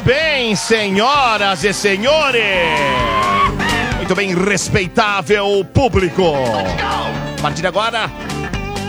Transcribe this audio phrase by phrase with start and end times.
[0.00, 2.42] Muito bem, senhoras e senhores.
[3.98, 6.22] Muito bem, respeitável público.
[7.38, 8.10] A partir de agora,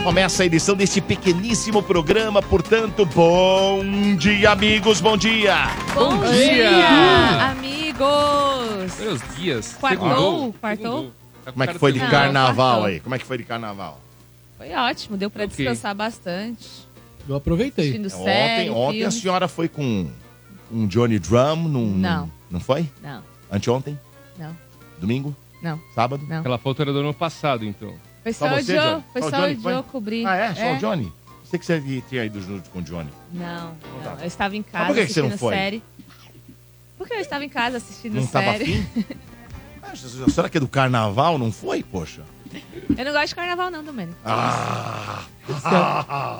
[0.04, 2.40] começa a edição deste pequeníssimo programa.
[2.40, 3.84] Portanto, bom
[4.16, 5.54] dia, amigos, bom dia.
[5.92, 8.98] Bom dia, amigos!
[8.98, 9.76] Meus dias.
[9.78, 10.54] Quartou?
[10.54, 11.12] Quartou?
[11.44, 13.00] Tá com Como é que foi de carnaval aí?
[13.00, 14.00] Como é que foi de carnaval?
[14.56, 15.54] Foi ótimo, deu pra Ok.
[15.56, 16.66] descansar bastante.
[17.28, 17.90] Eu aproveitei.
[17.90, 20.08] Assistindo Ontem, série, ontem a senhora foi com
[20.72, 21.96] um Johnny Drum num.
[21.96, 22.30] Não.
[22.50, 22.88] Não foi?
[23.02, 23.98] Não, Anteontem?
[24.38, 24.56] não,
[25.00, 25.34] Domingo?
[25.62, 26.24] não, Sábado?
[26.28, 26.40] não.
[26.40, 27.94] Aquela foto era do ano passado, então.
[28.22, 29.04] Foi Só só, o você, Joe, Johnny?
[29.12, 29.72] foi Só o só Johnny o foi?
[29.74, 30.26] Joe cobrir.
[30.26, 30.54] Ah, é?
[30.54, 31.12] Só o Johnny?
[31.44, 33.10] Sei que você tinha ido junto com o Johnny.
[33.32, 34.14] Não, tá.
[34.14, 35.54] não, eu estava em casa por que que você assistindo não foi?
[35.54, 35.82] série.
[36.96, 38.62] Porque eu estava em casa assistindo Não série.
[38.64, 38.86] afim?
[39.84, 42.22] Ah, senhora que é do carnaval, não foi, poxa?
[42.96, 44.16] Eu não gosto de carnaval não, Domênico.
[44.24, 45.22] Ah!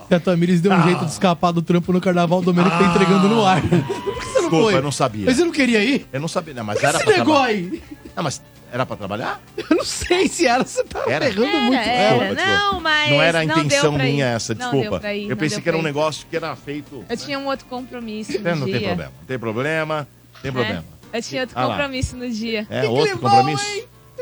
[0.09, 2.85] Se a Tamires deu um jeito de escapar do trampo no carnaval, o Domênico tá
[2.85, 3.61] entregando no ar.
[3.61, 4.75] Por que você não Desculpa, foi?
[4.77, 5.27] eu não sabia.
[5.27, 6.07] Mas você não queria ir?
[6.13, 7.49] Eu não sabia, não, mas Por que era você pra negou trabalhar.
[7.57, 7.83] aí?
[8.15, 9.41] Não, mas era pra trabalhar?
[9.57, 11.27] Eu não sei se era, você tá Era?
[11.27, 11.75] errando Era, muito.
[11.79, 12.09] era.
[12.19, 12.59] Desculpa, desculpa.
[12.73, 14.91] Não, mas não era a não intenção minha essa, Não desculpa.
[14.91, 17.05] deu pra ir, eu não pensei deu que era um negócio que era feito.
[17.09, 18.79] Eu tinha um outro compromisso no É, não dia.
[18.79, 19.13] tem problema.
[19.21, 20.09] Não tem problema.
[20.43, 20.85] Tem É, problema.
[21.13, 21.75] Eu tinha outro Ah lá.
[21.77, 22.67] compromisso no dia.
[22.71, 23.65] É, outro compromisso?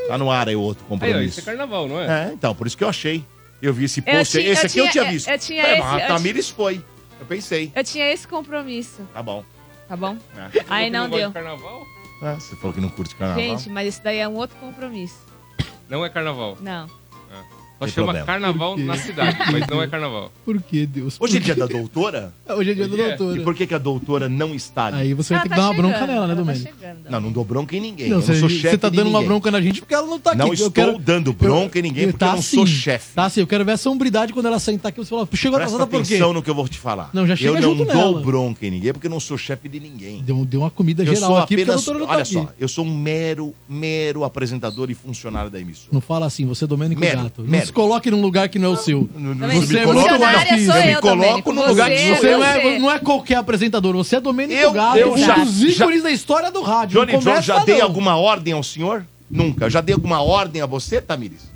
[0.07, 1.39] Tá no ar aí outro compromisso.
[1.39, 2.29] isso é carnaval, não é?
[2.29, 3.23] É, então, por isso que eu achei.
[3.61, 4.31] Eu vi esse Eu post.
[4.39, 5.27] tinha- esse eu aqui eu tinha- tinha visto.
[5.29, 6.83] eu tinha É, esse- mas a eu Tamires foi.
[7.19, 7.71] Eu pensei.
[7.75, 9.45] Eu tinha esse compromisso, Tá bom.
[9.87, 10.17] tá bom?
[10.35, 10.65] É.
[10.69, 11.31] Aí não deu.
[12.23, 13.43] Ah, você falou que não curte carnaval.
[13.43, 15.17] Gente, mas esse daí é um outro compromisso.
[15.89, 16.57] Não é carnaval.
[16.61, 16.87] Não.
[17.87, 18.25] Só chama problema.
[18.25, 20.31] carnaval na cidade, mas não é carnaval.
[20.45, 21.17] Por que, Deus?
[21.19, 22.33] Hoje é Por dia da doutora?
[22.49, 23.05] Hoje é dia da Hoje é.
[23.13, 23.41] E doutora.
[23.43, 24.97] por que, que a doutora não está ali?
[24.97, 26.69] Aí você vai Ela ter que tá dar uma bronca nela, né, tá Domênico?
[27.09, 28.09] Não, não dou bronca em ninguém.
[28.09, 30.05] Não, eu você, não sou chefe você tá dando uma bronca na gente porque ela
[30.07, 30.39] não tá aqui.
[30.39, 33.13] Não Eu estou quero- dando bronca em ninguém porque eu não sou chefe.
[33.15, 34.99] Tá sim, eu quero ver essa hombridade quando ela sentar aqui.
[34.99, 36.13] Você fala, chegou Presta atrasada por quê?
[36.15, 37.09] atenção no que eu vou te falar.
[37.13, 38.21] Não, já chega Eu não dou nela.
[38.21, 40.21] bronca em ninguém porque eu não sou chefe de ninguém.
[40.21, 42.33] Deu, deu uma comida Eu geral aqui porque a doutora não tá olha aqui.
[42.33, 45.89] só, eu sou um mero, mero apresentador e funcionário da emissora.
[45.91, 47.41] Não fala assim, você é Domênico Gato.
[47.43, 47.70] Mero.
[47.71, 49.09] Se coloque num lugar que não é o seu.
[49.13, 50.71] Você é me muito mais que isso.
[50.71, 54.19] eu me coloco no lugar que Você- não é, não é qualquer apresentador, você é
[54.21, 56.99] Domênico Eu- Gato, eu um já- dos ícones da história do rádio.
[56.99, 59.05] Johnny John, já dei alguma ordem ao senhor?
[59.29, 59.69] Nunca.
[59.69, 61.49] Já dei alguma ordem a você, Tamires?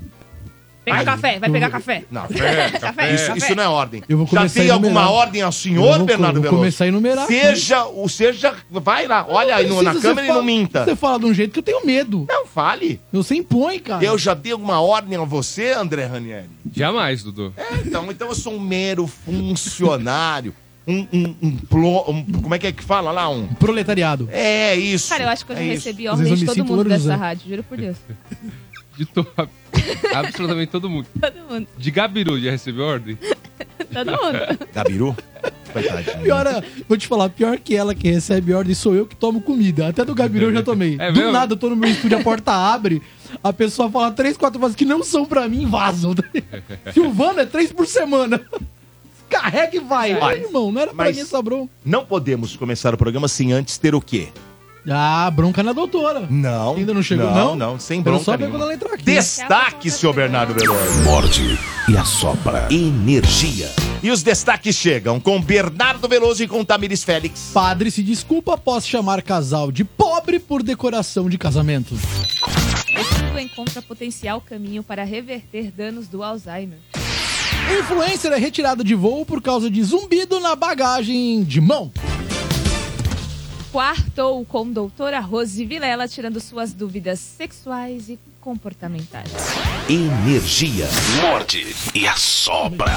[0.85, 2.03] Pegar Ai, café, vai pegar café.
[2.11, 3.37] Não, café, Café, isso, café.
[3.39, 4.03] isso não é ordem.
[4.07, 6.59] Eu vou Já a alguma ordem ao senhor, vou- Bernardo vou Veloso?
[6.59, 7.25] começar a enumerar.
[7.25, 10.85] Seja, o seja, vai lá, olha aí no- na câmera e não minta.
[10.85, 12.25] Você fala de um jeito que eu tenho medo.
[12.29, 13.01] Não fale.
[13.11, 14.03] Você impõe, cara.
[14.05, 16.45] Eu já dei alguma ordem a você, André Ranieri?
[16.71, 17.51] Jamais, Dudu.
[17.85, 20.53] Então, então eu sou um mero funcionário.
[20.87, 23.27] Um, um, um plo- um- Como é que é que fala lá?
[23.27, 23.47] Um.
[23.55, 24.29] Proletariado.
[24.31, 25.09] É isso.
[25.09, 27.63] Cara, eu acho que eu já é recebi eu de todo mundo dessa rádio, juro
[27.63, 27.97] por Deus.
[28.95, 29.25] De to...
[30.13, 31.07] Absolutamente todo mundo.
[31.19, 33.17] Todo mundo, De Gabiru já recebeu ordem?
[33.93, 34.67] todo mundo.
[34.73, 35.15] Gabiru?
[35.73, 36.19] Coitadinho.
[36.23, 39.41] Pior, é- vou te falar, pior que ela que recebe ordem sou eu que tomo
[39.41, 39.87] comida.
[39.89, 40.95] Até do Gabiru eu já tomei.
[40.99, 41.31] É do mesmo?
[41.33, 43.01] nada, eu tô no meu estúdio, a porta abre,
[43.43, 46.15] a pessoa fala três, quatro vozes que não são pra mim e vazam.
[46.93, 48.39] Silvana é três por semana.
[49.29, 50.13] Carrega e vai.
[50.15, 50.37] Vai.
[50.37, 51.69] Ai, irmão, não era pra Mas- mim essa bronca.
[51.83, 54.29] Não podemos começar o programa sem antes ter o quê?
[54.89, 56.27] Ah, bronca na doutora.
[56.29, 56.75] Não.
[56.75, 57.55] Ainda não chegou, não?
[57.55, 57.55] não?
[57.55, 58.59] Não, sem bronca só ver nenhuma.
[58.59, 59.03] quando ela entrar aqui.
[59.03, 61.03] Destaque, senhor Bernardo Veloso.
[61.03, 61.59] Morde
[61.89, 62.67] e assopra.
[62.71, 63.69] Energia.
[64.03, 67.49] E os destaques chegam com Bernardo Veloso e com Tamires Félix.
[67.53, 71.95] Padre se desculpa após chamar casal de pobre por decoração de casamento.
[71.95, 76.77] Estudo encontra potencial caminho para reverter danos do Alzheimer.
[77.79, 81.91] Influencer é retirado de voo por causa de zumbido na bagagem de mão.
[83.75, 89.29] Quartou com doutora Rose Vilela, tirando suas dúvidas sexuais e comportamentais.
[89.89, 90.87] Energia.
[91.21, 92.87] Morde e assopra.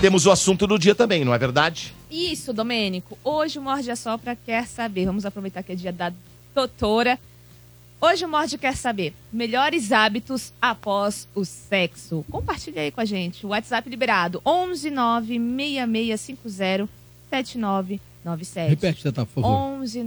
[0.00, 1.92] Temos o assunto do dia também, não é verdade?
[2.08, 3.18] Isso, Domênico.
[3.24, 5.06] Hoje o Morde a Sopra quer saber.
[5.06, 6.12] Vamos aproveitar que é dia da
[6.54, 7.18] doutora.
[8.00, 12.24] Hoje o Morde quer saber melhores hábitos após o sexo.
[12.30, 13.44] Compartilha aí com a gente.
[13.44, 16.88] O WhatsApp liberado 11 9 6650
[18.24, 18.70] 97.
[18.70, 19.56] Repete, Tata, por favor.
[19.82, 20.00] 11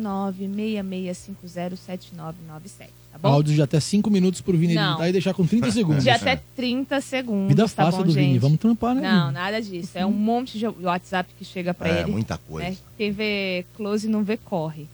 [1.57, 3.29] 966507997, tá bom?
[3.29, 4.89] Áudio de até 5 minutos pro Vini Não.
[4.93, 6.03] editar e deixar com 30 segundos.
[6.03, 8.27] De até 30 segundos, Vida tá fácil bom, do Vini.
[8.33, 8.39] gente?
[8.39, 9.01] Vamos trampar, né?
[9.01, 9.33] Não, Vini?
[9.33, 9.91] nada disso.
[9.95, 12.11] É um monte de WhatsApp que chega pra É, ele.
[12.11, 12.69] muita coisa.
[12.69, 12.77] né?
[12.97, 14.87] Quem vê close não vê corre.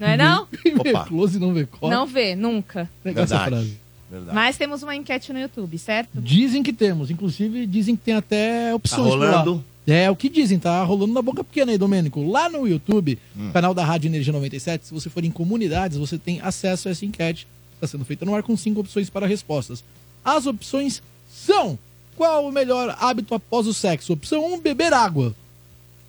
[0.00, 0.48] não é não?
[0.78, 1.04] Opa.
[1.06, 1.94] Close não vê corre.
[1.94, 2.88] Não vê, nunca.
[3.04, 3.56] Legal essa Verdade.
[3.66, 3.78] frase.
[4.10, 4.34] Verdade.
[4.34, 6.20] Mas temos uma enquete no YouTube, certo?
[6.20, 7.10] Dizem que temos.
[7.10, 9.30] Inclusive, dizem que tem até Tá opções por lá.
[9.42, 9.64] rolando.
[9.86, 12.26] É, o que dizem, tá rolando na boca pequena aí, Domênico.
[12.30, 13.50] Lá no YouTube, Hum.
[13.52, 17.04] canal da Rádio Energia 97, se você for em comunidades, você tem acesso a essa
[17.04, 17.46] enquete.
[17.74, 19.84] Está sendo feita no ar com cinco opções para respostas.
[20.24, 21.78] As opções são:
[22.16, 24.14] qual o melhor hábito após o sexo?
[24.14, 25.34] Opção 1, beber água.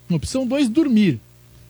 [0.08, 1.20] Opção 2, dormir.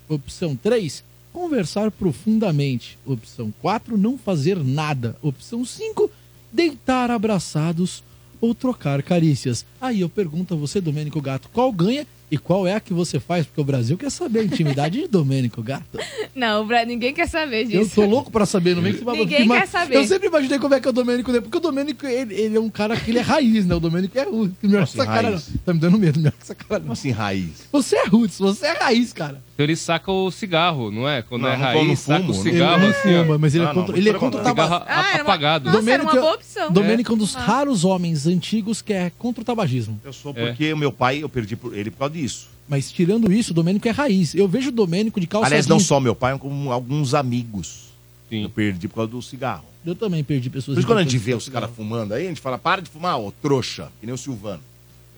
[0.08, 1.02] Opção 3,
[1.32, 2.96] conversar profundamente.
[3.04, 5.16] Opção 4, não fazer nada.
[5.20, 6.08] Opção 5,
[6.52, 8.04] deitar abraçados
[8.40, 9.64] ou trocar carícias.
[9.80, 13.20] Aí eu pergunto a você, Domênico Gato, qual ganha e qual é a que você
[13.20, 13.46] faz?
[13.46, 15.98] Porque o Brasil quer saber a intimidade de Domênico Gato.
[16.34, 17.94] Não, Brad, ninguém quer saber Eu disso.
[17.94, 19.96] tô louco pra saber, não vem que você vai Ninguém quer saber.
[19.96, 21.40] Eu sempre imaginei como é que é o Domênico, né?
[21.40, 23.74] Porque o Domênico, ele, ele é um cara que ele é raiz, né?
[23.74, 24.54] O Domênico é roots.
[24.60, 25.48] Melhor que assim, essa cara raiz?
[25.48, 25.58] não.
[25.64, 26.92] Tá me dando medo, melhor que essa cara Como não.
[26.92, 27.66] assim, raiz?
[27.72, 29.42] Você é roots, você é raiz, cara.
[29.56, 31.22] Então ele saca o cigarro, não é?
[31.22, 32.42] Quando Não, é não, raiz, não saca fumo, o não.
[32.42, 34.40] cigarro ele não assim, fuma, mas ele Ah, é não, contra, muito ele é contra
[34.40, 34.82] o tabagismo.
[34.86, 35.64] Ah, era uma- apagado.
[35.64, 36.72] Nossa, era Domênico- uma boa opção.
[36.72, 37.40] Domênico é um dos Ah.
[37.40, 39.98] raros homens antigos que é contra o tabagismo.
[40.04, 42.48] Eu sou porque o meu pai, eu perdi por ele por causa disso.
[42.68, 44.34] Mas tirando isso, o Domênico é raiz.
[44.34, 47.86] Eu vejo o Domênico de calça Aliás, não só meu pai, como alguns amigos.
[48.28, 48.42] Sim.
[48.42, 49.64] Eu perdi por causa do cigarro.
[49.86, 50.74] Eu também perdi pessoas.
[50.74, 52.90] Por isso, quando a gente vê os caras fumando aí, a gente fala, para de
[52.90, 54.60] fumar, ô trouxa, que nem o Silvano.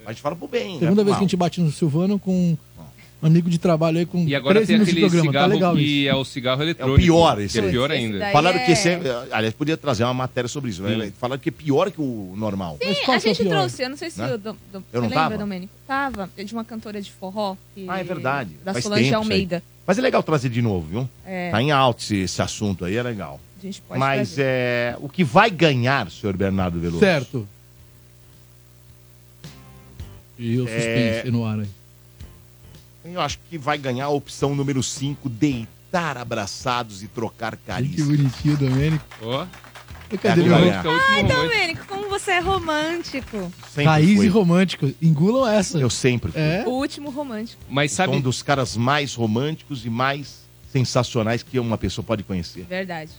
[0.06, 0.78] A gente fala pro bem, né?
[0.80, 1.18] Segunda vez Fumar.
[1.18, 2.56] que a gente bate no Silvano com
[3.26, 5.32] amigo de trabalho aí com E agora 13 tem minutos de aquele programa.
[5.32, 6.08] Tá cigarro legal que isso.
[6.08, 6.98] é o cigarro eletrônico.
[7.00, 7.70] pior esse Que é aí.
[7.72, 8.30] pior Esse ainda.
[8.30, 9.00] Falaram é- que esse é,
[9.32, 10.82] aliás, podia trazer uma matéria sobre isso.
[10.82, 11.12] Né?
[11.18, 12.78] Falaram que é pior que o normal.
[12.84, 13.50] Mas Sim, qual a é o gente pior?
[13.50, 14.34] trouxe, eu não sei se Né?
[14.34, 15.38] o Dom, Dom, Eu não lembra, tava?
[15.38, 15.72] Domênico?
[15.86, 17.56] Tava, de uma cantora de forró.
[17.74, 18.50] que- Ah, é verdade.
[18.64, 19.12] Da Faz Solange.
[19.14, 19.62] Almeida.
[19.86, 21.08] Mas é legal trazer de novo, viu?
[21.26, 23.40] É, Tá em alto esse, esse assunto aí, é legal.
[23.58, 24.42] a gente pode Mas trazer.
[24.44, 27.00] é, o que vai ganhar, senhor Bernardo Veloso?
[27.00, 27.48] Certo.
[30.38, 30.72] E o É.
[31.20, 31.66] suspense no ar aí.
[33.04, 38.06] Eu acho que vai ganhar a opção número 5, deitar abraçados e trocar Que carícias.
[38.06, 39.04] bonitinho, Domênico.
[39.22, 39.46] Ó,
[40.22, 40.70] Cadê É, vai
[41.10, 43.52] Ai, Domênico, como você é romântico.
[43.68, 44.24] Sempre Raiz foi.
[44.26, 44.90] e romântico.
[45.02, 45.78] Engulam essa.
[45.78, 46.40] Eu sempre fui.
[46.40, 46.64] É.
[46.66, 47.62] O último romântico.
[47.68, 48.16] Mas Sabe?
[48.16, 50.42] um dos caras mais românticos e mais
[50.72, 52.64] sensacionais que uma pessoa pode conhecer.
[52.68, 53.10] Verdade.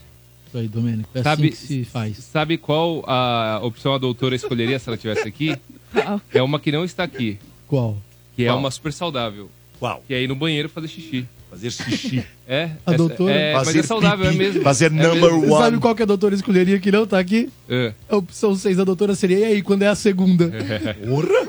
[0.48, 1.08] Isso aí, Domênico.
[1.14, 2.16] É Sabe- assim que se faz.
[2.18, 5.56] sabe qual a opção a doutora escolheria se ela estivesse aqui?
[6.32, 7.36] É uma que não está aqui,
[7.66, 7.96] Qual?
[8.36, 9.50] que é uma super saudável,
[9.80, 10.02] Qual?
[10.06, 11.26] que é ir no banheiro fazer xixi.
[11.50, 12.24] Fazer xixi.
[12.46, 14.62] É, A é- doutora- é, mas é saudável, pipi, é mesmo.
[14.62, 15.40] Fazer É number mesmo.
[15.42, 17.48] Você sabe qual que a doutora escolheria que não tá aqui?
[17.68, 17.92] É.
[18.08, 20.50] A opção 6 da doutora seria, e aí, quando é a segunda?
[21.08, 21.48] Porra!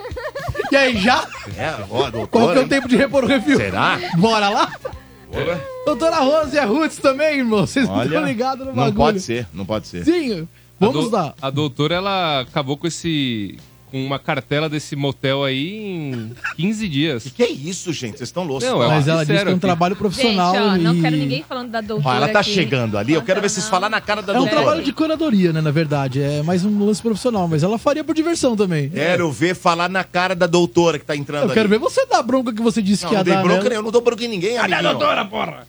[0.71, 1.27] E aí, já?
[1.57, 2.27] É, ó, doutora.
[2.27, 2.67] Qual que é o hein?
[2.69, 3.57] tempo de repor o refil?
[3.57, 3.99] Será?
[4.17, 4.71] Bora lá?
[5.31, 5.59] Porra.
[5.85, 7.65] Doutora Rose e a Roots também, irmão.
[7.65, 8.95] Vocês não Olha, estão ligados no não bagulho.
[8.95, 10.05] pode ser, não pode ser.
[10.05, 10.45] Sim, A
[10.79, 11.33] vamos do- lá.
[11.41, 13.57] A doutora, ela acabou com esse.
[13.91, 17.23] Com uma cartela desse motel aí em 15 dias.
[17.23, 18.17] Que que é isso, gente?
[18.17, 18.67] Vocês estão loucos.
[18.67, 20.53] Não, Mas ela disse que é um trabalho profissional.
[20.53, 22.53] Gente, ó, não e- quero ninguém falando da doutora Ó, ela tá aqui.
[22.53, 23.13] chegando ali.
[23.13, 24.61] Eu quero ver vocês falar na cara da É um doutora.
[24.61, 26.21] trabalho de curadoria, né, na verdade.
[26.21, 28.89] É mais um lance profissional, mas ela faria por diversão também.
[28.89, 32.19] Quero ver falar na cara da doutora que tá entrando Eu quero ver você dar
[32.19, 33.43] a bronca que você disse Não, que ia não dei dar.
[33.43, 33.75] bronca, nela.
[33.75, 34.99] eu não dou bronca em ninguém, amiguinho.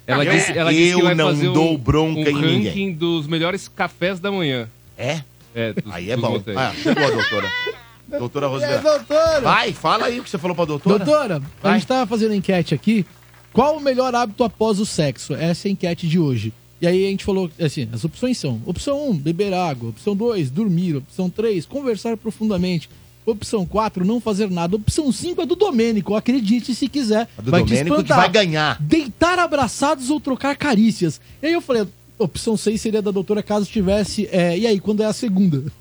[0.06, 2.34] Ela Eu- disse, ela disse que eu vai não fazer um, dou bronca um em
[2.34, 2.64] ninguém.
[2.66, 4.68] ranking dos melhores cafés da manhã.
[4.96, 5.20] É?
[5.54, 6.30] É, dos, Aí é dos bom.
[6.32, 6.56] motéis.
[6.56, 7.48] Ah, chegou a doutora.
[8.18, 8.78] doutora É, Rosana.
[8.78, 9.40] doutora!
[9.40, 11.04] Vai, fala aí o que você falou pra doutora.
[11.04, 11.74] Doutora, a Vai.
[11.78, 13.04] gente tá fazendo enquete aqui.
[13.52, 15.34] Qual o melhor hábito após o sexo?
[15.34, 16.52] Essa é a enquete de hoje.
[16.80, 19.90] E aí a gente falou, assim, as opções são: opção 1, beber água.
[19.90, 20.96] Opção 2, dormir.
[20.96, 22.88] Opção 3, conversar profundamente.
[23.24, 24.74] Opção 4, não fazer nada.
[24.74, 27.28] Opção 5 é do Domênico, acredite se quiser.
[27.38, 28.16] A do vai te Domênico que espantar.
[28.18, 28.78] vai ganhar.
[28.80, 31.20] Deitar abraçados ou trocar carícias.
[31.40, 31.86] E aí eu falei,
[32.18, 34.28] opção 6 seria da doutora caso tivesse.
[34.32, 35.62] é, e aí, quando é a segunda?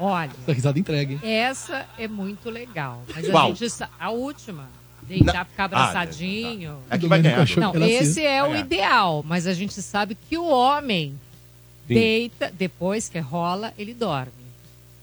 [0.00, 1.20] Olha, Essa risada entregue.
[1.22, 3.02] essa é muito legal.
[3.14, 3.48] Mas a Qual?
[3.54, 4.68] gente sa- A última.
[5.02, 5.44] Deitar, Não.
[5.44, 6.76] ficar abraçadinho.
[6.88, 7.44] É que vai ganhar.
[7.56, 8.60] Não, esse é o É.
[8.60, 9.24] ideal.
[9.26, 11.14] Mas a gente sabe que o homem
[11.88, 11.94] Sim.
[11.94, 14.30] deita, depois que rola, ele dorme.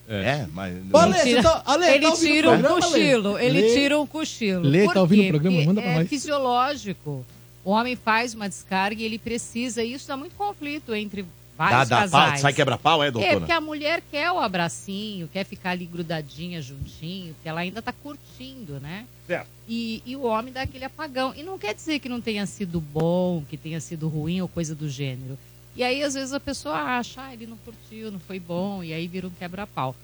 [0.10, 0.74] É, mas...
[0.94, 2.86] Ô, Ale, tira- você tá, Ale, ele tá ouvindo tira o um programa, Ale?
[2.94, 3.38] cochilo.
[3.40, 3.74] Ele Lê.
[3.74, 4.62] tira um cochilo.
[4.64, 5.28] Lê, Por tá ouvindo quê?
[5.28, 5.56] o programa?
[5.58, 6.08] Porque Manda pra é nós.
[6.10, 7.26] fisiológico.
[7.66, 9.84] O homem faz uma descarga e ele precisa.
[9.84, 11.26] E isso dá muito conflito entre
[11.58, 12.42] Dá, vários dá pau, casais.
[12.42, 13.38] sai quebra-pau, é, É, doutora?
[13.40, 17.92] porque a mulher quer o abracinho, quer ficar ali grudadinha, juntinho, porque ela ainda tá
[17.92, 19.06] curtindo, né?
[19.26, 19.48] Certo.
[19.68, 21.34] E, e o homem dá aquele apagão.
[21.36, 24.76] E não quer dizer que não tenha sido bom, que tenha sido ruim ou coisa
[24.76, 25.38] do gênero.
[25.76, 28.94] E aí, às vezes, a pessoa acha, ah, ele não curtiu, não foi bom, e
[28.94, 29.96] aí vira um quebra-pau.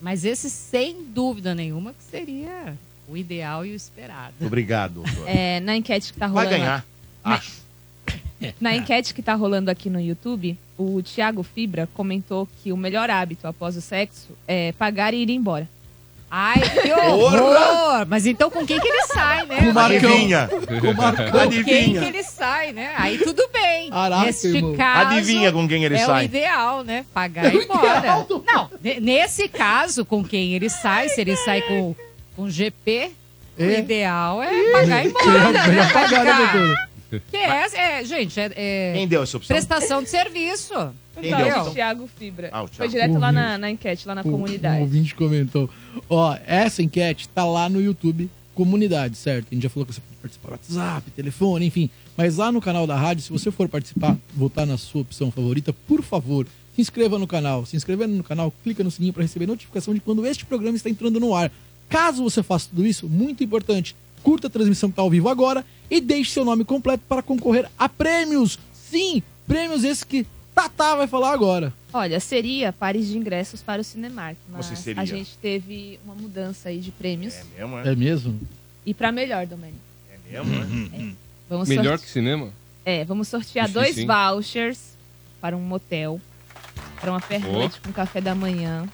[0.00, 2.76] Mas esse, sem dúvida nenhuma, que seria
[3.08, 4.34] O ideal e o esperado.
[4.40, 5.28] Obrigado, doutor.
[5.28, 6.50] É, na enquete que tá Vai rolando.
[6.58, 6.84] ganhar,
[7.22, 7.61] acho.
[8.60, 13.08] Na enquete que tá rolando aqui no YouTube, o Thiago Fibra comentou que o melhor
[13.10, 15.68] hábito após o sexo é pagar e ir embora.
[16.34, 18.06] Ai, que horror!
[18.08, 19.56] Mas então com quem que ele sai, né?
[19.58, 19.78] Com o.
[19.78, 20.48] Adivinha.
[20.80, 21.30] Com o Marcão.
[21.30, 22.92] Com quem que ele sai, né?
[22.96, 23.90] Aí tudo bem.
[23.90, 24.74] Caraca, Neste irmão.
[24.74, 26.22] caso, Adivinha com quem ele é sai.
[26.22, 27.04] o ideal, né?
[27.12, 28.26] Pagar e ir embora.
[28.46, 31.94] Não, ne- nesse caso, com quem ele sai, se ele sai com,
[32.34, 33.10] com GP,
[33.58, 33.80] o É.
[33.80, 35.52] ideal é pagar e ir embora.
[35.68, 35.90] Né?
[35.92, 36.88] pagar, né, doutora?
[37.20, 39.54] Que é, é, gente, é, é Quem deu essa opção?
[39.54, 40.74] prestação de serviço.
[41.20, 41.74] Quem Então, deu a o opção?
[41.74, 42.48] Thiago Fibra.
[42.52, 42.92] Ah, o Foi Thiago.
[42.92, 44.80] direto lá na, na enquete, lá na Um comunidade.
[44.80, 45.68] ouvinte comentou.
[46.08, 49.48] Ó, essa enquete tá lá no YouTube, comunidade, certo?
[49.50, 51.90] A gente já falou que você pode participar do WhatsApp, telefone, enfim.
[52.16, 55.72] Mas lá no canal da rádio, se você for participar, votar na sua opção favorita,
[55.72, 57.64] por favor, se inscreva no canal.
[57.66, 60.88] Se inscrevendo no canal, clica no sininho para receber notificação de quando este programa está
[60.90, 61.50] entrando no ar.
[61.88, 65.64] Caso você faça tudo isso, muito importante, curta a transmissão que está ao vivo agora
[65.90, 68.58] e deixe seu nome completo para concorrer a prêmios.
[68.72, 71.72] Sim, prêmios esses que Tatá vai falar agora.
[71.92, 75.02] Olha, seria pares de ingressos para o Cinemark, mas Você seria.
[75.02, 77.34] a gente teve uma mudança aí de prêmios.
[77.34, 77.88] É mesmo, é?
[77.88, 78.40] É mesmo?
[78.84, 79.78] E para melhor, Domênico.
[80.30, 80.54] É mesmo,
[80.94, 81.12] é?
[81.48, 82.50] Vamos Melhor sorte- que cinema?
[82.84, 84.06] É, vamos sortear dois hein?
[84.06, 84.78] vouchers
[85.40, 86.20] para um motel,
[87.00, 88.88] para uma pernoite com café da manhã.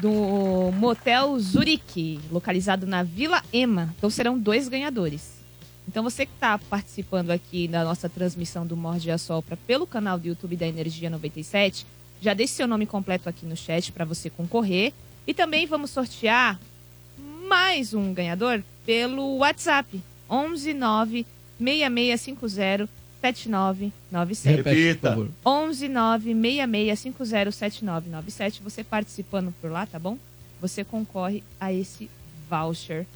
[0.00, 3.94] Do Motel Zurique, localizado na Vila Ema.
[3.96, 5.34] Então serão dois ganhadores.
[5.86, 10.18] Então você que está participando aqui da nossa transmissão do Morde e Assopra pelo canal
[10.18, 11.86] do YouTube da Energia 97,
[12.20, 14.92] já deixe seu nome completo aqui no chat para você concorrer.
[15.26, 16.58] E também vamos sortear
[17.46, 21.26] mais um ganhador pelo WhatsApp 11 9
[21.58, 24.56] 6650 7997.
[24.56, 25.08] Repete, Repita.
[25.14, 25.30] por favor.
[25.46, 28.60] 11 9 6650 7997.
[28.62, 30.18] Você participando por lá, tá bom?
[30.60, 32.08] Você concorre a esse
[32.50, 33.06] voucher.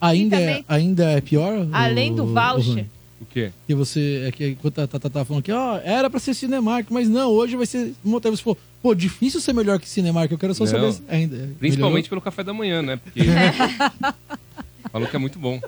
[0.00, 1.66] Ainda, é, também- ainda é pior?
[1.72, 2.86] Além o- do voucher?
[3.20, 3.50] O quê?
[3.66, 4.24] Que você.
[4.28, 7.30] É que enquanto a Tata tá falando que, ó, era pra ser Cinemark, mas não,
[7.30, 8.30] hoje vai ser motel.
[8.34, 10.70] Você falou, pô, difícil ser melhor que Cinemark, eu quero só Não.
[10.70, 11.36] saber se ainda.
[11.36, 12.96] é Principalmente pelo café da manhã, né?
[12.96, 13.20] Porque.
[14.92, 15.60] Falou que é muito bom.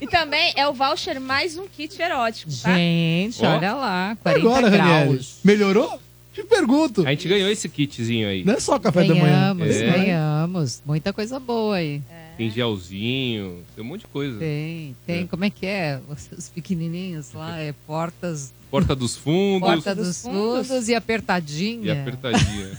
[0.00, 2.74] E também é o voucher mais um kit erótico, tá?
[2.74, 3.56] Gente, Ó.
[3.56, 4.50] olha lá, Melhorou?
[4.52, 5.38] 40 Agora, Ranieri, graus.
[5.44, 6.00] melhorou?
[6.34, 7.06] Te pergunto.
[7.06, 8.44] A gente ganhou esse kitzinho aí.
[8.44, 9.54] Não é só café da manhã.
[9.54, 9.90] Ganhamos, É.
[9.90, 10.82] ganhamos.
[10.84, 12.02] Muita coisa boa aí.
[12.36, 14.38] Tem gelzinho, tem um monte de coisa.
[14.38, 15.22] Tem, tem.
[15.22, 15.26] É.
[15.26, 15.98] Como é que é?
[16.10, 20.66] Os, os pequenininhos lá, é portas, Porta dos fundos porta dos dos fundos.
[20.66, 21.86] fundos e apertadinha.
[21.86, 22.78] e apertadinha.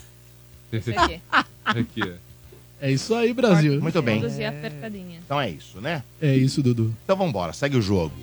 [0.71, 1.21] Isso aqui.
[1.65, 2.26] Aqui, ó.
[2.79, 3.81] É isso aí, Brasil.
[3.81, 4.21] Muito bem.
[5.25, 6.03] Então é isso, né?
[6.21, 6.93] É isso, Dudu.
[7.03, 8.15] Então vambora, segue o jogo.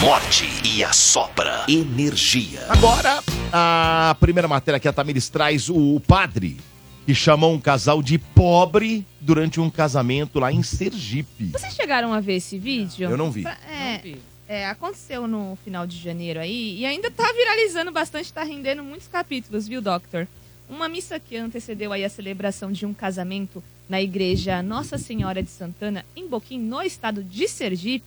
[0.00, 2.64] Morte e assopra energia.
[2.68, 3.20] Agora,
[3.52, 6.56] a primeira matéria que a Tamires traz, o padre
[7.04, 11.46] que chamou um casal de pobre durante um casamento lá em Sergipe.
[11.52, 13.10] Vocês chegaram a ver esse vídeo?
[13.10, 13.46] Eu não vi.
[13.46, 14.14] É,
[14.46, 19.08] é, aconteceu no final de janeiro aí e ainda tá viralizando bastante, tá rendendo muitos
[19.08, 20.28] capítulos, viu, Doctor?
[20.68, 25.48] Uma missa que antecedeu aí a celebração de um casamento na igreja Nossa Senhora de
[25.48, 28.04] Santana, em Boquim, no estado de Sergipe,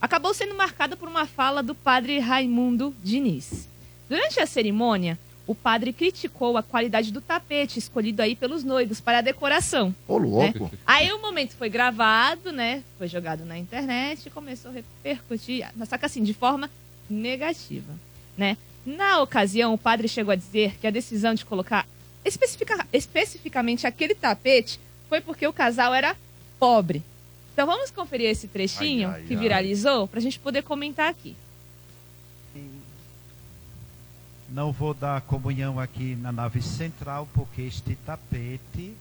[0.00, 3.68] acabou sendo marcada por uma fala do padre Raimundo Diniz.
[4.08, 9.18] Durante a cerimônia, o padre criticou a qualidade do tapete escolhido aí pelos noivos para
[9.18, 9.92] a decoração.
[10.06, 10.70] Ô, louco.
[10.86, 12.84] Aí o momento foi gravado, né?
[12.98, 16.70] Foi jogado na internet e começou a repercutir, só que assim, de forma
[17.10, 17.92] negativa,
[18.38, 18.56] né?
[18.84, 21.84] Na ocasião, o padre chegou a dizer que a decisão de colocar
[22.26, 24.78] especifica- especificamente aquele tapete
[25.08, 26.16] foi porque o casal era
[26.58, 27.02] pobre.
[27.52, 29.40] Então vamos conferir esse trechinho Ai, ai, que ai.
[29.40, 31.36] viralizou pra gente poder comentar aqui.
[34.48, 38.94] Não vou dar comunhão aqui na nave central, porque este tapete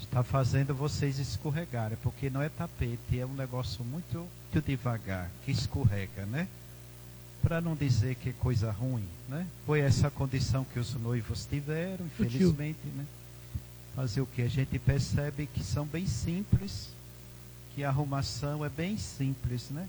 [0.00, 1.98] está fazendo vocês escorregarem.
[2.02, 4.18] Porque não é tapete, é um negócio muito,
[4.52, 6.48] muito devagar, que escorrega, né?
[7.42, 9.46] Para não dizer que é coisa ruim, né?
[9.66, 13.06] Foi essa condição que os noivos tiveram, infelizmente, né?
[13.96, 14.42] Fazer o que?
[14.42, 16.88] A gente percebe que são bem simples,
[17.74, 19.88] que a arrumação é bem simples, né?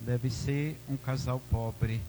[0.00, 2.00] Deve ser um casal pobre.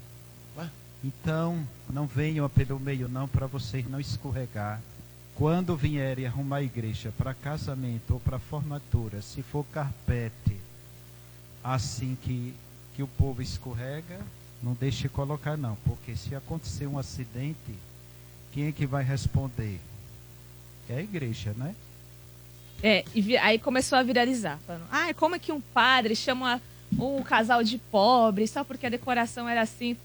[1.03, 4.81] Então, não venham pelo meio não para vocês não escorregar.
[5.36, 10.57] Quando vierem arrumar a igreja para casamento ou para formatura, se for carpete,
[11.63, 12.53] assim que,
[12.95, 14.19] que o povo escorrega,
[14.62, 17.76] não deixe colocar não, porque se acontecer um acidente,
[18.52, 19.80] quem é que vai responder?
[20.90, 21.76] É a igreja, né?
[22.82, 26.62] É, e aí começou a viralizar, falando, ah, como é que um padre chama
[26.98, 29.98] um casal de pobre só porque a decoração era assim?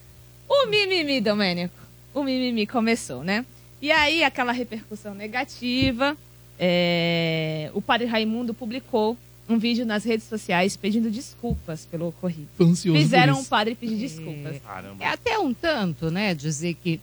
[0.49, 1.75] O mimimi, Domênico.
[2.15, 3.45] O mimimi começou, né?
[3.81, 6.17] E aí aquela repercussão negativa.
[6.59, 9.17] É, o padre Raimundo publicou
[9.49, 12.49] um vídeo nas redes sociais pedindo desculpas pelo ocorrido.
[12.57, 14.57] Tô ansioso Fizeram o padre pedir desculpas.
[14.65, 15.03] Caramba.
[15.05, 16.35] É até um tanto, né?
[16.35, 17.01] Dizer que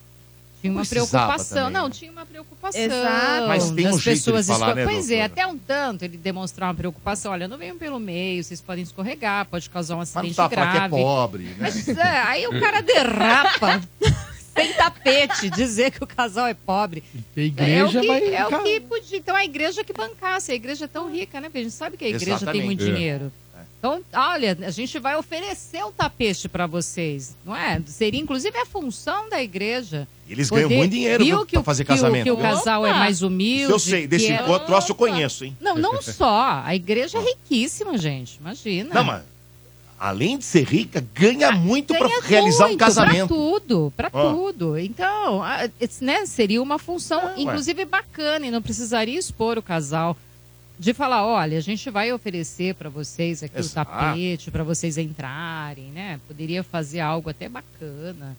[0.62, 1.58] tinha uma Precisava preocupação.
[1.68, 1.94] também, não, né?
[1.94, 2.82] tinha uma preocupação.
[2.82, 3.48] Exato.
[3.48, 5.26] Mas tem um das jeito de pessoas falar, esco- né, Pois é, doutora?
[5.26, 7.32] até um tanto ele demonstrar uma preocupação.
[7.32, 10.50] Olha, não venham pelo meio, vocês podem escorregar, pode causar um Mas não acidente tá
[10.50, 10.96] falando que é grave.
[10.96, 11.56] pobre, né?
[11.60, 13.82] Mas é, aí o cara derrapa
[14.62, 17.04] sem tapete, dizer que o casal é pobre.
[17.36, 18.34] A igreja é o que, vai.
[18.36, 19.18] é o que podia.
[19.18, 20.52] Então a igreja que bancasse.
[20.52, 21.48] A igreja é tão rica, né?
[21.48, 22.96] Porque a gente sabe que a igreja tem muito Exatamente.
[22.96, 23.32] dinheiro.
[23.80, 27.82] Então, olha, a gente vai oferecer o tapete para vocês, não é?
[27.86, 30.06] Seria inclusive a função da igreja.
[30.30, 32.24] Eles ganham muito dinheiro viu viu, que pra o- fazer que o- casamento.
[32.26, 32.44] Que o viu?
[32.44, 33.64] casal é mais humilde.
[33.64, 35.56] Isso eu sei, desse que é- outro troço eu conheço, hein?
[35.62, 36.62] Não, não só.
[36.66, 38.36] A igreja é riquíssima, gente.
[38.42, 38.94] Imagina.
[38.96, 39.22] Não, mas
[40.00, 43.28] além de ser rica, ganha muito pra Ganha realizar um muito, casamento.
[43.28, 44.34] Pra tudo, pra Ó.
[44.34, 44.78] tudo.
[44.78, 45.42] Então,
[46.02, 47.34] né, seria uma função, É, ué.
[47.42, 50.16] inclusive, bacana e não precisaria expor o casal.
[50.82, 53.92] De falar, olha, a gente vai oferecer pra vocês aqui Exato.
[53.92, 56.22] o tapete, pra vocês entrarem, né?
[56.26, 58.38] Poderia fazer algo até bacana.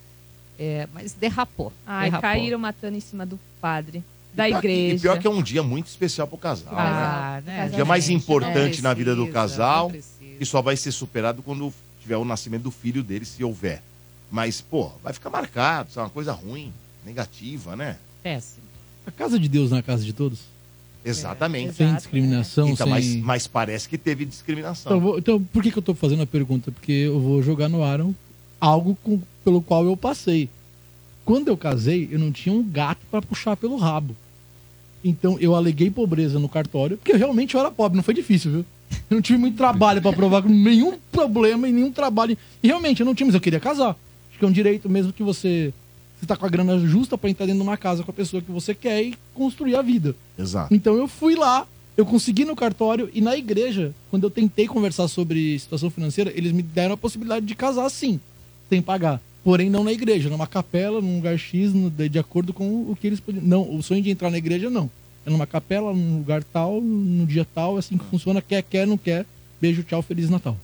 [0.59, 1.71] É, mas derrapou.
[1.87, 2.23] Ai, derrapou.
[2.31, 4.02] caíram matando em cima do padre,
[4.33, 4.97] da E igreja.
[4.97, 6.73] E pior que é um dia muito especial pro casal.
[6.73, 6.79] né?
[6.81, 7.67] Ah, né?
[7.67, 9.90] O dia mais importante não na vida do precisa, casal.
[9.90, 10.10] precisa.
[10.40, 13.82] E só vai ser superado quando tiver o nascimento do filho dele, se houver.
[14.30, 16.73] Mas, pô, vai ficar marcado, isso é uma coisa ruim,
[17.04, 17.99] negativa, né?
[18.23, 18.64] Péssimo.
[19.06, 20.40] A casa de Deus não é a casa de todos?
[21.04, 21.75] Exatamente.
[21.75, 22.90] Sem Exato, discriminação, Então, sem...
[22.94, 24.90] mas, mas parece que teve discriminação.
[24.92, 26.70] Então, eu vou- então, por que, que eu tô fazendo a pergunta?
[26.70, 28.14] Porque eu vou jogar no ar um-
[28.61, 30.49] algo com- pelo qual eu passei.
[31.25, 34.14] Quando eu casei, eu não tinha um gato pra puxar pelo rabo.
[35.02, 38.66] Então eu aleguei pobreza no cartório, porque realmente eu era pobre, não foi difícil, viu?
[39.11, 42.37] Eu não tive muito trabalho pra provar nenhum problema e nenhum trabalho.
[42.62, 43.90] E realmente eu não tinha, mas eu queria casar.
[44.30, 45.73] Acho que é um direito mesmo que você
[46.18, 48.42] você tá com a grana justa pra entrar dentro de uma casa com a pessoa
[48.42, 50.14] que você quer e construir a vida.
[50.38, 50.75] Exato.
[50.75, 51.66] Então eu fui lá,
[51.97, 56.52] eu consegui no cartório e na igreja, quando eu tentei conversar sobre situação financeira, eles
[56.52, 58.20] me deram a possibilidade de casar sim,
[58.68, 59.18] sem pagar.
[59.42, 62.94] Porém, não na igreja, numa capela, num lugar X, no- de, de acordo com o
[63.00, 63.42] que eles podiam.
[63.42, 64.90] Não, o sonho de entrar na igreja, não.
[65.26, 68.40] É numa capela, num lugar tal, no dia tal, é assim que funciona.
[68.40, 69.26] Quer, quer, não quer.
[69.61, 70.56] Beijo, tchau, Feliz Natal.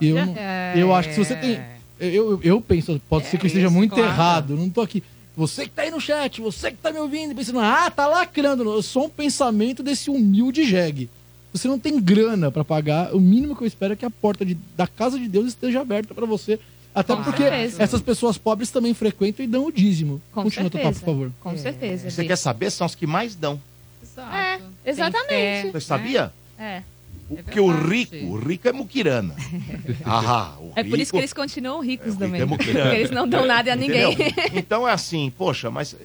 [0.00, 0.34] Eu, não-
[0.76, 1.60] eu acho que se você tem.
[1.98, 4.08] Eu, eu, eu penso, pode ser que eu esteja isso, muito claro.
[4.10, 4.52] errado.
[4.54, 5.02] eu Não tô aqui.
[5.36, 8.78] Você que tá aí no chat, você que tá me ouvindo, pensando, ah, tá lacrando.
[8.78, 11.08] É só um pensamento desse humilde jegue.
[11.52, 14.44] Você não tem grana pra pagar, o mínimo que eu espero é que a porta
[14.44, 16.58] de- da casa de Deus esteja aberta pra você.
[16.94, 17.82] Até Com porque certeza.
[17.82, 20.22] essas pessoas pobres também frequentam e dão o dízimo.
[20.32, 21.00] Com Continua certeza.
[21.00, 21.32] por favor.
[21.40, 22.08] Com certeza.
[22.10, 22.28] Você Bi.
[22.28, 22.70] quer saber?
[22.70, 23.60] São os que mais dão.
[24.02, 24.36] Exato.
[24.36, 25.72] É, exatamente.
[25.72, 26.32] Você sabia?
[26.58, 26.82] É.
[27.28, 29.34] O- É Porque o rico, o rico é muquirana.
[30.04, 32.42] ah, o É por isso que rico- eles continuam ricos É, rico também.
[32.42, 32.94] é porque muquirana.
[32.94, 34.12] eles não dão nada a ninguém.
[34.12, 34.34] Entendeu?
[34.54, 35.96] Então é assim, poxa, mas eh,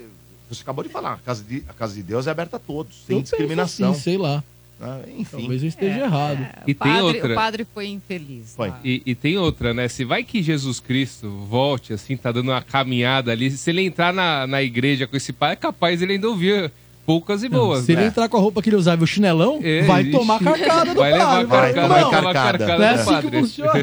[0.49, 2.95] você acabou de falar, a casa de, a casa de Deus é aberta a todos,
[3.05, 3.91] sem Eu penso discriminação.
[3.91, 4.43] assim, sei lá.
[4.79, 4.99] Né?
[5.17, 6.41] Enfim, Talvez eu esteja É, errado.
[6.41, 7.31] é, E o, tem padre, outra.
[7.31, 8.53] o padre foi infeliz.
[8.55, 8.69] Foi.
[8.69, 8.79] lá.
[8.83, 9.87] E, e tem outra, né?
[9.87, 14.13] Se vai que Jesus Cristo volte, assim, tá dando uma caminhada ali, se ele entrar
[14.13, 16.71] na, na igreja com esse pai, é capaz ele ainda ouvir
[17.05, 17.85] poucas e Não, boas.
[17.85, 18.07] se ele né?
[18.07, 20.11] entrar com a roupa que ele usava e o chinelão, É, vai ixi.
[20.11, 21.47] tomar carcada do Vai levar padre.
[21.47, 22.57] vai carcada, tomar vai tomar carcada.
[22.59, 23.39] carcada Não é do assim que padre.
[23.39, 23.73] funciona.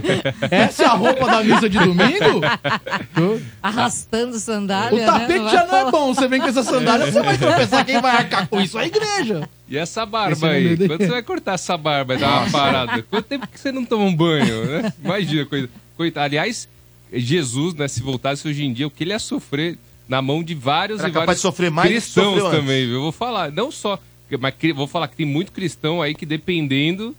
[0.49, 2.41] Essa é a roupa da missa de domingo?
[3.63, 5.51] Arrastando sandália, O tapete né?
[5.51, 6.15] já não é bom.
[6.15, 7.85] Você vem com essa sandália, você vai tropeçar.
[7.85, 9.49] Quem vai arcar com isso é a igreja.
[9.69, 10.77] E essa barba é aí?
[10.77, 13.03] Quando você vai cortar essa barba e dar uma parada?
[13.03, 14.93] Quanto tempo que você não toma um banho, né?
[15.05, 15.69] Imagina, coisa.
[15.97, 16.25] Coitado.
[16.27, 16.69] Aliás,
[17.13, 20.55] Jesus, né, se voltasse hoje em dia, o que ele ia sofrer na mão de
[20.55, 22.97] vários Era e vários de sofrer mais cristãos também, viu?
[22.97, 23.99] Eu vou falar, não só,
[24.41, 27.15] mas vou falar que tem muito cristão aí que dependendo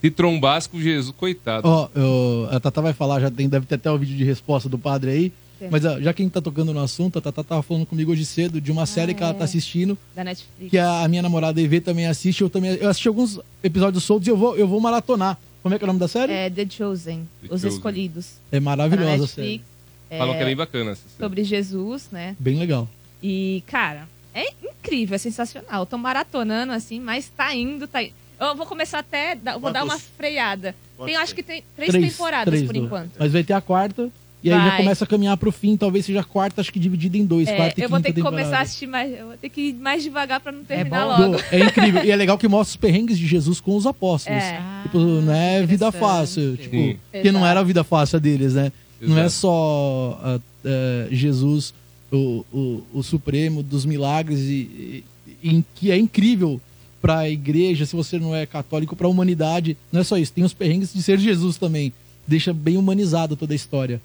[0.00, 1.66] de trombasse com Jesus, coitado.
[1.66, 4.68] Ó, eu- a Tata vai falar, já tem, deve ter até o vídeo de resposta
[4.68, 5.32] do padre aí.
[5.58, 5.68] Tem.
[5.70, 8.12] Mas ó, já que a gente tá tocando no assunto, a Tata tava falando comigo
[8.12, 10.70] hoje cedo de uma série que ela tá assistindo, Da Netflix.
[10.70, 12.40] que a minha namorada EV também assiste.
[12.42, 15.38] Eu também eu assisti alguns episódios soltos e eu vou, eu vou maratonar.
[15.62, 16.32] Como é que é o nome da série?
[16.32, 17.70] É, É The Chosen, The Os Chosen.
[17.76, 18.34] Escolhidos.
[18.52, 19.62] Na maravilhosa a série.
[20.08, 21.18] Falam que é bem bacana essa série.
[21.18, 22.36] Sobre Jesus, né?
[22.38, 22.88] Bem legal.
[23.22, 25.82] E, cara, é incrível, é sensacional.
[25.82, 28.12] Eu tô maratonando assim, mas tá indo, tá indo.
[28.40, 30.74] Eu vou começar até, vou dar uma Quantos- freada.
[30.96, 33.10] quantos Tem, acho que tem três, temporadas três por enquanto.
[33.18, 34.08] Mas vai ter a quarta.
[34.42, 34.76] E aí já Vai.
[34.78, 35.76] começa a caminhar pro fim.
[35.76, 37.48] Talvez seja a quarta, acho que dividida em dois.
[37.48, 38.36] É, quarta e eu vou ter que temporada.
[38.42, 39.18] começar a assistir mais.
[39.18, 41.22] Eu vou ter que ir mais devagar pra não terminar bom?
[41.26, 41.36] logo.
[41.36, 42.04] Do- É incrível.
[42.04, 44.40] e é legal que mostra os perrengues de Jesus com os apóstolos.
[44.42, 44.60] É.
[44.84, 46.56] Tipo, não é vida fácil.
[46.56, 46.96] Tipo, Sim.
[47.10, 47.50] porque não Exato.
[47.50, 48.70] era a vida fácil deles, né?
[49.00, 49.32] Não é Exato.
[49.32, 51.74] só ah, eh, Jesus,
[52.12, 55.04] o, o, o Supremo dos milagres, e,
[55.42, 56.60] e- em que é incrível
[57.00, 59.76] para a igreja, se você não é católico, para a humanidade.
[59.92, 61.92] Não é só isso, tem os perrengues de ser Jesus também.
[62.26, 64.00] Deixa bem humanizado toda a história.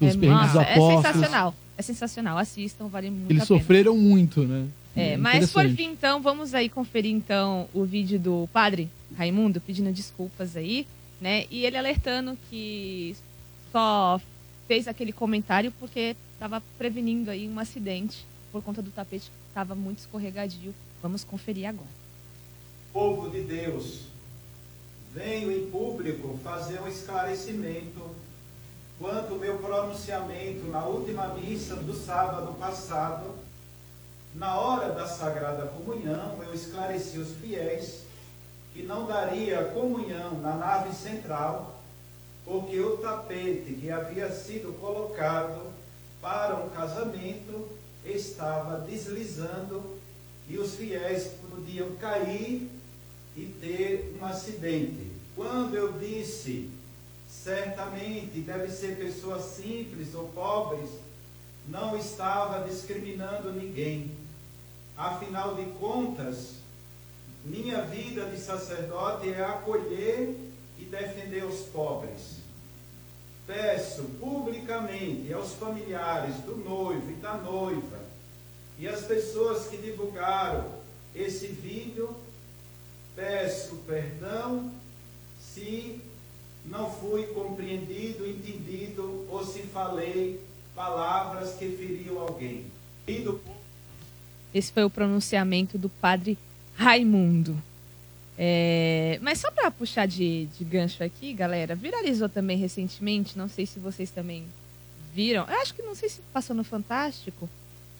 [0.00, 1.54] Os É, perrengues é sensacional.
[1.76, 2.38] É sensacional.
[2.38, 3.60] Assistam, vale muito Eles a pena.
[3.60, 4.66] sofreram muito, né?
[4.96, 9.92] É, mas por fim, então, vamos aí conferir então o vídeo do padre Raimundo pedindo
[9.92, 10.86] desculpas aí,
[11.20, 11.46] né?
[11.50, 13.16] E ele alertando que
[13.72, 14.20] só
[14.68, 19.74] fez aquele comentário porque estava prevenindo aí um acidente por conta do tapete que estava
[19.74, 20.72] muito escorregadio.
[21.02, 21.88] Vamos conferir agora.
[22.92, 24.02] Povo de Deus,
[25.12, 28.13] venho em público fazer um esclarecimento
[29.04, 33.34] quanto ao meu pronunciamento na última missa do sábado passado.
[34.34, 38.00] Na hora da Sagrada Comunhão, eu esclareci os fiéis
[38.72, 41.82] que não daria comunhão na nave central,
[42.46, 45.70] porque o tapete que havia sido colocado
[46.22, 47.68] para um casamento
[48.06, 49.98] estava deslizando
[50.48, 52.70] e os fiéis podiam cair
[53.36, 55.12] e ter um acidente.
[55.36, 56.70] Quando eu disse,
[57.44, 60.88] certamente deve ser pessoas simples ou pobres,
[61.68, 64.10] não estava discriminando ninguém.
[64.96, 66.54] Afinal de contas,
[67.44, 70.34] minha vida de sacerdote é acolher
[70.78, 72.38] e defender os pobres.
[73.46, 77.98] Peço publicamente aos familiares do noivo e da noiva
[78.78, 80.64] e às pessoas que divulgaram
[81.14, 82.16] esse vídeo,
[83.14, 84.72] peço perdão
[85.38, 86.00] se
[86.64, 90.40] não fui compreendido, entendido ou se falei
[90.74, 92.64] palavras que feriam alguém.
[94.52, 96.38] Esse foi o pronunciamento do padre
[96.76, 97.60] Raimundo.
[98.36, 103.64] É, mas só para puxar de, de gancho aqui, galera, viralizou também recentemente, não sei
[103.64, 104.44] se vocês também
[105.14, 107.48] viram, eu acho que não sei se passou no Fantástico,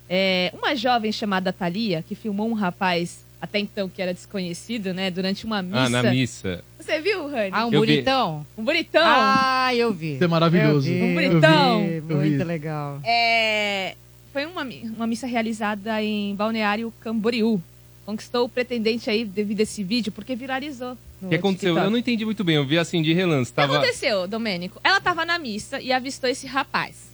[0.09, 5.11] é, uma jovem chamada Thalia, que filmou um rapaz, até então que era desconhecido, né,
[5.11, 5.79] durante uma missa.
[5.79, 6.65] Ah, na missa.
[6.81, 7.51] Você viu, Rani?
[7.53, 7.87] Ah, um Eu vi.
[7.87, 8.47] bonitão?
[8.57, 9.03] Um bonitão.
[9.05, 10.15] Ah, eu vi.
[10.15, 10.89] Isso é maravilhoso.
[10.89, 11.87] Eu vi, Um bonitão.
[11.87, 12.15] vi, Eu vi.
[12.31, 13.01] Muito legal.
[13.05, 13.97] É,
[14.33, 17.61] foi uma, uma missa realizada em Balneário Camboriú.
[18.07, 20.97] Conquistou o pretendente aí devido a esse vídeo, porque viralizou.
[21.23, 21.71] O que aconteceu?
[21.71, 21.85] TikTok.
[21.87, 22.57] Eu não entendi muito bem.
[22.57, 23.51] Eu vi assim de relance.
[23.51, 23.77] O que Tava...
[23.77, 24.81] aconteceu, Domênico?
[24.83, 27.11] Ela tava na missa e avistou esse rapaz.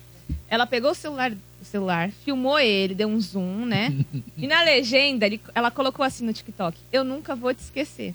[0.49, 1.33] Ela pegou o celular,
[1.71, 3.93] celular, filmou ele, deu um zoom, né?
[4.37, 8.15] e na legenda, ele- ela colocou assim no TikTok: Eu nunca vou te esquecer.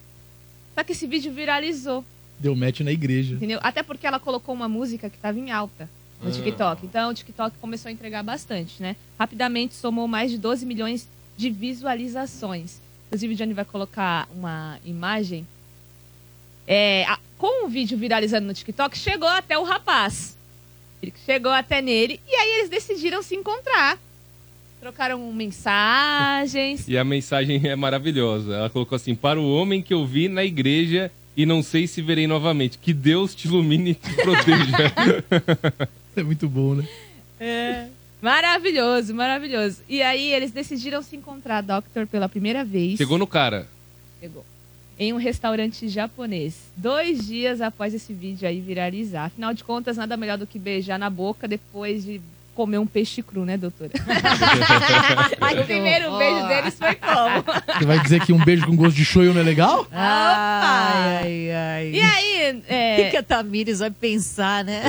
[0.74, 2.04] Só que esse vídeo viralizou,
[2.40, 3.36] Deu match na igreja.
[3.36, 3.60] entendeu?
[3.64, 5.90] Até porque ela colocou uma música que tava em alta
[6.22, 6.32] no Ah.
[6.32, 6.86] TikTok.
[6.86, 8.96] Então o TikTok começou a entregar bastante, né?
[9.18, 12.80] Rapidamente somou mais de 12 milhões de visualizações.
[13.08, 15.48] Inclusive, o Johnny vai colocar uma imagem.
[16.68, 20.35] É, a- com o vídeo viralizando no TikTok, chegou até o rapaz.
[21.26, 23.98] Chegou até nele e aí eles decidiram se encontrar.
[24.80, 26.88] Trocaram mensagens.
[26.88, 28.56] E a mensagem é maravilhosa.
[28.56, 32.02] Ela colocou assim: Para o homem que eu vi na igreja e não sei se
[32.02, 32.78] verei novamente.
[32.78, 34.94] Que Deus te ilumine e te proteja.
[36.16, 36.88] É muito bom, né?
[37.40, 37.88] É.
[38.22, 39.82] Maravilhoso, maravilhoso.
[39.88, 42.98] E aí eles decidiram se encontrar, Doctor, pela primeira vez.
[42.98, 43.68] Chegou no cara.
[44.20, 44.46] Chegou.
[44.98, 46.56] Em um restaurante japonês.
[46.76, 49.26] Dois dias após esse vídeo aí viralizar.
[49.26, 52.22] Afinal de contas, nada melhor do que beijar na boca depois de
[52.54, 53.92] comer um peixe cru, né, doutora?
[55.62, 56.20] o primeiro horror.
[56.20, 57.44] beijo deles foi como?
[57.78, 59.86] Você vai dizer que um beijo com gosto de shoyu não é legal?
[59.92, 61.92] Ai, ai, ai.
[61.92, 62.36] E aí,
[62.70, 64.84] O é, que, que a Tamires vai pensar, né?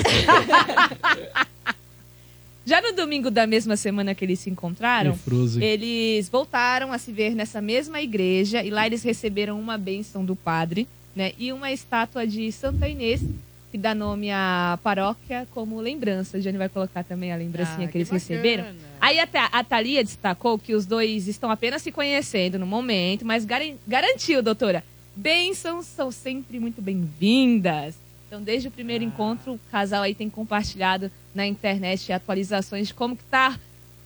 [2.67, 5.17] Já no domingo da mesma semana que eles se encontraram.
[5.63, 10.35] Eles voltaram a se ver nessa mesma igreja e lá eles receberam uma bênção do
[10.35, 11.33] padre, né?
[11.39, 13.23] E uma estátua de Santa Inês,
[13.71, 16.37] que dá nome à paróquia como lembrança.
[16.37, 18.19] A Jane vai colocar também a lembrancinha Ah, que eles bacana.
[18.21, 18.65] receberam.
[19.01, 23.25] Aí a, Tha- a Thalia destacou que os dois estão apenas se conhecendo no momento,
[23.25, 24.83] mas garan- garantiu, doutora,
[25.15, 27.95] bênçãos são sempre muito bem-vindas.
[28.27, 29.07] Então, desde o primeiro Ah.
[29.07, 33.57] encontro, o casal aí tem compartilhado na internet atualizações de como que tá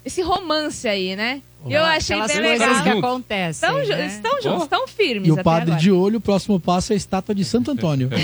[0.04, 1.40] esse romance aí, né?
[1.66, 2.82] E eu achei Aquelas bem coisas legal.
[2.82, 3.04] que Juntos.
[3.04, 3.68] acontecem.
[3.74, 4.06] Né?
[4.06, 5.78] estão juntos, estão firmes E o até padre agora.
[5.78, 8.08] de olho, o próximo passo é a estátua de Santo Antônio.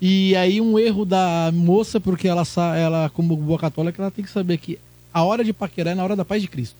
[0.00, 2.42] E aí um erro da moça, porque ela,
[2.76, 4.78] ela, como boa católica, ela tem que saber que
[5.12, 6.76] a hora de paquerar é na hora da paz de Cristo.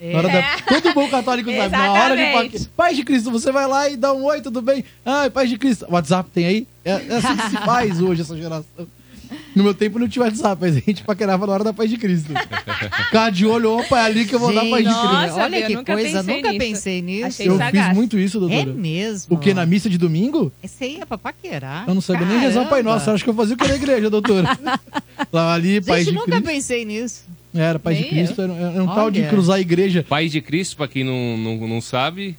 [0.00, 0.12] É.
[0.12, 2.66] Na hora da- todo bom católico sabe, na hora de paquerar.
[2.76, 4.84] Paz de Cristo, você vai lá e dá um oi, tudo bem?
[5.04, 5.86] Ai, paz de Cristo.
[5.88, 6.66] WhatsApp tem aí?
[6.84, 8.64] É, é assim que se faz hoje, essa geração.
[9.54, 11.96] No meu tempo não tinha WhatsApp, mas a gente paquerava na hora da paz de
[11.98, 12.32] Cristo.
[13.04, 15.12] Ficar de olho, opa, é ali que eu vou dar paz de Cristo.
[15.12, 16.58] Nossa, olha eu que nunca coisa, pensei nunca nisso.
[16.64, 17.26] pensei nisso.
[17.26, 17.86] Achei Eu sagaz.
[17.88, 18.72] fiz muito isso, É doutora.
[18.72, 19.34] mesmo?
[19.36, 20.52] O que, na missa de domingo?
[20.62, 21.84] Esse aí é pra paquerar.
[21.86, 22.94] Eu não sabia nem rezar o Pai Caramba.
[22.94, 23.10] Nosso.
[23.10, 24.58] Eu acho que eu fazia o que na igreja, doutora.
[25.32, 26.44] Lá ali, Pai Gente, de nunca Cristo.
[26.46, 27.24] pensei nisso.
[27.54, 28.40] Era, Pai de Cristo.
[28.40, 30.04] Era, era um tal de cruzar a igreja.
[30.08, 32.36] Paz de Cristo, pra quem não, não, não sabe,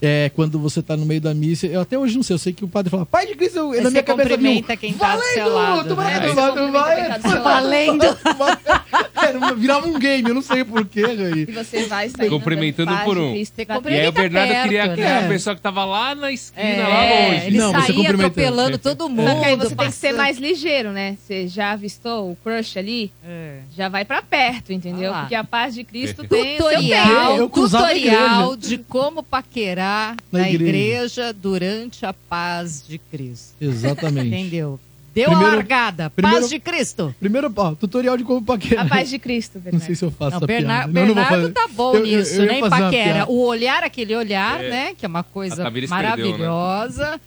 [0.00, 2.52] É, quando você tá no meio da missa, eu até hoje não sei, eu sei
[2.52, 4.92] que o padre fala, Pai de Cristo, eu, na você minha cabeça viu, cumprimenta quem
[4.92, 6.28] tá do seu lado, tu vai, né?
[6.28, 7.44] tu vai, tu vai, você cumprimenta tá lado.
[7.44, 8.04] Valendo.
[9.16, 11.02] Era, virava um game, eu não sei porquê.
[11.48, 13.32] E você vai sair Cumprimentando um por um.
[13.32, 14.92] Você E aí o cumprimenta Bernardo perto, queria né?
[14.92, 17.46] aquela pessoa que tava lá na esquina, É, lá longe.
[17.46, 18.26] ele Não, você saía cumprimentando.
[18.26, 19.28] atropelando todo mundo.
[19.30, 20.16] Só que aí você tem que ser passando.
[20.18, 21.16] mais ligeiro, né?
[21.26, 23.60] Você já avistou o crush ali, É.
[23.74, 25.12] já vai pra perto, entendeu?
[25.14, 25.20] Ah.
[25.20, 26.58] Porque a paz de Cristo tem.
[26.58, 30.64] Tutorial, a tutorial de como paquerar Na na, igreja.
[30.76, 31.32] igreja.
[31.32, 33.54] durante a paz de Cristo.
[33.60, 34.28] Exatamente.
[34.28, 34.80] Entendeu?
[35.14, 36.10] Deu Primeiro- a largada.
[36.10, 37.14] primeiro- Paz de Cristo.
[37.18, 38.84] Primeiro, ó, tutorial de como paquerar.
[38.84, 39.86] A paz de Cristo, Não Bernardo.
[39.86, 41.00] sei se eu faço Não, essa Bernardo, piada.
[41.00, 41.52] Não, não Bernardo fazer.
[41.54, 42.58] tá bom Eu- eu- nisso, eu ia né?
[42.58, 43.26] Em paquera.
[43.30, 44.68] O olhar, aquele olhar, É.
[44.70, 44.94] né?
[44.94, 46.16] Que é uma A coisa Tamires perdeu, né?
[46.48, 47.20] maravilhosa.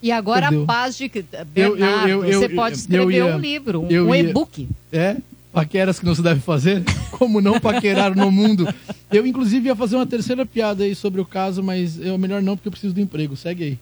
[0.00, 0.62] E agora Perdeu.
[0.62, 1.34] a paz de Cristo.
[1.34, 4.66] eu- Bernardo, eu- eu- você pode eu escrever ia- um livro, um, eu um e-book.
[4.90, 5.16] É?
[5.52, 6.84] Paqueras que não se deve fazer?
[7.12, 8.72] Como não paquerar no mundo?
[9.10, 12.56] Eu, inclusive, ia fazer uma terceira piada aí sobre o caso, mas é melhor não,
[12.56, 13.36] porque eu preciso do emprego.
[13.36, 13.78] Segue aí.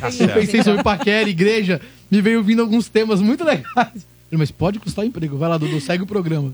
[0.00, 1.80] Tá Eu pensei sobre paquera, igreja,
[2.10, 4.06] me veio vindo alguns temas muito legais.
[4.30, 5.36] Mas pode custar emprego.
[5.36, 6.52] Vai lá, Dudu, segue o programa.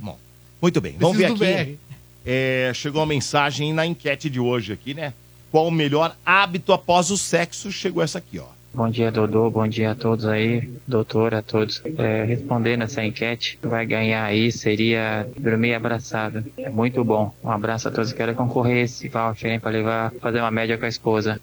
[0.60, 1.78] Muito bem, vamos ver Preciso do aqui.
[2.26, 5.12] É, chegou uma mensagem na enquete de hoje aqui, né?
[5.50, 7.70] Qual o melhor hábito após o sexo?
[7.70, 8.46] Chegou essa aqui, ó.
[8.74, 9.48] Bom dia, Dodô.
[9.50, 11.80] Bom dia a todos aí, doutor, a todos.
[11.96, 16.44] É, respondendo essa enquete, vai ganhar aí seria dormir abraçado.
[16.58, 17.32] É muito bom.
[17.42, 18.12] Um abraço a todos.
[18.12, 21.40] Quero concorrer esse voucher, hein, pra levar, fazer uma média com a esposa.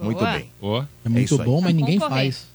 [0.00, 0.32] Muito Boa.
[0.32, 0.46] bem.
[0.62, 1.44] Ó, É muito aí.
[1.46, 2.24] bom, mas ninguém Concorrer.
[2.26, 2.51] faz.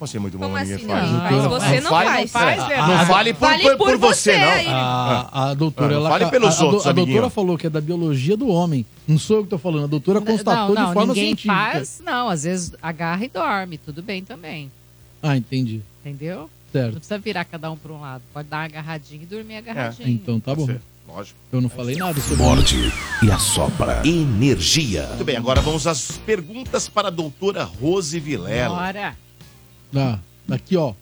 [0.00, 0.86] Você é muito bom, Como ninguém assim?
[0.86, 1.10] faz.
[1.10, 2.30] Não, Doutora, mas você não faz.
[2.30, 2.92] faz, Não, Bernardo.
[2.98, 4.48] não fale por, Fale por, por você, você não.
[4.52, 4.66] aí.
[4.68, 6.10] A, a doutora, Ah, ela.
[6.10, 7.14] fale pelos a, a, outros, a amiguinho.
[7.14, 8.84] doutora falou que é da biologia do homem.
[9.06, 9.84] Não sou eu que tô falando.
[9.84, 11.54] A doutora constatou não, não, de forma ninguém científica.
[11.54, 12.28] faz, não.
[12.28, 14.70] Às vezes agarra e dorme, tudo bem também.
[15.22, 15.80] Ah, entendi.
[16.04, 16.40] Entendeu?
[16.40, 16.92] Não Certo.
[16.94, 18.22] precisa virar cada um para um lado.
[18.32, 20.08] Pode dar uma agarradinha e dormir agarradinho.
[20.08, 20.66] Então tá bom.
[20.66, 21.38] Você, Lógico.
[21.52, 24.02] Eu não falei nada sobre Morde e assopra.
[24.04, 25.06] Energia.
[25.10, 28.74] Muito bem, agora vamos às perguntas para a doutora Rose Vilela.
[28.76, 29.16] Bora.
[29.94, 30.94] Ah, aqui, ó.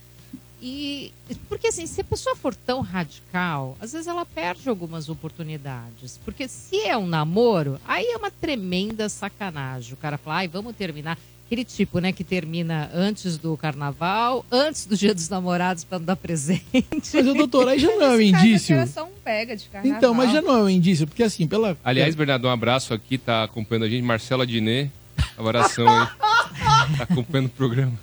[0.67, 1.13] E
[1.47, 6.19] porque assim, se a pessoa for tão radical, às vezes ela perde algumas oportunidades.
[6.25, 9.93] Porque se é um namoro, aí é uma tremenda sacanagem.
[9.93, 11.19] O cara fala, ai, vamos terminar.
[11.45, 16.07] Aquele tipo, né, que termina antes do carnaval, antes do dia dos namorados para não
[16.07, 16.65] dar presente.
[16.73, 18.75] Mas, ô, doutor, aí já não é um indício.
[18.75, 19.99] Um pega de carnaval.
[19.99, 21.77] Então, mas já não é um indício, porque assim, pela.
[21.85, 24.03] Aliás, Bernardo, um abraço aqui, tá acompanhando a gente.
[24.03, 24.91] Marcela Diné,
[25.37, 26.09] abração aí.
[26.97, 27.99] Tá acompanhando o programa.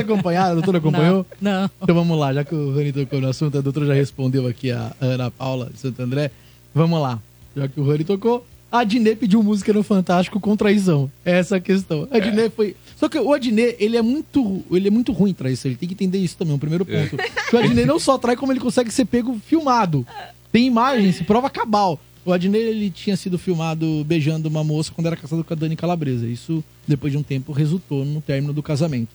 [0.00, 0.50] Vocês acompanharam?
[0.50, 1.26] A doutora acompanhou?
[1.40, 1.62] Não.
[1.62, 1.70] não.
[1.82, 4.70] Então vamos lá, já que o Rani tocou no assunto, a doutora já respondeu aqui
[4.70, 6.30] a Ana Paula de Santo André.
[6.74, 7.18] Vamos lá.
[7.56, 11.10] Já que o Rani tocou, a Adnê pediu música no Fantástico com traição.
[11.24, 12.06] Essa é a questão.
[12.10, 12.76] A Adnê foi.
[12.96, 14.62] Só que o Adnê, ele é muito.
[14.70, 15.70] Ele é muito ruim em traição.
[15.70, 17.16] Ele tem que entender isso também, um primeiro ponto.
[17.48, 20.06] Que o Adnê não só trai, como ele consegue ser pego filmado.
[20.52, 21.98] Tem imagens, prova cabal.
[22.24, 25.74] O Adnei, ele tinha sido filmado beijando uma moça quando era casado com a Dani
[25.74, 26.26] Calabresa.
[26.26, 29.10] Isso, depois de um tempo, resultou no término do casamento.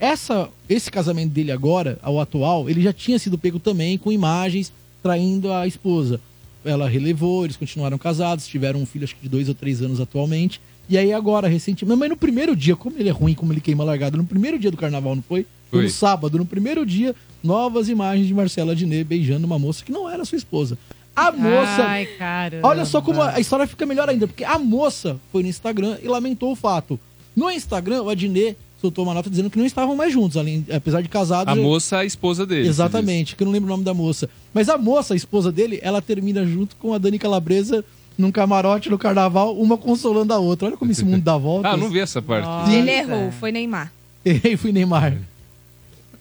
[0.00, 4.72] Essa, esse casamento dele agora, ao atual, ele já tinha sido pego também com imagens
[5.02, 6.18] traindo a esposa.
[6.64, 10.00] Ela relevou, eles continuaram casados, tiveram um filho acho que de dois ou três anos
[10.00, 10.58] atualmente.
[10.88, 13.84] E aí agora, recentemente, mas no primeiro dia, como ele é ruim, como ele queima
[13.84, 15.46] largada, no primeiro dia do carnaval, não foi?
[15.70, 19.92] Foi no sábado, no primeiro dia, novas imagens de Marcela Diné beijando uma moça que
[19.92, 20.78] não era sua esposa.
[21.14, 21.84] A moça.
[21.84, 22.66] Ai, caramba.
[22.66, 25.98] Olha só como a a história fica melhor ainda, porque a moça foi no Instagram
[26.02, 26.98] e lamentou o fato.
[27.36, 31.02] No Instagram, o Adnet soltou uma nota dizendo que não estavam mais juntos, além, apesar
[31.02, 31.52] de casados.
[31.52, 32.66] A eu- moça, a esposa dele.
[32.68, 34.28] Exatamente, que eu não lembro o nome da moça.
[34.54, 37.84] Mas a moça, a esposa dele, ela termina junto com a Dani Calabresa
[38.18, 40.68] num camarote no carnaval, uma consolando a outra.
[40.68, 41.68] Olha como esse mundo dá volta.
[41.70, 42.46] Ah, não vi essa parte.
[42.70, 42.76] Sim.
[42.78, 43.92] Ele errou, foi Neymar.
[44.24, 45.16] E fui Neymar.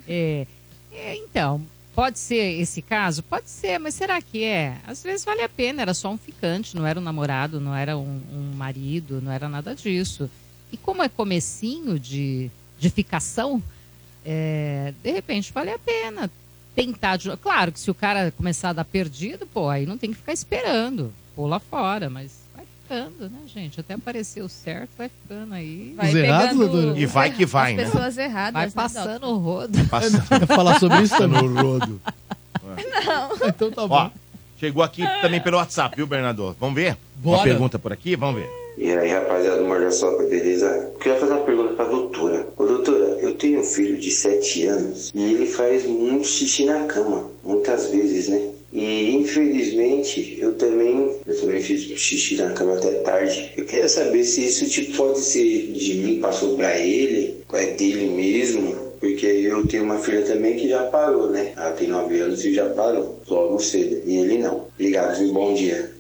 [0.08, 0.48] É,
[0.94, 1.62] é, então,
[1.96, 3.22] pode ser esse caso?
[3.24, 4.76] Pode ser, mas será que é?
[4.88, 7.98] Às vezes vale a pena, era só um ficante, não era um namorado, não era
[7.98, 10.30] um, um marido, não era nada disso.
[10.72, 13.62] E como é comecinho de, de ficação,
[14.26, 16.30] é, de repente vale a pena
[16.76, 17.18] tentar.
[17.18, 20.18] de- Claro que se o cara começar a dar perdido, pô, aí não tem que
[20.18, 23.80] ficar esperando, pula fora, mas vai ficando, né, gente?
[23.80, 25.94] Até aparecer o certo, vai ficando aí.
[25.98, 26.98] Vai Os errados, pegando?
[26.98, 27.86] E vai que vai, as né?
[27.86, 28.54] pessoas erradas.
[28.54, 29.86] Vai né, passando o rodo.
[29.88, 31.42] Passa Quer falar sobre isso também?
[31.50, 32.02] no rodo.
[33.48, 33.96] então tá bom.
[33.96, 34.10] Ó,
[34.60, 36.56] chegou aqui também pelo WhatsApp, viu, Bernardo?
[36.60, 36.98] Vamos ver?
[37.24, 37.44] Uma Bora.
[37.44, 38.50] pergunta por aqui, vamos ver.
[38.82, 40.94] E aí, rapaziada do Morda Sopa, beleza?
[41.02, 42.48] Queria fazer uma pergunta pra doutora.
[42.56, 46.86] Ô, doutora, eu tenho um filho de 7 anos e ele faz muito xixi na
[46.86, 48.42] cama, muitas vezes, né?
[48.72, 53.52] E infelizmente eu também, eu também fiz xixi na cama até tarde.
[53.58, 58.08] Eu queria saber se isso tipo, pode ser de mim, passou pra ele, é dele
[58.16, 58.88] mesmo.
[59.02, 61.52] Porque eu tenho uma filha também que já parou, né?
[61.58, 64.02] Ela tem 9 anos e já parou, logo cedo.
[64.06, 64.68] E ele não.
[64.74, 66.00] Obrigado e bom dia.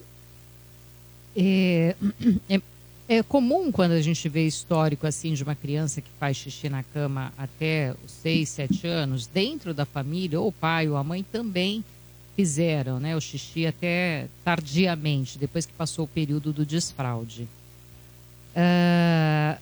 [1.35, 1.95] É,
[2.49, 2.61] é,
[3.09, 6.83] é comum quando a gente vê histórico assim de uma criança que faz xixi na
[6.83, 11.23] cama até os 6, 7 anos, dentro da família, ou o pai ou a mãe
[11.23, 11.83] também
[12.35, 17.47] fizeram né, o xixi até tardiamente, depois que passou o período do desfraude.
[18.55, 19.57] Ah,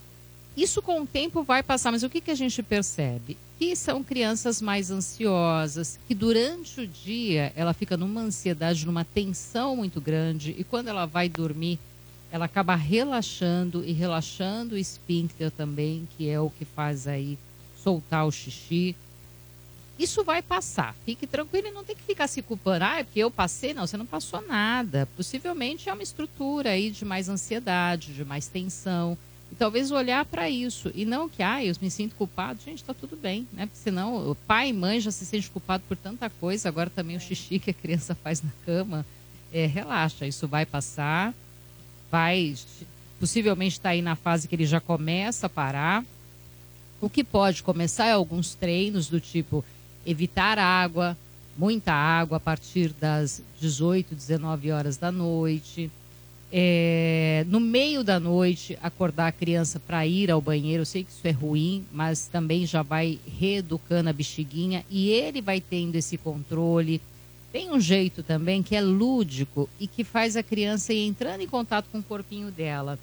[0.57, 3.37] isso com o tempo vai passar, mas o que, que a gente percebe?
[3.57, 9.77] Que são crianças mais ansiosas, que durante o dia ela fica numa ansiedade, numa tensão
[9.77, 11.79] muito grande, e quando ela vai dormir,
[12.37, 17.37] ela acaba relaxando e relaxando o esfíncter também, que é o que faz aí
[17.83, 18.95] soltar o xixi.
[19.97, 20.95] Isso vai passar.
[21.03, 22.85] Fique tranquilo e não tem que ficar se culpando.
[22.85, 23.73] Ah, é porque eu passei.
[23.73, 25.07] Não, você não passou nada.
[25.17, 29.17] Possivelmente é uma estrutura aí de mais ansiedade, de mais tensão.
[29.51, 30.91] E talvez olhar para isso.
[30.93, 32.59] E não que, ah, eu me sinto culpado.
[32.63, 33.65] Gente, tá tudo bem, né?
[33.65, 36.69] Porque senão o pai e mãe já se sente culpado por tanta coisa.
[36.69, 39.03] Agora também o xixi que a criança faz na cama.
[39.51, 41.33] É, relaxa, isso vai passar.
[42.11, 42.55] Vai,
[43.19, 46.05] possivelmente está aí na fase que ele já começa a parar.
[46.99, 49.63] O que pode começar é alguns treinos do tipo
[50.05, 51.17] evitar água,
[51.57, 55.91] muita água a partir das 18, 19 horas da noite.
[56.51, 60.81] É, no meio da noite, acordar a criança para ir ao banheiro.
[60.81, 65.41] Eu sei que isso é ruim, mas também já vai reeducando a bexiguinha e ele
[65.41, 67.01] vai tendo esse controle.
[67.57, 71.47] Tem um jeito também que é lúdico e que faz a criança ir entrando em
[71.47, 72.99] contato com o corpinho dela,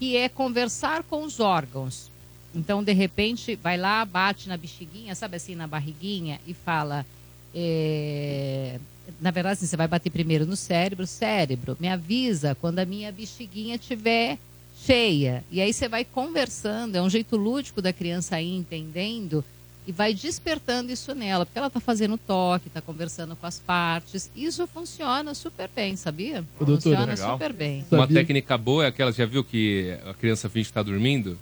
[0.00, 2.10] que é conversar com os órgãos.
[2.52, 7.06] Então, de repente, vai lá, bate na bexiguinha, sabe assim, na barriguinha, e fala.
[7.54, 8.80] é,
[9.20, 11.06] Na verdade, assim, você vai bater primeiro no cérebro.
[11.06, 14.40] Cérebro, me avisa quando a minha bexiguinha estiver
[14.84, 15.44] cheia.
[15.52, 19.44] E aí você vai conversando, é um jeito lúdico da criança ir entendendo
[19.86, 24.30] e vai despertando isso nela, porque ela está fazendo toque, está conversando com as partes.
[24.34, 26.44] Isso funciona super bem, sabia?
[26.58, 27.32] Doutora, funciona legal.
[27.32, 27.84] super bem.
[27.90, 28.16] Uma Sabia?
[28.20, 31.38] técnica boa é aquela, já viu que a criança finge que tá dormindo?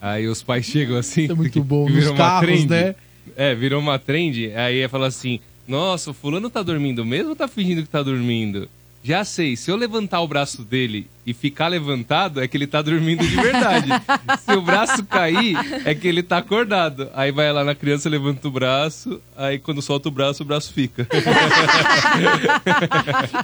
[0.00, 1.24] Aí os pais chegam assim.
[1.24, 1.86] Isso é muito bom.
[1.86, 2.70] que Nos virou uma carros, trend.
[2.70, 2.94] né?
[3.36, 4.52] É, virou uma trend.
[4.54, 8.68] Aí fala assim: Nossa, o fulano tá dormindo mesmo ou tá fingindo que tá dormindo?
[9.02, 12.82] Já sei, se eu levantar o braço dele e ficar levantado, é que ele tá
[12.82, 13.88] dormindo de verdade.
[14.44, 17.08] se o braço cair, é que ele tá acordado.
[17.14, 20.70] Aí vai lá na criança, levanta o braço, aí quando solta o braço, o braço
[20.74, 21.06] fica.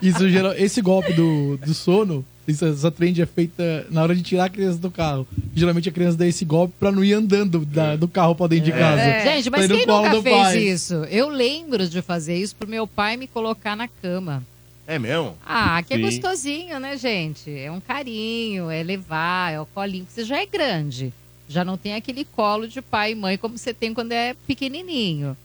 [0.02, 4.22] Isso geral, esse golpe do, do sono, isso- essa trend é feita na hora de
[4.22, 5.26] tirar a criança do carro.
[5.54, 8.66] Geralmente a criança dá esse golpe pra não ir andando da- do carro pra dentro
[8.66, 9.02] de casa.
[9.24, 10.58] Gente, mas quem nunca fez pai.
[10.58, 10.94] isso?
[11.10, 14.42] Eu lembro de fazer isso pro meu pai me colocar na cama.
[14.86, 15.36] É mesmo?
[15.44, 16.02] Ah, que é Sim.
[16.02, 17.50] gostosinho, né, gente?
[17.50, 21.12] É um carinho, é levar, é o colinho, você já é grande.
[21.48, 25.36] Já não tem aquele colo de pai e mãe como você tem quando é pequenininho.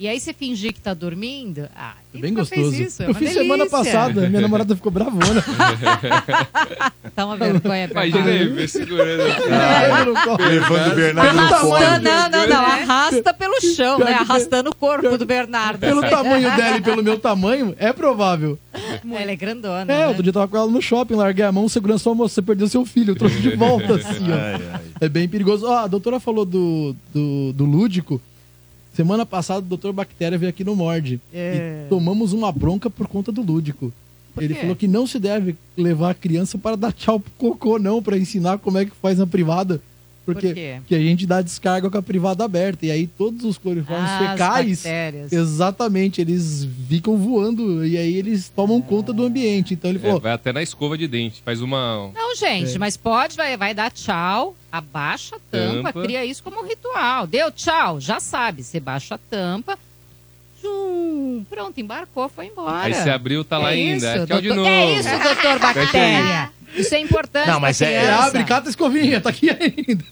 [0.00, 2.74] E aí você fingir que tá dormindo, ah, É bem gostoso.
[2.74, 3.02] isso?
[3.02, 3.78] É eu fiz semana delícia.
[3.78, 5.44] passada, minha namorada ficou bravona.
[7.14, 9.40] Tá uma vergonha, Imagina ele segurando assim.
[10.48, 12.00] Levando o Bernardo Pelo no tamanho colo.
[12.00, 12.64] Não, não, não.
[12.64, 14.12] Arrasta pelo chão, né?
[14.12, 15.80] Arrastando o corpo do Bernardo.
[15.80, 18.58] Pelo tamanho dela e pelo meu tamanho, é provável.
[18.72, 19.92] Ela é grandona.
[19.92, 20.08] É, né?
[20.08, 22.42] outro dia eu tava com ela no shopping, larguei a mão, segurança falou, moço, você
[22.42, 24.34] perdeu seu filho, eu trouxe de volta, assim, ó.
[24.40, 24.80] Ai, ai.
[25.00, 25.66] É bem perigoso.
[25.66, 28.20] Ó, a doutora falou do, do, do lúdico.
[28.92, 31.20] Semana passada o doutor Bactéria veio aqui no Morde.
[31.32, 31.84] É.
[31.84, 33.92] E tomamos uma bronca por conta do lúdico.
[34.36, 38.02] Ele falou que não se deve levar a criança para dar tchau pro cocô, não,
[38.02, 39.80] para ensinar como é que faz na privada.
[40.32, 40.80] Porque Por quê?
[40.86, 42.86] que a gente dá descarga com a privada aberta.
[42.86, 44.84] E aí todos os cloriformes Ah, fecais.
[45.30, 49.74] Exatamente, eles ficam voando e aí eles tomam conta do ambiente.
[49.74, 51.42] Então ele É, falou: vai até na escova de dente.
[51.44, 52.10] Faz uma.
[52.14, 52.78] Não, gente, É.
[52.78, 56.02] mas pode, vai, vai dar tchau, abaixa a tampa, Tampa.
[56.02, 57.26] cria isso como um ritual.
[57.26, 59.78] Deu tchau, já sabe, você baixa a tampa,
[60.60, 62.82] tchum, pronto, embarcou, foi embora.
[62.86, 64.16] Aí você abriu, tá lá é ainda.
[64.16, 64.68] Isso, Tchau de novo.
[64.68, 66.50] É isso, doutor Bactéria.
[66.76, 68.26] Isso é importante Não, mas é- é, criança.
[68.26, 70.04] abre, cata a escovinha, tá aqui ainda.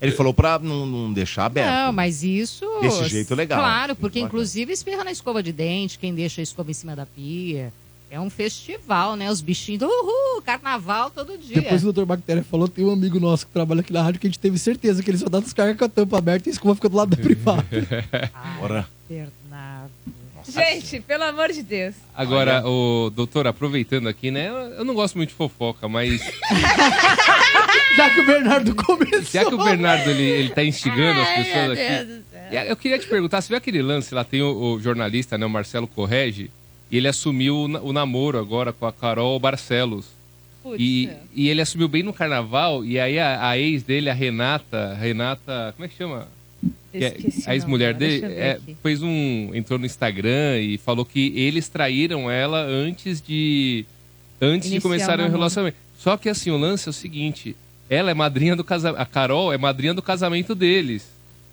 [0.00, 1.68] Ele falou pra não, não deixar aberto.
[1.70, 2.64] Não, mas isso...
[2.80, 3.58] Desse jeito, legal.
[3.58, 7.04] Claro, porque inclusive espirra na escova de dente, quem deixa a escova em cima da
[7.04, 7.72] pia.
[8.10, 9.30] É um festival, né?
[9.30, 11.60] Os bichinhos, uhul, carnaval todo dia.
[11.60, 12.04] Depois o Dr.
[12.04, 14.58] Bactéria falou, tem um amigo nosso que trabalha aqui na rádio que a gente teve
[14.58, 16.96] certeza que ele só dá descarga com a tampa aberta e a escova fica do
[16.96, 17.64] lado da privada.
[18.58, 18.88] Bora.
[19.08, 19.92] Bernardo.
[20.48, 21.94] Gente, pelo amor de Deus.
[22.14, 24.48] Agora, o doutor, aproveitando aqui, né?
[24.78, 26.20] eu- não gosto muito de fofoca, mas
[27.96, 29.22] Já que o Bernardo começou.
[29.22, 32.22] já que o Bernardo ele, ele tá instigando as pessoas aqui.
[32.52, 34.24] E Eu queria te perguntar, você viu aquele lance lá?
[34.24, 36.50] Tem o, o jornalista, né, o Marcelo Correge,
[36.90, 40.06] e ele assumiu o, na- o namoro agora com a Carol Barcelos.
[40.62, 40.76] Putz.
[40.80, 44.94] E, e ele assumiu bem no carnaval, e aí a, a ex dele, a Renata,
[44.94, 46.28] Renata, como é que chama?
[46.92, 51.32] Que é- Esqueci a ex-mulher dele é, fez um entrou no Instagram e falou que
[51.36, 53.84] eles traíram ela antes de
[54.40, 55.76] antes de Iniciar começarem o relacionamento.
[55.98, 57.54] Só que assim, o lance é o seguinte,
[57.88, 61.06] ela é madrinha do casamento, a Carol é madrinha do casamento deles,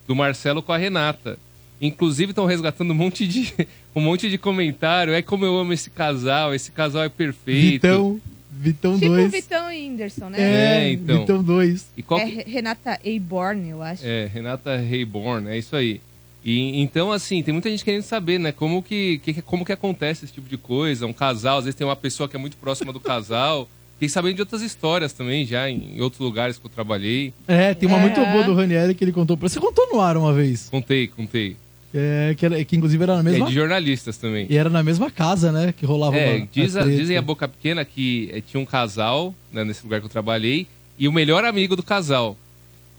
[0.07, 1.37] do Marcelo com a Renata.
[1.79, 3.53] Inclusive estão resgatando um monte de
[3.95, 7.81] um monte de comentário, é como eu amo esse casal, esse casal é perfeito.
[7.83, 8.21] Vitão,
[8.59, 9.31] Vitão Tipo 2.
[9.31, 10.37] Vitão e Whindersson, né?
[10.39, 11.19] É, É, então.
[11.19, 11.85] Vitão 2.
[11.97, 14.03] E qual É Renata Eiborn, eu acho.
[14.05, 16.01] É, Renata Reborn, é isso aí.
[16.43, 18.51] E, então, assim, tem muita gente querendo saber, né?
[18.51, 21.05] Como que, que- como que acontece esse tipo de coisa?
[21.05, 23.67] Um casal, às vezes tem uma pessoa que é muito próxima do casal.
[23.97, 27.33] Fiquei sabendo de outras histórias também, já em outros lugares que eu trabalhei.
[27.47, 28.01] É, tem uma É.
[28.01, 29.59] muito boa do Ranieri que ele contou pra você.
[29.59, 30.69] contou no ar uma vez.
[30.69, 31.57] Contei, contei.
[31.93, 33.45] É, que, era- que inclusive era na É, mesma.
[33.47, 34.45] de jornalistas também.
[34.49, 35.73] E era na mesma casa, né?
[35.75, 39.33] Que rolava É, uma- diz a- dizem a boca pequena que eh, tinha um casal,
[39.51, 40.67] né, nesse lugar que eu trabalhei,
[40.99, 42.35] e o melhor amigo do casal.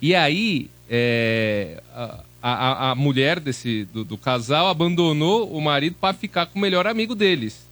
[0.01, 6.14] E aí, é, a, a- a mulher desse, do, do casal abandonou o marido para
[6.14, 7.68] ficar com o melhor amigo deles.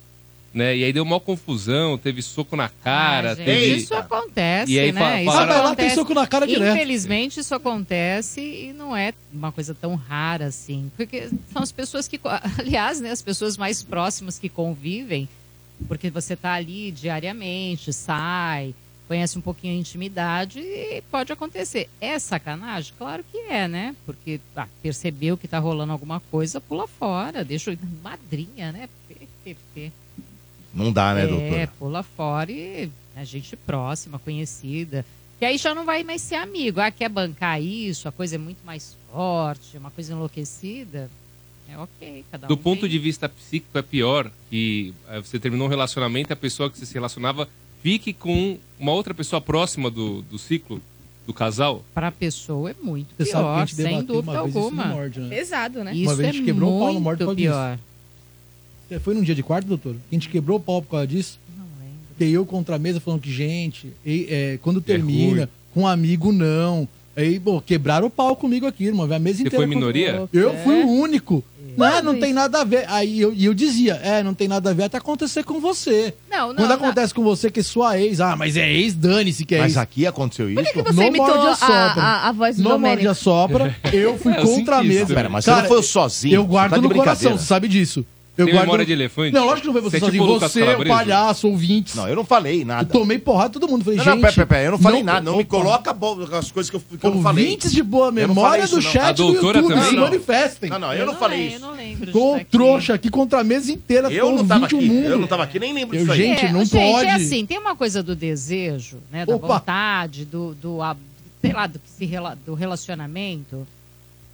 [0.56, 0.74] Né?
[0.74, 3.76] E aí deu uma confusão, teve soco na cara, Ah, gente, teve.
[3.76, 5.22] Isso acontece, E aí né?
[5.22, 5.76] Isso Ah, lá acontece.
[5.88, 6.74] tem soco na cara direto.
[6.74, 10.90] Infelizmente isso acontece e não é uma coisa tão rara assim.
[10.96, 12.18] Porque são as pessoas que.
[12.58, 15.28] Aliás, né, as pessoas mais próximas que convivem,
[15.86, 18.74] porque você tá ali diariamente, sai,
[19.06, 21.86] conhece um pouquinho a intimidade e pode acontecer.
[22.00, 22.94] É sacanagem?
[22.96, 23.94] Claro que é, né?
[24.06, 28.88] Porque ah, percebeu que tá rolando alguma coisa, pula fora, deixa o- madrinha, né?
[29.44, 29.92] PPP.
[30.76, 31.68] Não dá, né, É, doutor?
[31.78, 35.04] pula fora e a gente próxima, conhecida.
[35.38, 36.80] Que aí já não vai mais ser amigo.
[36.80, 41.10] Ah, quer bancar isso, a coisa é muito mais forte, uma coisa enlouquecida.
[41.68, 42.48] É ok, cada um.
[42.48, 46.32] Do ponto tem- de vista psíquico, é pior que eh, você terminou um relacionamento e
[46.32, 47.48] a pessoa que você se relacionava
[47.82, 50.80] fique com uma outra pessoa próxima do, do ciclo
[51.26, 51.84] do casal.
[51.92, 54.84] Pra pessoa é muito Você a pior, sem dúvida uma vez alguma.
[54.86, 55.28] Morde, né?
[55.36, 55.92] Pesado, né?
[55.94, 57.82] Isso vez a é gente quebrou o pau no muito Morde causa disso.
[58.90, 59.94] É, Foi num dia de quarto, doutor?
[60.10, 61.38] A gente quebrou o pau por causa disso?
[61.56, 61.98] Não lembro.
[62.16, 65.48] Fiquei eu contra a mesa falando que, gente, e- é, quando É termina, ruim.
[65.74, 66.88] com um amigo não.
[67.16, 69.10] Aí, pô, quebraram o pau comigo aqui, irmão.
[69.10, 69.56] A mesa Você inteira.
[69.56, 70.28] foi minoria?
[70.32, 71.42] Eu fui o único.
[71.76, 72.84] Não, não tem nada a ver.
[72.88, 76.14] Aí eu, e eu dizia, é, não tem nada a ver até acontecer com você.
[76.30, 76.54] Não, não.
[76.54, 76.76] Quando não.
[76.76, 79.72] acontece com você que é sua ex, ah, mas é ex, dane-se que é Mas
[79.72, 79.76] ex.
[79.76, 80.54] aqui aconteceu isso?
[80.54, 83.10] Por que, que você imitou a a, a, voz do Não morde Domênico?
[83.10, 85.14] a sopra, eu fui É, eu contra a mesa.
[85.14, 86.34] Pera, mas você Cara, não foi sozinho.
[86.34, 88.06] Eu Você guardo tá no coração, você sabe disso.
[88.36, 89.32] Eu Tem guardo memória de elefante?
[89.32, 90.22] Não, lógico que não foi você, Você é sozinho.
[90.24, 91.94] tipo você, o palhaço, ouvintes.
[91.94, 92.92] Não, eu não falei Eu nada.
[92.92, 93.82] tomei porrada todo mundo.
[93.82, 94.14] Falei, Não, gente...
[94.14, 95.20] não, pera, pera, pera, eu não falei nada.
[95.22, 97.44] Não me coloca bo- as coisas que eu, que eu não falei.
[97.46, 98.90] Ouvintes de boa Eu não memória falei isso, do não.
[98.90, 99.78] chat A do YouTube, também?
[99.78, 100.02] se Não, não.
[100.02, 100.68] manifestem.
[100.70, 101.64] Não, não, eu não falei lembro, isso.
[101.64, 104.12] Eu não lembro Tô trouxa aqui contra a mesa inteira.
[104.12, 104.74] Eu não tava aqui.
[104.74, 105.06] mundo.
[105.06, 106.18] Eu não tava aqui, nem lembro Eu, disso aí.
[106.18, 107.08] gente, É, não gente, pode.
[107.08, 109.24] é assim, tem uma coisa do desejo, né?
[109.24, 109.46] Da Opa.
[109.46, 110.54] vontade, do,
[111.40, 111.80] sei lá, do,
[112.44, 113.66] do relacionamento.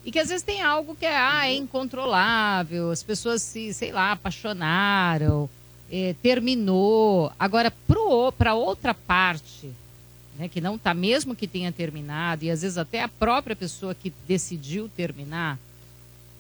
[0.05, 3.93] E que às vezes tem algo que é, ah, é incontrolável, as pessoas se, sei
[3.93, 5.49] lá, apaixonaram,
[5.91, 7.33] eh, terminou.
[7.39, 7.73] Agora,
[8.37, 9.71] para outra parte,
[10.39, 13.95] né, que não tá, mesmo que tenha terminado, e às vezes até a própria pessoa
[13.95, 15.57] que decidiu terminar,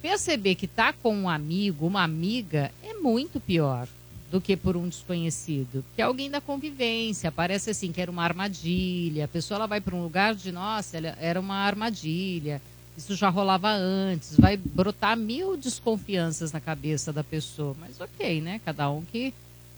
[0.01, 3.87] perceber que tá com um amigo, uma amiga, é muito pior
[4.31, 5.85] do que por um desconhecido.
[5.95, 9.27] Que é alguém da convivência, parece assim que era uma armadilha.
[9.27, 12.61] A pessoa ela vai para um lugar de, nossa, ela- era uma armadilha.
[12.97, 17.75] Isso já rolava antes, vai brotar mil desconfianças na cabeça da pessoa.
[17.81, 18.61] Mas ok, né?
[18.65, 19.33] Cada um que,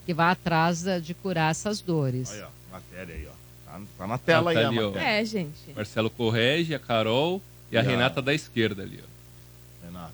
[0.05, 2.33] que vai atrás da- de curar essas dores.
[2.33, 3.35] Aí, ó, matéria aí, ó.
[3.71, 4.99] Tá, tá na tela Ah, tá aí ali.
[4.99, 5.73] É, gente.
[5.75, 7.41] Marcelo correge, a Carol
[7.71, 9.87] e a E a- Renata da esquerda ali, ó.
[9.87, 10.12] Renata.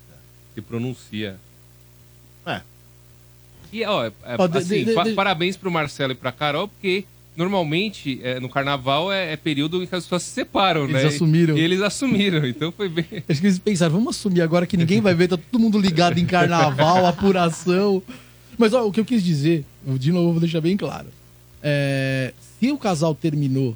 [0.53, 1.39] Que pronuncia.
[2.45, 2.61] É.
[3.73, 7.05] E, ó, é- de- assim, de- pa- de- parabéns pro Marcelo e pra Carol, porque
[7.41, 11.09] normalmente é, no carnaval é, é período em que as pessoas se separam, Eles né?
[11.09, 11.57] assumiram.
[11.57, 13.05] E eles assumiram, então foi bem.
[13.27, 16.19] Acho que eles pensaram, vamos assumir agora que ninguém vai ver, tá todo mundo ligado
[16.19, 18.01] em carnaval, apuração.
[18.57, 19.65] Mas ó, o que eu quis dizer,
[19.97, 21.07] de novo vou deixar bem claro.
[21.63, 23.75] É, se o casal terminou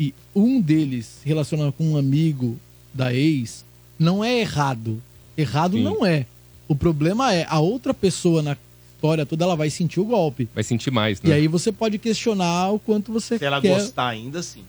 [0.00, 2.58] e um deles se relaciona com um amigo
[2.92, 3.64] da ex,
[3.98, 5.02] não é errado.
[5.36, 5.82] Errado Sim.
[5.82, 6.26] não é.
[6.66, 8.56] O problema é a outra pessoa na
[9.04, 10.48] história toda, ela vai sentir o golpe.
[10.54, 11.30] Vai sentir mais, né?
[11.30, 13.74] E aí você pode questionar o quanto você Se ela quer.
[13.78, 14.64] gostar ainda, sim.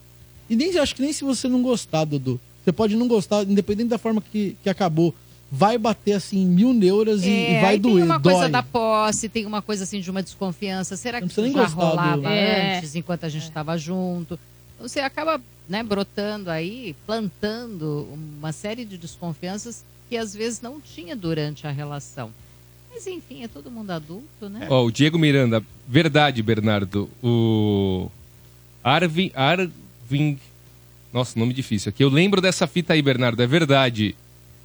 [0.48, 2.38] E nem acho que nem se você não gostar, Dudu.
[2.62, 5.14] Você pode não gostar, independente da forma que, que acabou.
[5.50, 7.94] Vai bater assim mil neuras e, É, e vai doer.
[7.96, 8.32] Tem uma dói.
[8.34, 10.96] coisa da posse, tem uma coisa assim de uma desconfiança.
[10.96, 12.78] Será que isso nem já gostar do- rolava É.
[12.78, 14.38] antes, enquanto a gente estava junto?
[14.74, 18.06] Então, Você acaba né, brotando aí, plantando
[18.38, 22.30] uma série de desconfianças que às vezes não tinha durante a relação.
[22.96, 24.66] Mas enfim, é todo mundo adulto, né?
[24.70, 27.10] Ó, o Diego Miranda, verdade, Bernardo.
[27.22, 28.10] O
[28.82, 30.38] Arvin, Arvin,
[31.12, 32.02] nossa, nome difícil aqui.
[32.02, 34.16] Eu lembro dessa fita aí, Bernardo, é verdade.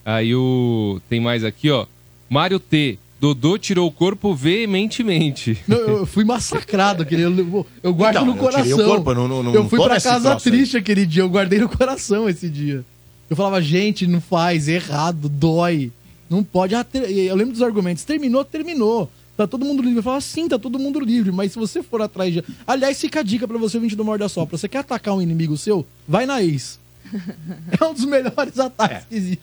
[0.06, 1.86] Aí o tem mais aqui, ó.
[2.30, 2.98] Mário T.
[3.20, 5.58] Dodô tirou o corpo veementemente.
[5.68, 8.80] Não, eu fui massacrado aquele eu, eu guardo Então, no eu tirei coração.
[8.86, 10.40] o corpo, eu não- não- não eu fui pra casa aí.
[10.40, 12.84] triste aquele dia, eu guardei no coração esse dia.
[13.30, 15.92] Eu falava, gente, não faz, é errado, dói.
[16.32, 16.74] Não pode.
[16.74, 18.06] Ah, Eu lembro dos argumentos.
[18.06, 19.12] Terminou, terminou.
[19.36, 20.00] Tá todo mundo livre.
[20.00, 21.30] Eu falava, sim, tá todo mundo livre.
[21.30, 22.42] Mas se você for atrás de.
[22.66, 24.58] Aliás, fica a dica pra você, ouvinte do Morda Sopra.
[24.58, 25.86] Você quer atacar um inimigo seu?
[26.08, 26.80] Vai na ex.
[27.78, 29.42] é um dos melhores ataques que existe.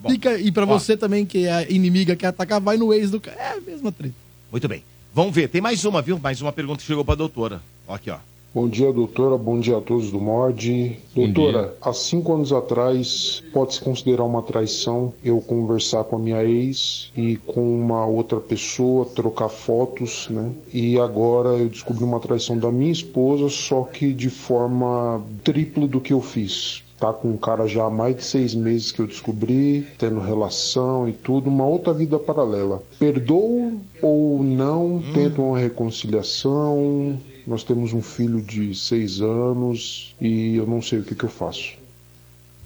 [0.00, 0.10] bom.
[0.10, 0.66] Fica, e pra Ó.
[0.66, 3.36] você também, que é inimiga, quer atacar, vai no ex do cara.
[3.40, 4.14] É a mesma treta.
[4.50, 4.82] Muito bem.
[5.14, 5.48] Vamos ver.
[5.48, 6.18] Tem mais uma, viu?
[6.18, 7.62] Mais uma pergunta que chegou pra doutora.
[7.86, 8.18] Ó, Aqui, ó.
[8.52, 9.38] Bom dia, doutora.
[9.38, 10.98] Bom dia a todos do MOD.
[11.14, 17.12] Doutora, há cinco anos atrás, pode-se considerar uma traição eu conversar com a minha ex
[17.16, 20.50] e com uma outra pessoa, trocar fotos, né?
[20.74, 26.00] E agora eu descobri uma traição da minha esposa, só que de forma tripla do
[26.00, 26.82] que eu fiz.
[26.98, 31.08] Tá com um cara já há mais de seis meses que eu descobri, tendo relação
[31.08, 32.82] e tudo, uma outra vida paralela.
[32.98, 35.00] Perdoo ou não?
[35.14, 37.18] Tento uma reconciliação?
[37.46, 41.30] Nós temos um filho de seis anos e eu não sei o que, que eu
[41.30, 41.74] faço.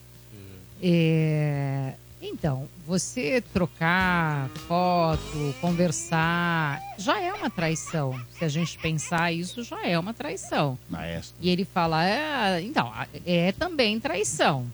[0.84, 8.20] É, Então, você trocar foto, conversar, já é uma traição.
[8.38, 10.78] Se a gente pensar isso, já é uma traição.
[10.90, 11.36] Maestro.
[11.40, 12.92] E ele fala, é, então,
[13.26, 14.66] é também traição.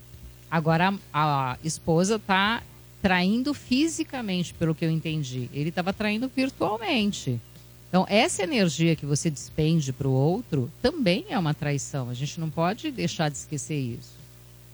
[0.50, 2.62] Agora, a, a esposa tá
[3.02, 5.48] traindo fisicamente, pelo que eu entendi.
[5.52, 7.40] Ele estava traindo virtualmente.
[7.88, 12.10] Então, essa energia que você despende para o outro também é uma traição.
[12.10, 14.12] A gente não pode deixar de esquecer isso.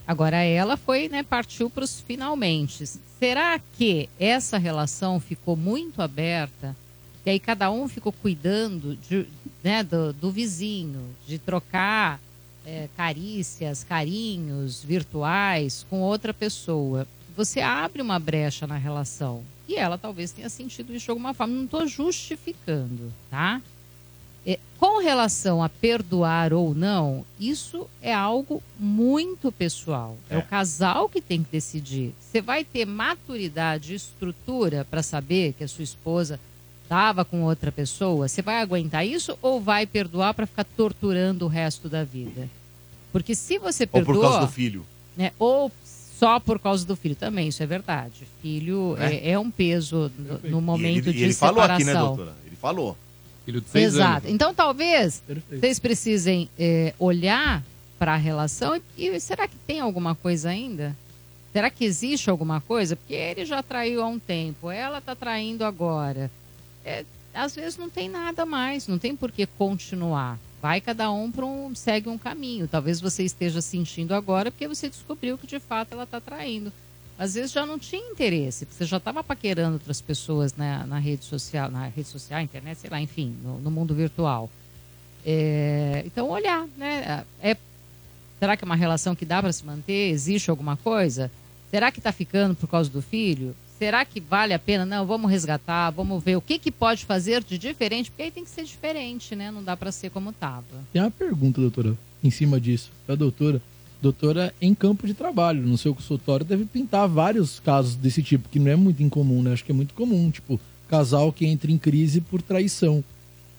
[0.07, 2.85] Agora, ela foi, né, partiu para os finalmente.
[3.19, 6.77] Será que essa relação ficou muito aberta?
[7.25, 9.27] E aí cada um ficou cuidando de,
[9.63, 12.21] né, do, do vizinho, de trocar
[12.67, 17.07] é, carícias, carinhos virtuais com outra pessoa.
[17.37, 19.43] Você abre uma brecha na relação.
[19.69, 21.55] E ela talvez tenha sentido isso de alguma forma.
[21.55, 23.61] Não estou justificando, tá?
[24.47, 30.19] É, com relação a perdoar ou não, isso é algo muito pessoal.
[30.29, 30.39] É, É.
[30.39, 32.13] o casal que tem que decidir.
[32.21, 36.39] Você vai ter maturidade e estrutura para saber que a sua esposa
[36.83, 38.29] estava com outra pessoa?
[38.29, 42.47] Você vai aguentar isso ou vai perdoar para ficar torturando o resto da vida?
[43.11, 44.85] Porque se você Ou perdoa, por causa do filho.
[45.17, 45.73] né, ou
[46.25, 48.27] só por causa do filho também, isso é verdade.
[48.41, 51.75] Filho é, é um peso no, no momento e ele, de e ele falou separação.
[51.77, 52.33] aqui, né, doutora?
[52.47, 52.97] Ele falou.
[53.45, 54.27] Filho de seis Exato.
[54.27, 54.31] anos.
[54.31, 57.63] Então, talvez vocês precisem é, olhar
[57.99, 60.97] para a relação e, e será que tem alguma coisa ainda?
[61.53, 62.97] Será que existe alguma coisa?
[62.97, 66.31] Porque ele já traiu há um tempo, ela está traindo agora.
[66.87, 67.05] É,
[67.35, 70.39] às vezes não tem nada mais, não tem por que continuar.
[70.65, 72.67] Vai cada um para um segue um caminho.
[72.67, 76.73] Talvez você esteja sentindo agora porque você descobriu que de fato ela está traindo.
[77.19, 81.23] às vezes já não tinha interesse, você já estava paquerando outras pessoas na, na rede
[81.27, 84.49] social, na rede social, internet, sei lá, enfim, no, no mundo virtual.
[85.23, 87.27] É, então, olhar, né?
[87.43, 87.59] É,
[88.39, 90.13] será que é uma relação que dá para se manter?
[90.13, 91.31] Existe alguma coisa?
[91.71, 93.55] Será que está ficando por causa do filho?
[93.79, 94.87] Será que vale a pena?
[94.87, 98.45] Não, vamos resgatar, vamos ver o que, que pode fazer de diferente, porque aí tem
[98.45, 99.51] que ser diferente, né?
[99.51, 100.65] Não dá para ser como estava.
[100.93, 103.61] Tem uma pergunta, doutora, em cima disso, pra doutora.
[104.01, 108.59] Doutora, em campo de trabalho, no seu consultório, deve pintar vários casos desse tipo, que
[108.59, 109.53] não é muito incomum, né?
[109.53, 113.03] Acho que é muito comum, tipo, casal que entra em crise por traição.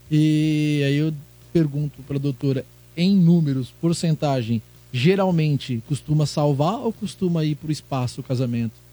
[0.10, 1.14] E aí eu
[1.52, 2.64] pergunto pra doutora,
[2.96, 4.62] em números, porcentagem,
[4.94, 8.85] geralmente costuma salvar ou costuma ir pro espaço o casamento?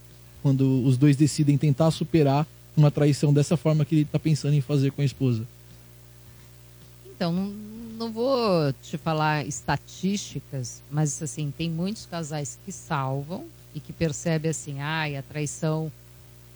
[0.43, 2.45] Quando os dois decidem tentar superar
[2.77, 5.47] uma traição dessa forma que ele tá pensando em fazer com a esposa.
[7.15, 7.31] Então,
[7.97, 14.51] não, vou te falar estatísticas, mas assim, tem muitos casais que salvam e que percebem
[14.51, 15.91] assim, ai, a traição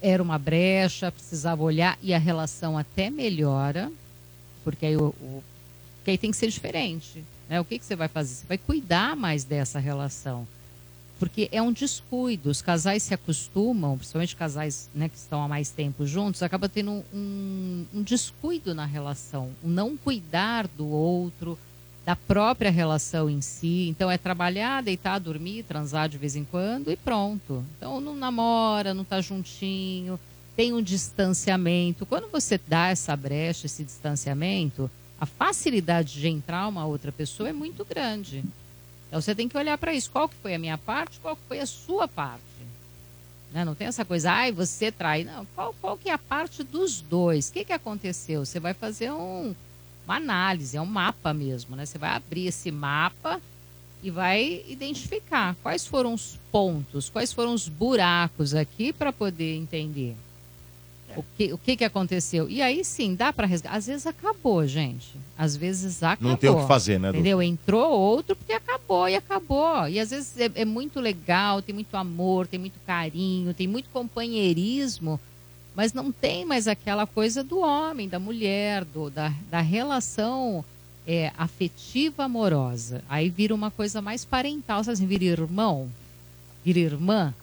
[0.01, 3.91] era uma brecha, precisava olhar e a relação até melhora,
[4.63, 5.43] porque aí, o, o-
[5.97, 7.23] porque aí tem que ser diferente.
[7.49, 7.59] Né?
[7.61, 8.35] O que, que você vai fazer?
[8.35, 10.45] Você vai cuidar mais dessa relação.
[11.19, 12.49] Porque é um descuido.
[12.49, 17.03] Os casais se acostumam, principalmente casais né, que estão há mais tempo juntos, acaba tendo
[17.13, 19.51] um, um descuido na relação.
[19.63, 21.57] Um não cuidar do outro,
[22.07, 23.89] da própria relação em si.
[23.89, 27.61] Então é trabalhar, deitar, dormir, transar de vez em quando e pronto.
[27.77, 30.17] Então não namora, não tá juntinho,
[30.55, 32.05] tem um distanciamento.
[32.05, 34.89] Quando você dá essa brecha, esse distanciamento,
[35.19, 38.43] a facilidade de entrar uma outra pessoa é muito grande.
[39.07, 40.11] Então você tem que olhar para isso.
[40.11, 42.43] Qual que foi a minha parte, qual que foi a sua parte?
[43.51, 43.63] Né?
[43.63, 45.23] Não tem essa coisa, ai, você trai.
[45.23, 47.49] Não, qual, qual que é a parte dos dois?
[47.49, 48.45] O que, que aconteceu?
[48.45, 49.55] Você vai fazer um,
[50.05, 51.85] uma análise, é um mapa mesmo, né?
[51.85, 53.41] Você vai abrir esse mapa
[54.03, 60.15] e vai identificar quais foram os pontos, quais foram os buracos aqui para poder entender
[61.17, 62.47] o que, o que, que aconteceu.
[62.49, 63.75] E aí sim, dá para resgatar.
[63.75, 65.15] Às vezes acabou, gente.
[65.37, 66.29] Às vezes acabou.
[66.29, 67.41] Não tem o que fazer, né, Entendeu?
[67.41, 69.87] Entrou outro porque acabou e acabou.
[69.87, 73.89] E às vezes é, é muito legal, tem muito amor, tem muito carinho, tem muito
[73.89, 75.19] companheirismo,
[75.75, 80.63] mas não tem mais aquela coisa do homem, da mulher, do, da, da relação
[81.07, 83.03] é, afetiva amorosa.
[83.09, 85.89] Aí vira uma coisa mais parental, sabe assim, vira irmão,
[86.63, 87.33] vira irmã.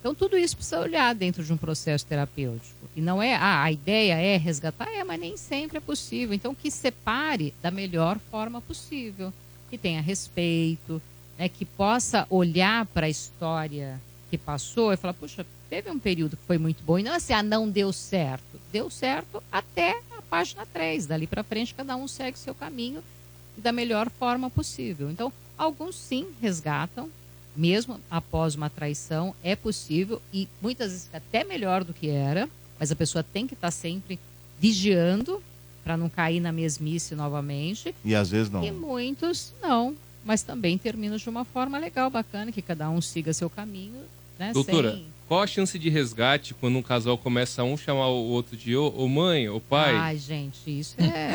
[0.00, 2.83] Então, tudo isso precisa olhar dentro de um processo terapêutico.
[2.96, 6.34] E não é, ah, a ideia é resgatar, é, mas nem sempre é possível.
[6.34, 9.32] Então, que separe da melhor forma possível.
[9.68, 11.02] Que tenha respeito,
[11.38, 16.36] né, que possa olhar para a história que passou e falar, puxa, teve um período
[16.36, 16.98] que foi muito bom.
[16.98, 18.60] E não assim, ah, não deu certo.
[18.72, 21.06] Deu certo até a página 3.
[21.06, 23.02] Dali para frente, cada um segue seu caminho
[23.56, 25.10] da melhor forma possível.
[25.10, 27.10] Então, alguns sim resgatam,
[27.56, 32.48] mesmo após uma traição, é possível e muitas vezes até melhor do que era,
[32.78, 34.18] mas a pessoa tem que estar sempre
[34.58, 35.42] vigiando
[35.82, 37.94] para não cair na mesmice novamente.
[38.04, 38.64] E às vezes não.
[38.64, 39.94] E muitos não,
[40.24, 44.00] mas também terminam de uma forma legal, bacana, que cada um siga seu caminho,
[44.38, 44.52] né?
[44.52, 48.24] Doutora, sem- qual a chance de resgate quando um casal começa a um chamar o
[48.24, 49.94] outro de ô, ô mãe, ô pai?
[49.94, 51.32] Ai, gente, isso é.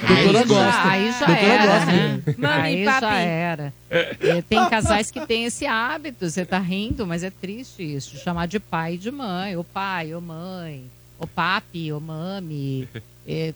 [0.06, 0.72] Doutora aí, gosta.
[0.72, 1.92] Já, aí já Doutora era, gosta.
[1.92, 2.22] né?
[2.38, 3.00] Mami, aí papi.
[3.00, 3.74] já era.
[3.90, 8.46] É, Tem casais que têm esse hábito, você tá rindo, mas é triste isso, chamar
[8.46, 9.56] de pai e de mãe.
[9.56, 10.84] Ô pai, ô mãe,
[11.18, 12.88] ô papi, ô mami.
[13.26, 13.52] É,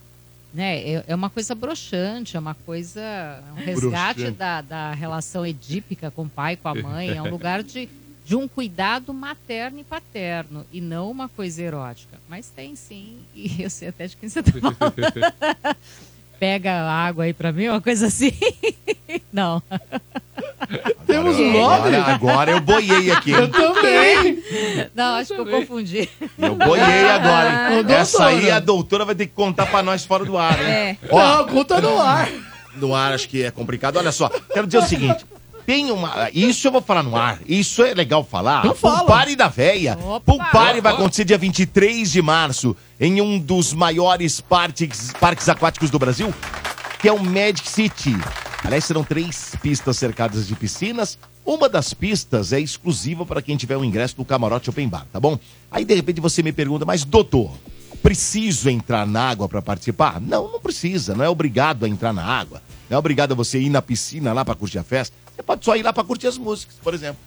[0.53, 3.01] né, é, é uma coisa broxante, é uma coisa.
[3.01, 7.09] É um resgate da, da relação edípica com o pai, com a mãe.
[7.09, 7.89] É um lugar de,
[8.25, 12.17] de um cuidado materno e paterno, e não uma coisa erótica.
[12.27, 14.95] Mas tem sim, e eu sei até de quem você tá falando.
[16.39, 18.31] Pega água aí pra mim, uma coisa assim.
[19.31, 19.61] Não.
[21.05, 23.31] Temos um Agora, agora eu boiei aqui.
[23.31, 24.43] Eu também.
[24.93, 26.09] Não, acho que eu confundi.
[26.37, 27.85] Eu boiei agora, hein?
[27.89, 30.67] Essa aí a doutora vai ter que contar pra nós fora do ar, hein?
[30.67, 30.97] É.
[31.09, 32.29] Ó, Não, conta no ar.
[32.75, 33.97] No ar acho que é complicado.
[33.97, 35.25] Olha só, quero dizer o seguinte.
[35.65, 36.29] Tem uma.
[36.31, 37.39] Isso eu vou falar no ar.
[37.47, 38.59] Isso é legal falar.
[38.59, 38.99] Então fala.
[38.99, 39.97] Pulpare da Véia.
[40.25, 45.97] Pulpare vai acontecer dia 23 de março em um dos maiores parques, parques aquáticos do
[45.97, 46.33] Brasil,
[46.99, 48.15] que é o Magic City.
[48.63, 51.17] Aliás, serão três pistas cercadas de piscinas.
[51.45, 55.19] Uma das pistas é exclusiva para quem tiver o ingresso do camarote open bar, tá
[55.19, 55.37] bom?
[55.69, 57.51] Aí de repente você me pergunta, mas doutor,
[58.01, 60.19] preciso entrar na água para participar?
[60.19, 62.61] Não, não precisa, não é obrigado a entrar na água.
[62.89, 65.15] Não é obrigado a você ir na piscina lá para curtir a festa.
[65.35, 67.21] Você pode só ir lá para curtir as músicas, por exemplo.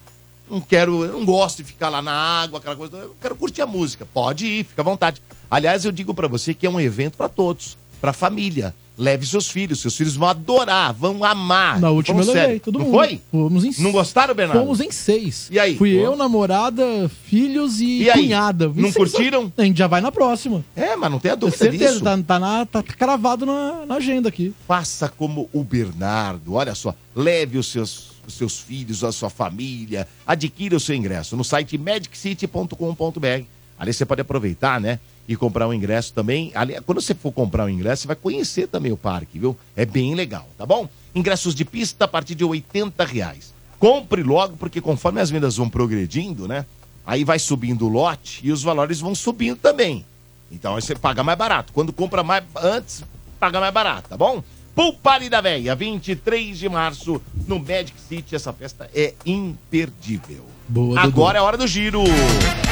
[0.50, 2.96] Não quero, não gosto de ficar lá na água, aquela coisa.
[2.96, 4.06] Eu quero curtir a música.
[4.06, 5.22] Pode ir, fica à vontade.
[5.50, 7.77] Aliás, eu digo para você que é um evento para todos.
[8.00, 8.74] Pra família.
[9.00, 11.78] Leve seus filhos, seus filhos vão adorar, vão amar.
[11.78, 12.94] Na última eu levei, todo Não mundo.
[12.96, 13.20] foi?
[13.30, 14.60] Fomos em Não gostaram, Bernardo?
[14.60, 15.48] Fomos em seis.
[15.52, 15.76] E aí?
[15.76, 16.00] Fui Pô.
[16.04, 18.22] eu, namorada, filhos e, E aí?
[18.24, 18.72] cunhada.
[18.74, 19.52] Não curtiram?
[19.56, 20.64] A gente já vai na próxima.
[20.74, 22.02] É, mas não tem a dúvida certeza, disso.
[22.02, 24.52] tá, tá, na, tá cravado na, na agenda aqui.
[24.66, 26.54] Faça como o Bernardo.
[26.54, 31.36] Olha só, leve os seus, os seus filhos, a sua família, adquira o seu ingresso
[31.36, 33.44] no site magiccity.com.br.
[33.78, 34.98] Ali você pode aproveitar, né?
[35.28, 36.50] E comprar um ingresso também.
[36.54, 39.54] Ali, quando você for comprar um ingresso, você vai conhecer também o parque, viu?
[39.76, 40.88] É bem legal, tá bom?
[41.14, 43.52] Ingressos de pista a partir de 80 reais.
[43.78, 46.64] Compre logo, porque conforme as vendas vão progredindo, né?
[47.06, 50.04] Aí vai subindo o lote e os valores vão subindo também.
[50.50, 51.72] Então aí você paga mais barato.
[51.72, 53.04] Quando compra mais antes,
[53.38, 54.42] paga mais barato, tá bom?
[54.74, 58.34] Pool Party da Véia, 23 de março, no Magic City.
[58.34, 60.44] Essa festa é imperdível.
[60.68, 62.04] Boa, Agora é a hora do giro.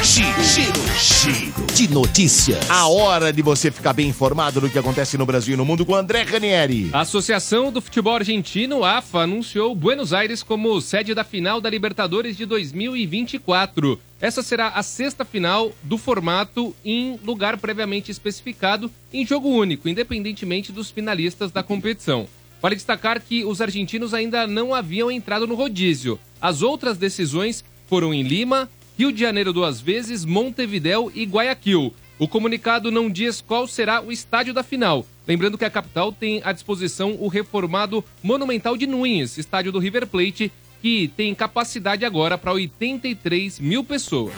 [0.03, 2.69] Giro, giro, giro de notícias.
[2.69, 5.83] A hora de você ficar bem informado do que acontece no Brasil e no mundo
[5.83, 6.91] com o André Ranieri.
[6.93, 12.37] A Associação do Futebol Argentino, AFA, anunciou Buenos Aires como sede da final da Libertadores
[12.37, 13.99] de 2024.
[14.21, 20.71] Essa será a sexta final do formato em lugar previamente especificado em jogo único, independentemente
[20.71, 22.27] dos finalistas da competição.
[22.61, 26.19] Vale destacar que os argentinos ainda não haviam entrado no rodízio.
[26.39, 31.93] As outras decisões foram em Lima, Rio de Janeiro duas vezes, Montevidéu e Guayaquil.
[32.19, 35.05] O comunicado não diz qual será o estádio da final.
[35.27, 40.07] Lembrando que a capital tem à disposição o reformado Monumental de Nunes, estádio do River
[40.07, 44.33] Plate, que tem capacidade agora para 83 mil pessoas.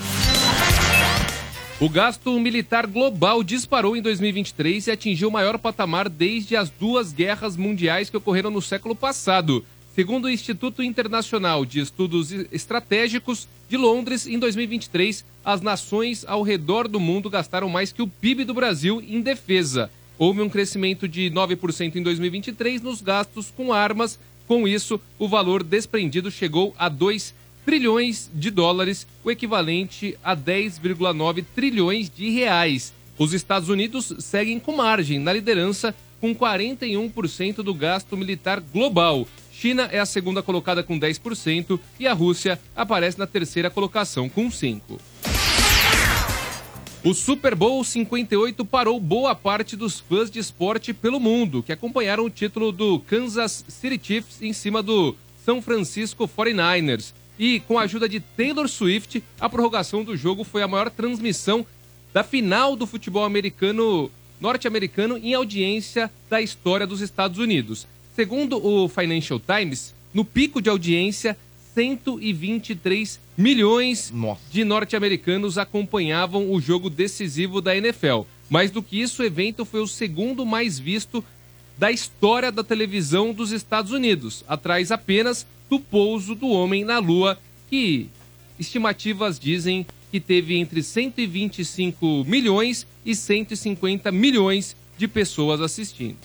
[1.80, 7.14] O gasto militar global disparou em 2023 e atingiu o maior patamar desde as duas
[7.14, 9.64] guerras mundiais que ocorreram no século passado.
[10.00, 16.88] Segundo o Instituto Internacional de Estudos Estratégicos de Londres, em 2023, as nações ao redor
[16.88, 19.91] do mundo gastaram mais que o PIB do Brasil em defesa.
[20.18, 24.18] Houve um crescimento de 9% em 2023 nos gastos com armas.
[24.47, 27.36] Com isso, o valor desprendido chegou a 2
[27.66, 32.93] trilhões de dólares, o equivalente a 10,9 trilhões de reais.
[33.18, 39.28] Os Estados Unidos seguem com margem na liderança com 41% do gasto militar global.
[39.60, 44.47] China é a segunda colocada com 10% e a Rússia aparece na terceira colocação com
[44.47, 44.97] 5%.
[47.03, 52.24] O Super Bowl 58 parou boa parte dos fãs de esporte pelo mundo, que acompanharam
[52.24, 57.14] o título do Kansas City Chiefs em cima do São Francisco 49ers.
[57.38, 61.66] E com a ajuda de Taylor Swift, a prorrogação do jogo foi a maior transmissão
[62.14, 67.86] da final do futebol americano norte-americano em audiência da história dos Estados Unidos.
[68.20, 71.38] Segundo o Financial Times, no pico de audiência,
[71.74, 74.11] 123 milhões
[74.51, 78.24] de norte-americanos acompanhavam o jogo decisivo da NFL.
[78.49, 81.24] Mais do que isso, o evento foi o segundo mais visto
[81.78, 87.39] da história da televisão dos Estados Unidos, atrás apenas do pouso do homem na Lua,
[87.70, 88.09] que
[88.59, 96.17] estimativas dizem que teve entre 125 milhões e 150 milhões de pessoas assistindo.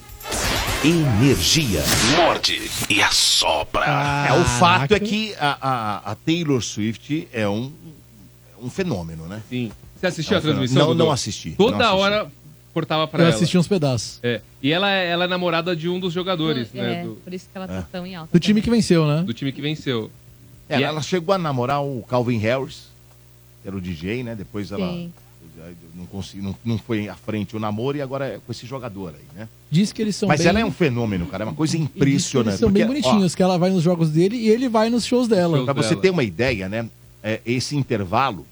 [0.85, 1.81] Energia.
[2.15, 3.87] Morde e assopra.
[4.29, 7.73] É, o fato é que a, a- a Taylor Swift é um,
[8.63, 9.41] um fenômeno, né?
[9.49, 9.73] Sim.
[9.99, 10.79] Você assistiu É um a transmissão?
[10.83, 11.05] Não, Dudu?
[11.05, 11.53] não assisti.
[11.53, 12.01] Toda não assisti.
[12.03, 12.31] hora
[12.75, 13.35] cortava pra Eu ela.
[13.35, 14.19] assisti uns pedaços.
[14.23, 14.43] É.
[14.63, 17.01] E ela, é- ela é namorada de um dos jogadores, né?
[17.01, 18.31] É, Do, por isso que ela tá tão em alta.
[18.31, 19.23] Do time que venceu, né?
[19.23, 20.11] do time que venceu.
[20.69, 22.89] É, E ela chegou a namorar o Calvin Harris,
[23.63, 24.35] que era o DJ, né?
[24.35, 25.13] Depois ela Sim.
[25.95, 29.15] Não, consegui, não, não foi à frente o namoro e agora é com esse jogador
[29.15, 29.49] aí, né?
[29.71, 30.49] Diz que eles são Mas bem...
[30.49, 31.45] ela é um fenômeno, cara.
[31.45, 32.51] É uma coisa impressionante.
[32.51, 34.91] Eles são bem Porque, ó, bonitinhos, que ela vai nos jogos dele e ele vai
[34.91, 35.57] nos shows dela.
[35.57, 36.03] Shows Pra você dela.
[36.03, 36.89] ter uma ideia, né?
[37.25, 38.47] é, esse intervalo,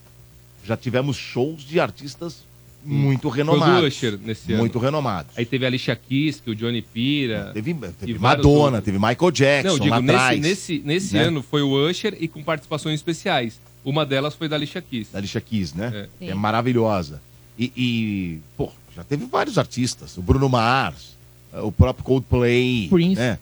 [0.65, 2.51] já tivemos shows de artistas
[2.85, 3.81] muito Foi renomados.
[3.83, 4.63] do Usher nesse ano.
[4.63, 5.31] Muito renomados.
[5.37, 7.51] Aí teve a Alicia Keys, que o Johnny Pira.
[7.53, 10.41] Teve, teve e vários Madonna, teve Michael Jackson Não, eu digo, lá nesse, atrás.
[10.41, 11.25] nesse, nesse né?
[11.25, 13.61] ano foi o Usher e com participações especiais.
[13.85, 15.09] Uma delas foi da Alicia Keys.
[15.13, 16.09] Da Alicia Keys, né?
[16.21, 16.29] É.
[16.29, 17.21] É maravilhosa.
[17.59, 20.17] E, e, pô, já teve vários artistas.
[20.17, 21.17] O Bruno Mars,
[21.53, 22.89] o próprio Coldplay.
[22.89, 23.21] Prince.
[23.21, 23.39] Né?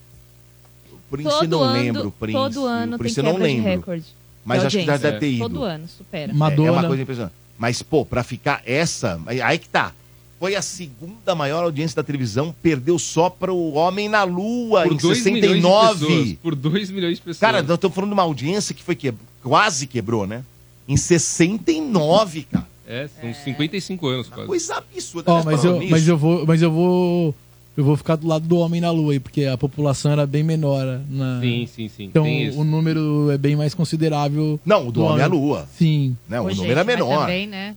[0.93, 2.39] O Prince Todo não ano, lembro, o Prince.
[2.39, 3.65] todo ano o tem Prince eu não lembro.
[3.65, 4.05] recorde.
[4.45, 5.49] Mas acho que já deve ter ido.
[5.49, 6.33] Todo ano, supera.
[6.33, 6.69] Madonna.
[6.69, 7.35] É, é uma coisa impressionante.
[7.59, 9.21] Mas, pô, pra ficar essa.
[9.27, 9.93] Aí que tá.
[10.41, 14.95] Foi a segunda maior audiência da televisão, perdeu só para o Homem na Lua Por
[14.95, 16.07] em 2 milhões de 69.
[16.07, 16.33] pessoas.
[16.43, 17.39] Por 2 milhões de pessoas.
[17.39, 19.13] Cara, nós estamos falando de uma audiência que foi que...
[19.43, 20.43] quase quebrou, né?
[20.89, 22.67] Em 69, cara.
[22.89, 24.47] É, são 55 anos quase.
[24.47, 25.31] Coisa absurda.
[25.31, 27.35] Aliás, mas eu, nisso, mas eu vou, mas eu vou,
[27.77, 30.43] eu vou ficar do lado do homem na lua aí, porque a população era bem
[30.43, 31.03] menor.
[31.11, 31.39] Na...
[31.43, 32.05] Sim, sim, sim.
[32.05, 32.27] Então
[32.57, 34.59] o número é bem mais considerável.
[34.65, 35.69] Não, o do Homem à Lua.
[35.77, 36.17] Sim.
[36.27, 36.41] Né?
[36.41, 37.21] O Ô, gente, número é menor.
[37.21, 37.77] também, né?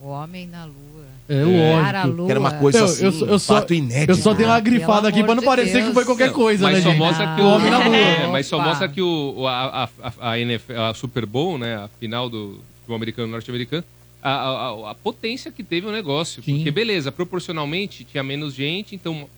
[0.00, 0.87] O homem na lua.
[1.28, 1.82] É lógico.
[1.82, 2.24] Cara, Lua.
[2.26, 4.12] Que era uma coisa Eu- assim, eu só- eu um só- fato inédito.
[4.12, 5.88] Eu só dei uma Ah, grifada aqui pra não de parecer Deus.
[5.88, 6.98] que foi qualquer coisa, mas né, só gente?
[6.98, 7.96] mostra que O homem na lua.
[7.96, 11.88] É, mas só mostra que o, a, a, a, NFL, a Super Bowl, né, a
[12.00, 13.84] final do futebol americano norte-americano,
[14.22, 16.42] a, a, a- potência que teve o negócio.
[16.42, 16.56] Sim.
[16.56, 19.28] Porque, beleza, proporcionalmente tinha menos gente, então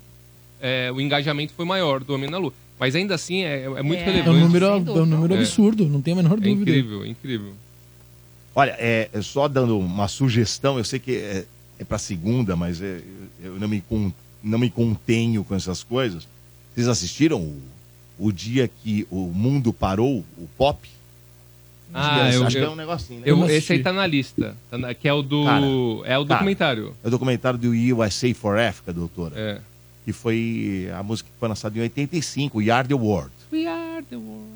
[0.63, 2.53] é, o engajamento foi maior do homem na lua.
[2.79, 4.03] Mas ainda assim é, é muito É.
[4.03, 4.31] É relevante.
[4.39, 5.39] um número, é um número É.
[5.39, 6.51] absurdo, não tem a menor É dúvida.
[6.71, 7.53] incrível, é incrível.
[8.55, 11.45] Olha, é, é só dando uma sugestão, eu sei que
[11.81, 13.01] é, é para segunda, mas é-
[13.43, 14.13] eu não me, con-
[14.43, 16.27] não me contenho com essas coisas.
[16.75, 17.61] Vocês assistiram o,
[18.19, 20.89] o dia que o mundo parou, o pop?
[21.93, 23.25] Ah, acho eu- que eu- é um negocinho, né?
[23.29, 25.45] Eu- esse aí tá na lista, tá na- que é o do.
[25.45, 25.69] Cara, é
[26.19, 26.25] o cara.
[26.25, 26.95] documentário.
[27.03, 29.35] É o documentário do USA for Africa, doutora.
[29.37, 29.61] É.
[30.05, 33.33] Que foi a música que foi lançada em 85, We Are the World.
[33.53, 34.47] We are the world.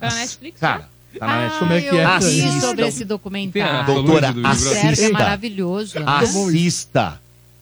[0.00, 0.60] Tá na Netflix?
[0.60, 0.88] Cara,
[1.18, 1.58] tá na Ah, Netflix.
[1.58, 2.04] Como é que eu é?
[2.04, 2.60] vi Assista.
[2.60, 3.86] sobre esse documentário.
[3.94, 4.58] Doutora, Solange do Big Brother.
[4.72, 5.12] Sérgio é assista.
[5.12, 5.98] maravilhoso.
[5.98, 6.04] né?
[6.06, 7.20] Assista.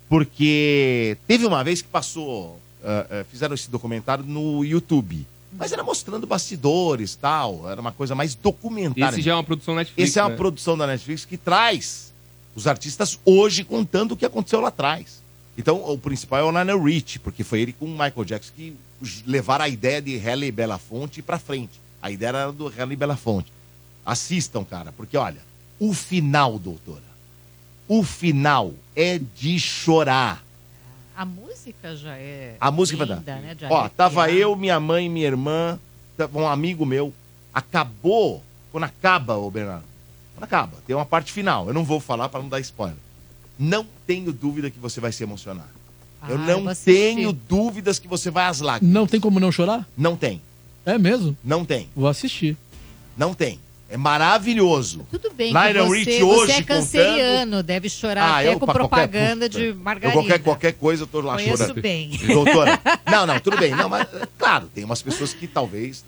[0.08, 5.26] Porque teve uma vez que passou, ah, ah, fizeram esse documentário no YouTube.
[5.58, 7.68] Mas era mostrando bastidores tal.
[7.70, 9.14] Era uma coisa mais documentária.
[9.14, 10.08] Esse já é uma produção Netflix.
[10.10, 10.36] Esse é uma né?
[10.36, 12.12] produção da Netflix que traz
[12.54, 15.20] os artistas hoje contando o que aconteceu lá atrás.
[15.56, 18.74] Então, o principal é o Lionel Rich, porque foi ele com o Michael Jackson que
[19.26, 21.80] levaram a ideia de Halle Belafonte pra frente.
[22.02, 23.52] A ideia era do Halle Belafonte.
[24.04, 25.40] Assistam, cara, porque olha,
[25.78, 27.02] o final, doutora,
[27.88, 30.42] o final é de chorar.
[31.16, 32.56] A música já é.
[32.60, 33.40] A música vai linda, dar.
[33.40, 33.54] né?
[33.54, 35.78] de Ó, tava eu, minha mãe, minha irmã,
[36.16, 37.12] tava um amigo meu.
[37.54, 38.42] Acabou.
[38.72, 39.84] Quando acaba, ô Bernardo.
[40.34, 41.68] Quando acaba, tem uma parte final.
[41.68, 42.96] Eu não vou falar para não dar spoiler.
[43.58, 45.68] Não tenho dúvida que você vai se emocionar.
[46.28, 46.90] eu Ah, não vou assistir.
[47.14, 48.92] tenho dúvidas que você vai às lágrimas.
[48.92, 49.86] Não tem como não chorar?
[49.96, 50.40] Não tem.
[50.84, 51.36] É mesmo?
[51.44, 51.88] Não tem.
[51.94, 52.56] Vou assistir.
[53.16, 53.58] Não tem.
[53.88, 55.06] É maravilhoso.
[55.10, 58.52] Tudo bem Lionel que você, Rich você hoje é canceriano, deve chorar Ah, até eu
[58.54, 59.58] com qualquer- propaganda puta.
[59.60, 60.22] de Eu margarina.
[60.22, 61.82] qualquer, qualquer coisa eu tô lá Conheço chorando.
[61.82, 62.08] bem.
[62.26, 62.80] Doutora,
[63.10, 63.70] não, não, tudo bem.
[63.72, 66.04] Não, mas, é, claro, tem umas pessoas que talvez.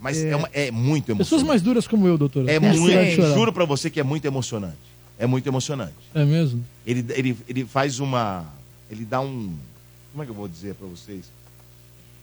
[0.00, 1.18] Mas é, uma- é muito emocionante.
[1.18, 2.50] Pessoas mais duras como eu, doutora.
[2.50, 3.22] É Tem muito.
[3.34, 4.76] Juro pra você que é muito emocionante.
[5.18, 5.92] É muito emocionante.
[6.14, 6.64] É mesmo?
[6.86, 8.46] Ele, ele, ele faz uma.
[8.90, 9.54] Ele dá um.
[10.12, 11.26] Como é que eu vou dizer pra vocês?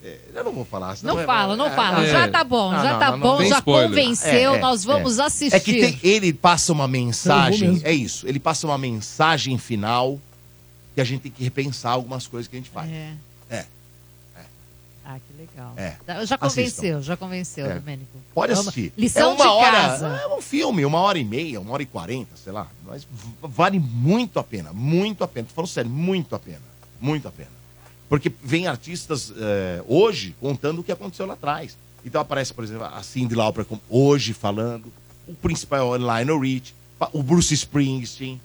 [0.02, 0.96] É, eu não vou falar.
[0.96, 2.06] senão Não é- fala, não é, fala.
[2.06, 2.12] é.
[2.12, 3.90] Já tá bom, Não, já não, tá bom, já spoiler.
[3.90, 5.24] convenceu, É, é, nós vamos é.
[5.24, 5.56] assistir.
[5.56, 7.82] É que tem- ele passa uma mensagem.
[7.84, 8.26] É isso.
[8.28, 10.18] Ele passa uma mensagem final
[10.96, 12.90] que a gente tem que repensar algumas coisas que a gente faz.
[12.90, 13.14] É.
[13.50, 13.66] É.
[15.06, 15.74] Ah, que legal.
[15.76, 16.26] É.
[16.26, 17.76] Já convenceu, já convenceu, É.
[17.80, 18.12] Domênico.
[18.34, 18.94] Pode Vamos- assistir.
[18.96, 20.08] Lição é uma de hora, casa.
[20.24, 22.68] É um filme, uma hora e meia, uma hora e quarenta, sei lá.
[22.86, 23.06] Mas
[23.42, 25.48] vale muito a pena, muito a pena.
[25.48, 26.62] Tô falando sério, muito a pena.
[27.02, 27.50] Muito a pena.
[28.10, 31.78] Porque vem artistas é, hoje contando o que aconteceu lá atrás.
[32.04, 34.92] Então aparece, por exemplo, a Cindy Lauper hoje falando.
[35.28, 36.74] O principal é o Lionel Rich,
[37.14, 38.42] o Bruce Springsteen,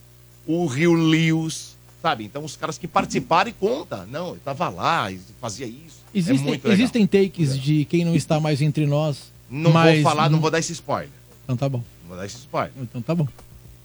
[0.47, 2.25] o Rio Lewis, sabe?
[2.25, 4.07] Então os caras que participaram e contam.
[4.07, 6.03] Não, eu tava lá e fazia isso.
[6.15, 6.73] é Existem, muito legal.
[6.79, 9.33] existem takes de quem não está mais entre nós.
[9.49, 11.09] Não mas vou falar, não vou dar esse spoiler.
[11.45, 11.83] Então tá bom.
[12.03, 12.73] Não vou dar esse spoiler.
[12.77, 13.27] Então tá bom.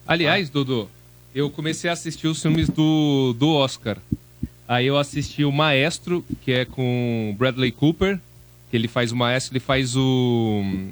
[0.06, 0.88] Aliás, Dodô,
[1.34, 3.98] eu comecei a assistir os filmes do, do Oscar.
[4.70, 8.20] Aí eu assisti o Maestro, que é com Bradley Cooper,
[8.70, 10.92] que ele faz o Maestro, ele faz o hum,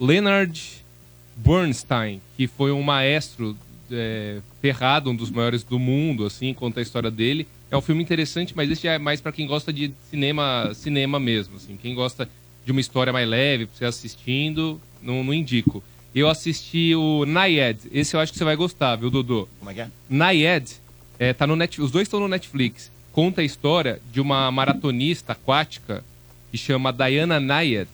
[0.00, 0.82] Leonard
[1.36, 3.54] Bernstein, que foi um maestro
[3.92, 7.46] é, ferrado, um dos maiores do mundo, assim, conta a história dele.
[7.70, 11.56] É um filme interessante, mas esse é mais para quem gosta de cinema, cinema mesmo,
[11.56, 11.76] assim.
[11.76, 12.26] Quem gosta
[12.64, 15.84] de uma história mais leve, pra você assistindo, não, não indico.
[16.14, 19.46] Eu assisti o Nayed, esse eu acho que você vai gostar, viu, Dodô?
[19.58, 19.90] Como é que é?
[20.08, 20.72] Nayed,
[21.18, 22.90] é, tá no net, os dois estão no Netflix.
[23.20, 26.02] Conta a história de uma maratonista aquática
[26.50, 27.86] que chama Diana Nayed,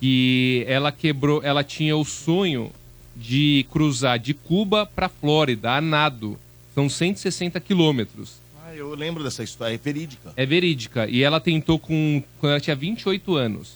[0.00, 2.72] que ela quebrou, ela tinha o sonho
[3.14, 6.38] de cruzar de Cuba para Flórida a nado.
[6.74, 8.36] São 160 quilômetros.
[8.64, 10.32] Ah, eu lembro dessa história, é verídica.
[10.34, 11.06] É verídica.
[11.10, 13.74] E ela tentou com quando ela tinha 28 anos.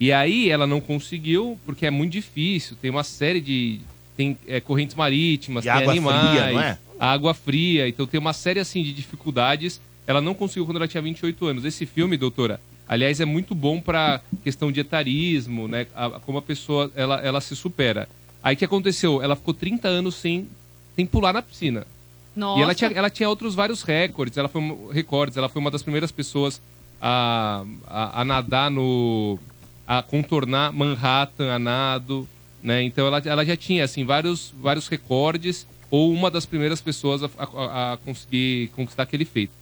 [0.00, 2.76] E aí ela não conseguiu, porque é muito difícil.
[2.82, 3.78] Tem uma série de.
[4.16, 6.30] Tem é, correntes marítimas, E tem água animais.
[6.30, 6.78] fria, não é?
[6.98, 7.88] Água fria.
[7.88, 9.80] Então tem uma série assim de dificuldades.
[10.10, 11.64] Ela não conseguiu quando ela tinha 28 anos.
[11.64, 15.86] Esse filme, doutora, aliás, é muito bom para questão de etarismo, né?
[15.94, 18.08] A- como a pessoa ela, ela se supera.
[18.42, 19.22] Aí o que aconteceu?
[19.22, 20.48] Ela ficou 30 anos sem,
[20.96, 21.86] sem pular na piscina.
[22.34, 22.58] Nossa.
[22.58, 24.36] E ela tinha, ela tinha outros vários recordes.
[24.38, 25.36] Ela foi recordes.
[25.36, 26.60] Ela foi uma das primeiras pessoas
[27.00, 29.38] a, a, a nadar no,
[29.86, 32.26] a contornar Manhattan a nado,
[32.62, 32.82] né?
[32.82, 37.30] Então ela, ela já tinha assim vários vários recordes ou uma das primeiras pessoas a,
[37.38, 39.52] a- a conseguir conquistar aquele feito.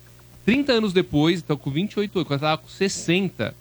[0.49, 3.55] 30 anos depois, então com 28 anos, quando ela tava com 60,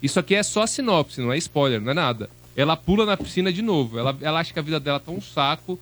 [0.00, 2.30] isso aqui é só a sinopse, não é spoiler, não é nada.
[2.56, 3.98] Ela pula na piscina de novo.
[3.98, 5.76] Ela, ela acha que a vida dela tá um saco.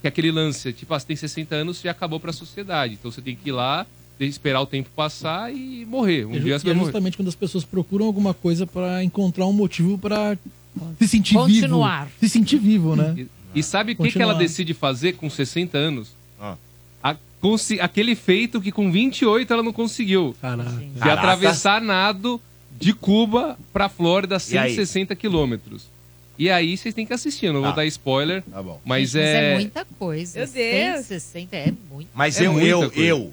[0.00, 2.94] que é aquele lance, tipo, ah, você tem 60 anos, já acabou pra sociedade.
[2.94, 3.84] Então você tem que ir lá,
[4.20, 6.24] esperar o tempo passar e morrer.
[6.24, 6.86] Um E é dia e você é vai morrer.
[6.86, 10.38] justamente quando as pessoas procuram alguma coisa pra encontrar um motivo pra
[11.00, 12.04] se sentir Continuar.
[12.04, 12.16] vivo.
[12.20, 13.12] Se sentir vivo, né?
[13.18, 16.14] E, e sabe o que, que ela decide fazer com 60 anos?
[17.80, 20.34] Aquele feito que com 28 ela não conseguiu.
[20.40, 20.70] Caraca.
[20.70, 21.12] De Caraca.
[21.20, 22.40] atravessar nado
[22.78, 24.70] de Cuba pra Flórida, E aí?
[24.74, 25.88] 160 quilômetros.
[26.38, 27.76] E aí vocês têm que assistir, eu não vou Tá.
[27.76, 28.42] dar spoiler.
[28.42, 28.80] Tá bom.
[28.84, 29.54] Mas Gente, é.
[29.54, 30.38] muita coisa.
[30.40, 31.06] Meu Deus.
[31.06, 32.08] 160 é muito.
[32.14, 33.00] Mas É eu, muita eu, coisa.
[33.00, 33.32] eu,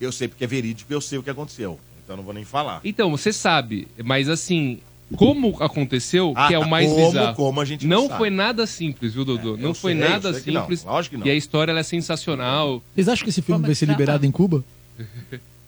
[0.00, 1.78] eu sei porque é verídico, eu sei o que aconteceu.
[2.02, 2.80] Então não vou nem falar.
[2.82, 4.80] Então, você sabe, mas assim,
[5.16, 7.34] como aconteceu, Ah, que é o mais como, bizarro.
[7.36, 9.54] como a gente não foi nada simples, viu, Dodô?
[9.54, 10.84] É, não foi sei, nada que não, simples.
[10.84, 11.26] lógico que não.
[11.26, 12.82] E a história ela é sensacional.
[12.94, 13.92] Vocês acham que esse filme vai ser chama?
[13.98, 14.64] liberado em Cuba?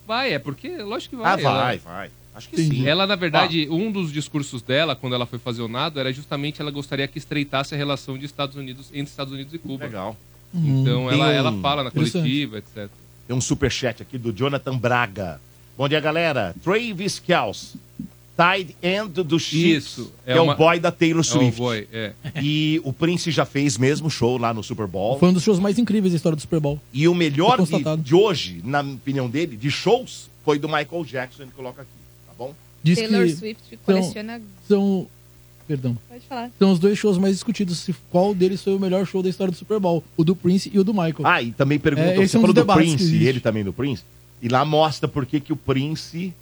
[0.06, 1.32] Vai, é porque, lógico que vai.
[1.32, 2.10] Ah, vai, Ela- vai.
[2.34, 2.80] Acho que Entendi.
[2.82, 2.86] sim.
[2.88, 6.60] Ela, na verdade, um dos discursos dela, quando ela foi fazer o nado, era justamente
[6.60, 9.84] ela gostaria que estreitasse a relação de Estados Unidos entre Estados Unidos e Cuba.
[9.84, 10.16] Legal.
[10.52, 12.88] Então Tem ela, um- ela fala na coletiva, etc.
[13.28, 15.40] Tem um superchat aqui do Jonathan Braga.
[15.78, 16.54] Bom dia, galera.
[16.62, 17.76] Travis Kelce,
[18.36, 19.92] tied end do Chiefs.
[19.92, 21.58] Isso, É, é o uma- boy da Taylor É o Swift.
[21.60, 22.12] boy, é.
[22.42, 25.18] E o Prince já fez mesmo show lá no Super Bowl.
[25.18, 26.80] Foi um dos shows mais incríveis da história do Super Bowl.
[26.92, 31.42] E o melhor de, de hoje, na opinião dele, de shows, foi do Michael Jackson,
[31.42, 31.90] ele coloca aqui,
[32.26, 32.54] tá bom?
[32.82, 34.40] Diz Taylor que Swift coleciona.
[34.68, 35.06] são.
[35.68, 35.96] Perdão.
[36.08, 36.50] Pode falar.
[36.58, 37.78] São os dois shows mais discutidos.
[37.78, 40.02] se- Qual deles foi o melhor show da história do Super Bowl?
[40.16, 41.14] O do Prince e o do Michael.
[41.24, 43.24] Ah, e também pergunta, É, você é um falou do que Prince, existe.
[43.24, 44.02] ele também do Prince,
[44.42, 46.34] e lá mostra por que que o Prince...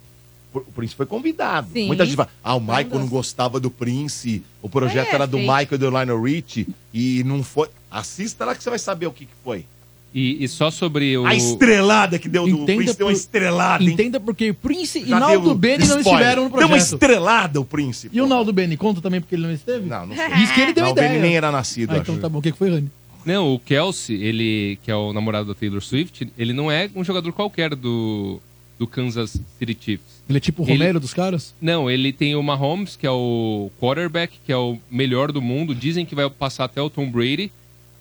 [0.53, 1.67] O Prince foi convidado.
[1.71, 1.87] Sim.
[1.87, 5.37] Muita gente fala, ah, o Michael não gostava do Prince, o projeto É, era do.
[5.37, 7.69] Michael e do Lionel Richie, e não foi...
[7.89, 9.65] Assista lá que você vai saber o que, que foi.
[10.13, 11.25] E, e só sobre o.
[11.25, 13.91] A estrelada que deu do Entenda Prince, deu uma por- estrelada, hein?
[13.91, 16.93] Entenda porque Prince e Já Naldo Beni não estiveram no Deu uma projeto.
[16.95, 18.09] estrelada o Prince.
[18.11, 18.29] E o pô.
[18.29, 19.87] Naldo Beni, conta também porque ele não esteve?
[19.87, 20.29] Não, não sei.
[20.35, 21.09] Diz que ele deu Não, o ideia.
[21.11, 22.01] Benny nem era nascido, Ah, acho.
[22.01, 22.39] então tá bom.
[22.39, 22.91] O que que foi, Rani?
[23.25, 27.03] Não, o Kelsey, ele, que é o namorado da Taylor Swift, ele não é um
[27.05, 28.41] jogador qualquer do,
[28.81, 30.23] do Kansas City Chiefs.
[30.27, 31.53] Ele é tipo o Ele- Romero dos caras?
[31.61, 35.75] Não, ele tem o Mahomes, que é o quarterback, que é o melhor do mundo.
[35.75, 37.51] Dizem que vai passar até o Tom Brady,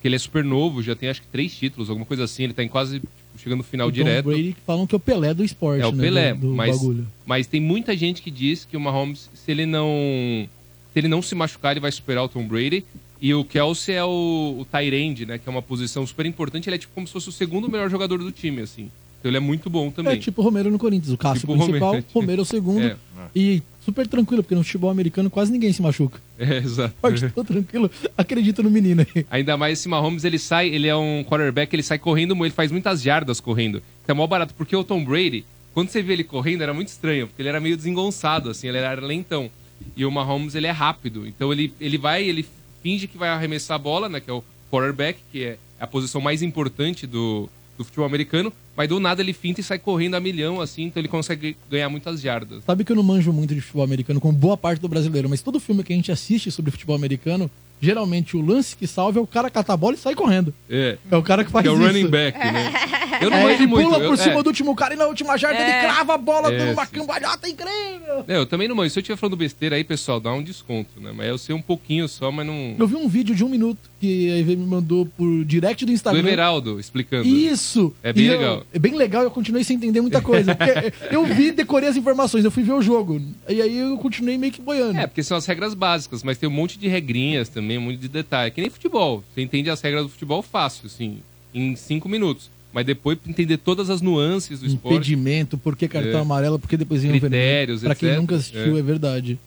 [0.01, 2.45] que ele é super novo, já tem acho que três títulos, alguma coisa assim.
[2.45, 3.03] Ele tá em quase
[3.37, 4.25] chegando no final o Tom direto.
[4.25, 6.55] Brady que falam que é o Pelé do esporte, É o né, Pelé, do, do
[6.55, 7.07] mas, bagulho.
[7.27, 10.49] mas tem muita gente que diz que o Mahomes, se ele não
[10.95, 12.85] se ele não se machucar, ele vai superar o Tom Brady.
[13.21, 15.37] E o Kelsey é o, o tight end, né?
[15.39, 16.69] Que é uma posição super importante.
[16.71, 18.91] Ele é tipo como se fosse o segundo melhor jogador do time, assim.
[19.21, 20.15] Então ele é muito bom também.
[20.15, 21.13] É tipo o Romero no Corinthians.
[21.13, 22.07] O Cássio Tipo principal, Romero.
[22.13, 22.87] Romero, é o segundo.
[22.87, 22.97] É.
[23.37, 26.21] E super tranquilo, porque no futebol americano quase ninguém se machuca.
[26.39, 26.95] É, exato.
[27.01, 27.91] Pode tô tranquilo.
[28.17, 29.27] Acredita no menino aí.
[29.31, 32.73] Ainda mais esse Mahomes, ele sai, ele é um quarterback, ele sai correndo, ele faz
[32.73, 33.83] muitas jardas correndo.
[34.03, 35.45] Então é mó barato, porque o Tom Brady,
[35.75, 38.79] quando você vê ele correndo, era muito estranho, porque ele era meio desengonçado, assim, ele
[38.79, 39.51] era lentão.
[39.97, 41.27] E o Mahomes, ele é rápido.
[41.27, 42.47] Então ele, ele vai, ele
[42.83, 46.21] finge que vai arremessar a bola, né, que é o quarterback, que é a posição
[46.21, 50.21] mais importante do, do futebol americano, mas do nada ele finta e sai correndo a
[50.21, 52.65] milhão, assim, então ele consegue ganhar muitas jardas.
[52.65, 55.43] Sabe que eu não manjo muito de futebol americano, como boa parte do brasileiro, mas
[55.43, 59.23] todo filme que a gente assiste sobre futebol americano, geralmente o lance que salva é
[59.23, 60.55] o cara catar a bola e sai correndo.
[60.71, 60.97] É.
[61.11, 61.87] É o cara que faz Que é o isso.
[61.87, 62.73] running back, né?
[63.21, 64.43] Eu não É, ele muito, pula eu- por cima é.
[64.43, 65.63] do último cara e na última jarda É.
[65.63, 66.93] ele crava a bola É, dando uma sim.
[66.93, 68.25] cambalhota incrível.
[68.27, 68.89] É, eu também não manjo.
[68.95, 71.13] Se eu estiver falando besteira aí, pessoal, dá um desconto, né?
[71.15, 72.75] Mas eu sei um pouquinho só, mas não...
[72.79, 75.89] Eu vi um vídeo de um minuto que a EV me mandou por direct do
[75.89, 76.27] Do Instagram.
[76.27, 77.29] Everaldo, explicando.
[77.29, 77.95] Isso!
[78.03, 78.67] É bem E eu- legal.
[78.73, 80.55] é bem legal, eu continuei sem entender muita coisa.
[80.55, 83.21] Porque eu vi, decorei as informações, eu fui ver o jogo.
[83.49, 84.99] E aí eu continuei meio que boiando.
[84.99, 87.99] É, porque são as regras básicas, mas tem um monte de regrinhas também, um monte
[87.99, 88.49] de detalhe.
[88.49, 89.23] É Que nem futebol.
[89.35, 91.19] Você entende as regras do futebol fácil, assim,
[91.55, 92.49] em cinco minutos.
[92.73, 94.95] Mas depois entender todas as nuances do esporte.
[94.95, 96.23] Impedimento, por que cartão É.
[96.23, 97.43] amarelo, por que depois vinha o vermelho.
[97.43, 98.21] Critérios, Pra quem etc.
[98.21, 98.79] nunca assistiu, É.
[98.79, 99.39] é verdade.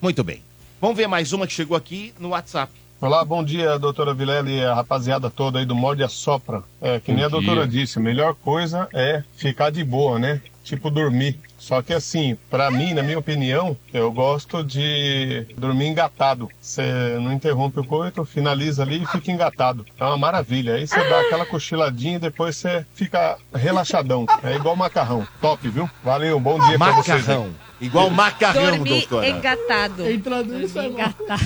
[0.00, 0.40] Muito bem.
[0.80, 2.72] Vamos ver mais uma que chegou aqui no WhatsApp.
[3.04, 6.62] Olá, bom dia, doutora Vilela e a rapaziada toda aí do Morde a Sopra.
[6.80, 7.38] É, que Bom nem a dia.
[7.38, 10.40] doutora disse, a melhor coisa é ficar de boa, né?
[10.62, 11.38] Tipo dormir.
[11.64, 16.50] Só que assim, pra mim, na minha opinião, eu gosto de dormir engatado.
[16.60, 16.82] Você
[17.18, 19.86] não interrompe o coito, finaliza ali e fica engatado.
[19.98, 20.74] É uma maravilha.
[20.74, 24.26] Aí você dá aquela cochiladinha e depois você fica relaxadão.
[24.42, 25.26] É igual macarrão.
[25.40, 25.88] Top, viu?
[26.04, 27.26] Valeu, bom dia pra vocês.
[27.30, 27.34] aí.
[27.38, 27.54] Macarrão.
[27.80, 29.28] Igual macarrão, Dormir doutora.
[29.30, 30.10] engatado.
[30.10, 31.00] E sai mal.
[31.00, 31.42] Engatado.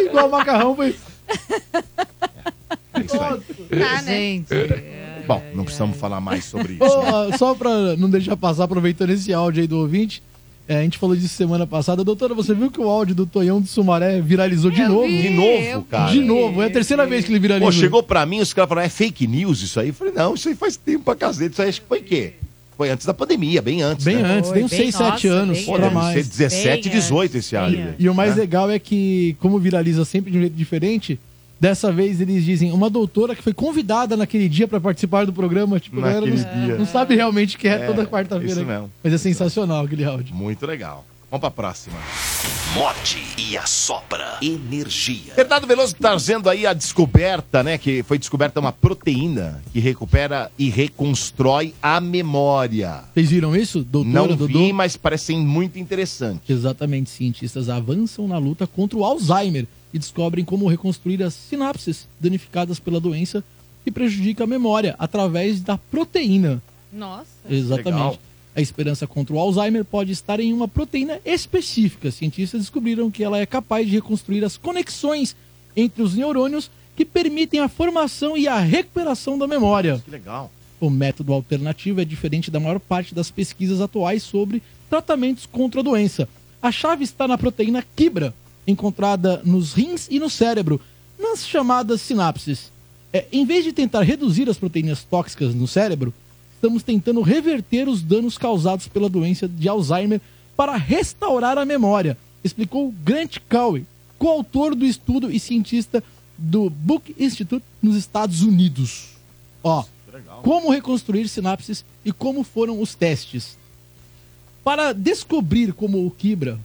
[0.06, 0.94] Igual macarrão, foi.
[2.94, 3.40] É isso aí.
[3.80, 4.04] Tá, né?
[4.04, 4.54] Gente.
[5.26, 6.82] Bom, não precisamos falar mais sobre isso.
[6.84, 10.22] Ó, só pra não deixar passar, aproveitando esse áudio aí do ouvinte,
[10.68, 12.04] é, a gente falou disso semana passada.
[12.04, 15.06] Doutora, você viu que o áudio do Tonhão do Sumaré viralizou de Eu novo?
[15.08, 16.12] vi, De novo, cara.
[16.12, 17.72] De novo, é a terceira vez que ele viralizou.
[17.72, 19.88] Pô, chegou pra mim, os caras falaram, é fake news isso aí?
[19.88, 21.52] Eu falei, não, isso aí faz tempo pra cacete.
[21.52, 22.34] Isso aí acho que foi o quê?
[22.76, 24.04] Foi antes da pandemia, bem antes.
[24.06, 24.38] Bem né?
[24.38, 26.14] antes, tem uns bem- 6, 7 nossa, anos Pô, deve mais.
[26.14, 27.78] ser 17, Bem 18 antes, esse áudio.
[27.82, 27.94] antes.
[27.98, 28.40] E o mais né?
[28.40, 31.18] legal é que, como viraliza sempre de um jeito diferente,
[31.60, 35.78] Dessa vez eles dizem uma doutora que foi convidada naquele dia pra participar do programa.
[35.78, 36.78] Tipo, a Naquele não, dia.
[36.78, 38.50] não sabe realmente que é, É, toda quarta-feira.
[38.52, 38.90] isso mesmo.
[39.04, 40.34] Mas é sensacional aquele áudio.
[40.34, 41.04] Muito legal.
[41.30, 41.96] Vamos pra próxima.
[42.74, 44.38] Morde e assopra.
[44.42, 45.32] Energia.
[45.36, 47.78] Bernardo Veloso trazendo aí a descoberta, né?
[47.78, 53.02] Que foi descoberta uma proteína que recupera e reconstrói a memória.
[53.14, 53.84] Vocês viram isso?
[53.84, 54.46] Doutora, Não Dodô?
[54.46, 56.52] vi, mas parece muito interessante.
[56.52, 62.78] Exatamente, cientistas avançam na luta contra o Alzheimer e descobrem como reconstruir as sinapses danificadas
[62.78, 63.44] pela doença
[63.84, 66.62] que prejudica a memória através da proteína.
[66.92, 67.30] Nossa.
[67.48, 67.94] Exatamente.
[67.94, 68.18] Legal.
[68.54, 72.10] A esperança contra o Alzheimer pode estar em uma proteína específica.
[72.10, 75.36] Cientistas descobriram que ela é capaz de reconstruir as conexões
[75.76, 80.02] entre os neurônios que permitem a formação e a recuperação da memória.
[80.04, 80.50] Que legal.
[80.80, 85.84] O método alternativo é diferente da maior parte das pesquisas atuais sobre tratamentos contra a
[85.84, 86.28] doença.
[86.60, 88.34] A chave está na proteína Kibra,
[88.66, 90.80] encontrada nos rins e no cérebro,
[91.18, 92.70] nas chamadas sinapses.
[93.12, 96.14] É, em vez de tentar reduzir as proteínas tóxicas no cérebro,
[96.54, 100.20] estamos tentando reverter os danos causados pela doença de Alzheimer
[100.56, 103.86] para restaurar a memória, explicou Grant Cowie,
[104.18, 106.04] coautor do estudo e cientista
[106.36, 109.10] do Book Institute nos Estados Unidos.
[109.62, 109.84] Ó,
[110.42, 113.56] como reconstruir sinapses e como foram os testes.
[114.62, 116.58] Para descobrir como o Kibra,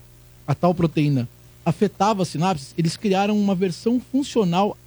[0.48, 1.28] a tal proteína,
[1.66, 4.78] afetava as sinapses, eles criaram uma versão funcional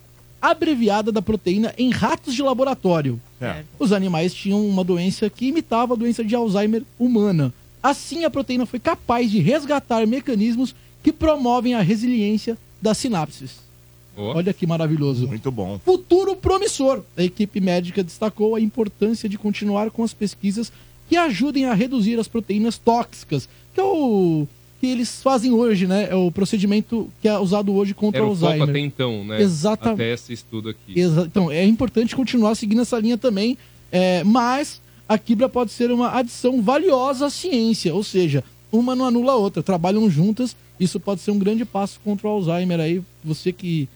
[0.41, 3.20] abreviada da proteína em ratos de laboratório.
[3.41, 3.64] É.
[3.79, 7.53] Os animais tinham uma doença que imitava a doença de Alzheimer humana.
[7.83, 13.68] Assim, a proteína foi capaz de resgatar mecanismos que promovem a resiliência das sinapses.
[14.16, 15.29] Olha que maravilhoso.
[15.29, 15.79] Muito bom.
[15.85, 17.03] Futuro promissor.
[17.16, 20.72] A equipe médica destacou a importância de continuar com as pesquisas
[21.09, 24.47] que ajudem a reduzir as proteínas tóxicas, que é o
[24.81, 26.09] que eles fazem hoje, né?
[26.11, 28.68] É o procedimento que é usado hoje contra Era o o foco Alzheimer.
[28.70, 29.41] até então, né?
[29.43, 30.99] Exata- Até esse estudo aqui.
[30.99, 33.59] Exa- Então, é importante continuar seguindo essa linha também,
[33.91, 39.07] é, mas a Kibra pode ser uma adição valiosa à ciência, ou seja, uma não
[39.07, 43.03] anula a outra, trabalham juntas, isso pode ser um grande passo contra o Alzheimer aí,
[43.24, 43.89] você que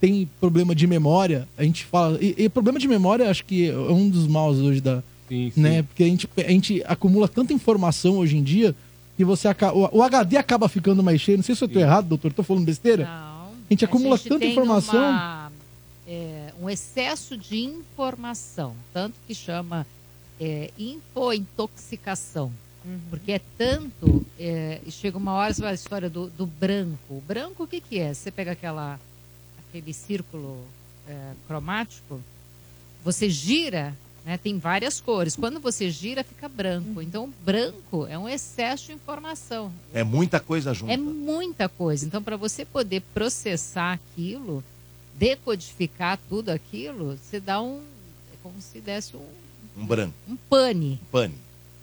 [0.00, 3.76] tem problema de memória, a gente fala, e, e problema de memória acho que é
[3.76, 5.60] um dos maus hoje da, Sim, sim.
[5.60, 8.74] né, porque a gente, a gente acumula tanta informação hoje em dia
[9.20, 12.08] que você acaba, o, HD acaba ficando mais cheio, não sei se eu tô errado,
[12.08, 13.04] doutor, tô falando besteira?
[13.04, 13.50] Não.
[13.50, 14.98] A gente acumula gente tanta tem informação.
[14.98, 15.52] uma,
[16.08, 19.86] é, um excesso de informação, tanto que chama
[20.40, 22.50] é, infointoxicação.
[23.10, 26.96] Porque é tanto, é, e chega uma hora, você vai a história do, do branco.
[27.10, 28.14] O branco, o que, que é?
[28.14, 28.98] Você pega aquela,
[29.68, 30.64] aquele círculo
[31.06, 32.22] é, cromático,
[33.04, 33.94] você gira,
[34.24, 35.36] né, tem várias cores.
[35.36, 37.00] Quando você gira, fica branco.
[37.00, 39.72] Então, branco é um excesso de informação.
[39.92, 40.90] É muita coisa junto.
[40.92, 42.06] É muita coisa.
[42.06, 44.62] Então, para você poder processar aquilo,
[45.14, 47.80] decodificar tudo aquilo, você dá um.
[48.32, 49.26] É como se desse um,
[49.76, 50.14] Um branco.
[50.28, 51.00] um pane.
[51.10, 51.34] Pane.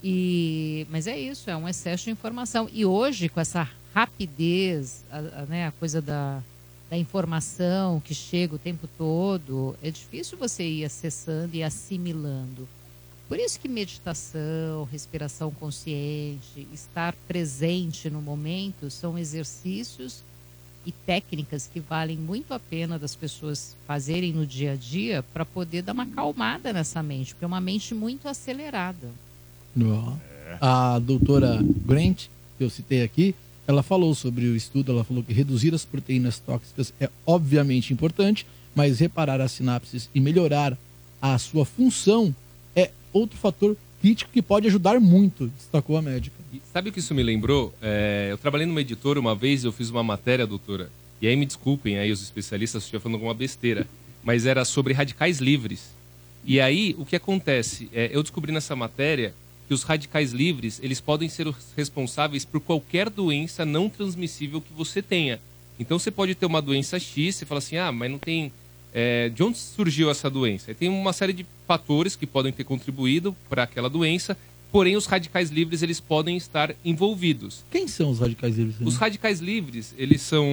[0.04, 2.70] E, mas é isso, é um excesso de informação.
[2.72, 6.42] E hoje, com essa rapidez, a, a, né, a coisa da,
[6.90, 12.68] da informação que chega o tempo todo, é difícil você ir acessando e assimilando.
[13.28, 20.24] Por isso que meditação, respiração consciente, estar presente no momento são exercícios
[20.86, 25.44] e técnicas que valem muito a pena das pessoas fazerem no dia a dia para
[25.44, 29.10] poder dar uma acalmada nessa mente, porque é uma mente muito acelerada.
[30.62, 32.28] A doutora Grant,
[32.58, 33.36] que eu citei aqui,
[33.68, 38.48] ela falou sobre o estudo, ela falou que reduzir as proteínas tóxicas é obviamente importante,
[38.74, 40.78] mas reparar as sinapses e melhorar
[41.22, 42.34] a sua função
[42.74, 46.36] é outro fator crítico que pode ajudar muito, destacou a médica.
[46.54, 47.74] E sabe o que isso me lembrou?
[47.82, 50.90] É, eu trabalhei numa editora uma vez, eu fiz uma matéria, doutora,
[51.22, 53.86] e aí me desculpem aí os especialistas se estiver falando alguma besteira,
[54.24, 55.90] mas era sobre radicais livres.
[56.46, 57.90] E aí, o que acontece?
[57.92, 59.34] É, eu descobri nessa matéria
[59.68, 64.72] que os radicais livres, eles podem ser os responsáveis por qualquer doença não transmissível que
[64.74, 65.40] você tenha.
[65.80, 68.52] Então, você pode ter uma doença X, você fala assim, ah, mas não tem...
[68.94, 70.72] é, de onde surgiu essa doença?
[70.72, 74.38] E tem uma série de fatores que podem ter contribuído para aquela doença,
[74.72, 77.64] porém os radicais livres eles podem estar envolvidos.
[77.70, 78.88] Quem são os radicais livres?
[78.88, 80.46] Os radicais livres, eles são.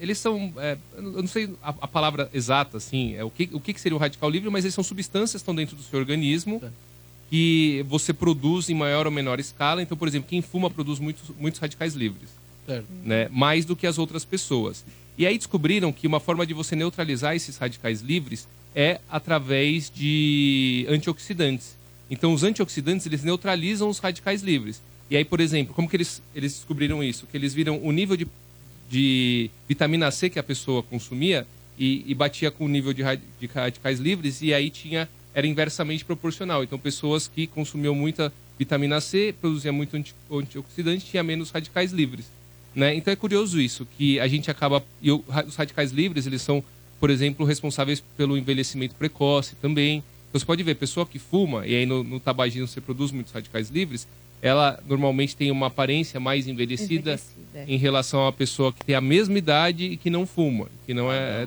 [0.00, 0.52] Eles são.
[0.56, 3.96] é, eu não sei a, a palavra exata, assim, é, o, que, o que seria
[3.96, 6.60] o radical livre, mas eles são substâncias que estão dentro do seu organismo
[7.30, 9.80] que você produz em maior ou menor escala.
[9.80, 12.28] Então, por exemplo, quem fuma produz muitos, muitos radicais livres
[12.66, 12.86] Certo.
[13.04, 14.84] né, mais do que as outras pessoas.
[15.16, 20.86] E aí descobriram que uma forma de você neutralizar esses radicais livres é através de
[20.88, 21.76] antioxidantes.
[22.10, 24.82] Então, os antioxidantes eles neutralizam os radicais livres.
[25.08, 27.26] E aí, por exemplo, como que eles, eles descobriram isso?
[27.26, 28.26] Que eles viram o nível de,
[28.88, 31.46] de vitamina C que a pessoa consumia
[31.78, 33.02] e, e batia com o nível de,
[33.38, 36.62] de radicais livres e aí tinha era inversamente proporcional.
[36.64, 42.26] Então pessoas que consumiam muita vitamina C, produziam muito anti- antioxidante, tinha menos radicais livres.
[42.74, 42.94] Né?
[42.94, 44.82] Então é curioso isso, que a gente acaba.
[45.02, 46.62] E o- os radicais livres, eles são,
[47.00, 50.02] por exemplo, responsáveis pelo envelhecimento precoce também.
[50.28, 53.32] Então você pode ver, pessoa que fuma, e aí no, no tabagismo você produz muitos
[53.32, 54.06] radicais livres,
[54.42, 57.64] ela normalmente tem uma aparência mais envelhecida, Envelhecida.
[57.66, 60.68] em relação a pessoa que tem a mesma idade e que não fuma.
[60.86, 61.46] Que não é.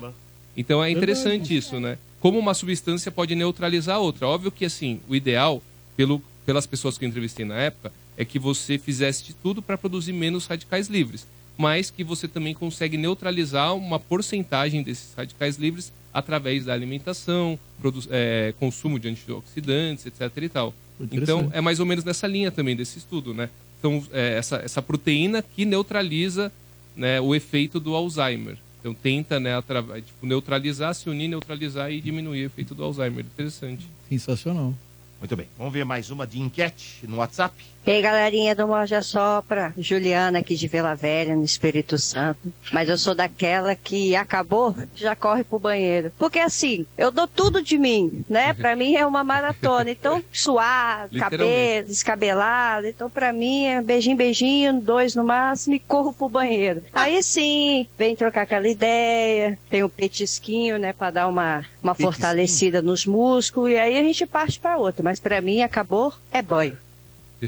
[0.56, 1.98] Então é interessante isso, né?
[2.24, 4.26] Como uma substância pode neutralizar a outra.
[4.26, 5.62] Óbvio que assim, o ideal,
[5.94, 9.76] pelo, pelas pessoas que eu entrevistei na época, é que você fizesse de tudo para
[9.76, 11.26] produzir menos radicais livres.
[11.58, 17.58] Mas que você também consegue neutralizar uma porcentagem desses radicais livres através da alimentação,
[18.10, 20.30] é, consumo de antioxidantes, etc.
[20.38, 20.72] e tal.
[21.12, 23.50] Então é mais ou menos nessa linha também desse estudo, né?
[23.78, 26.50] Então é, essa, essa proteína que neutraliza
[26.96, 28.56] né, o efeito do Alzheimer.
[28.84, 33.24] Então tenta né, atra- tipo, neutralizar, se unir, neutralizar e diminuir o efeito do Alzheimer.
[33.24, 33.88] Interessante.
[34.10, 34.74] Sensacional.
[35.18, 35.46] Muito bem.
[35.56, 37.54] Vamos ver mais uma de enquete no WhatsApp.
[37.86, 42.50] E aí, galerinha do Morja Sopra, Juliana aqui de Vila Velha, no Espírito Santo.
[42.72, 46.10] Mas eu sou daquela que acabou, já corre pro banheiro.
[46.18, 48.54] Porque assim, eu dou tudo de mim, né?
[48.56, 49.90] Pra mim é uma maratona.
[49.90, 52.86] Então, suar, cabelo, descabelado.
[52.86, 56.82] Então, pra mim é beijinho, beijinho, dois no máximo e corro pro banheiro.
[56.90, 60.94] Aí sim, vem trocar aquela ideia, tem um petisquinho, né?
[60.94, 62.12] Pra dar uma, uma Petisquinho?
[62.12, 63.72] fortalecida nos músculos.
[63.72, 65.02] E aí a gente parte pra outra.
[65.02, 66.78] Mas pra mim, acabou, é banho.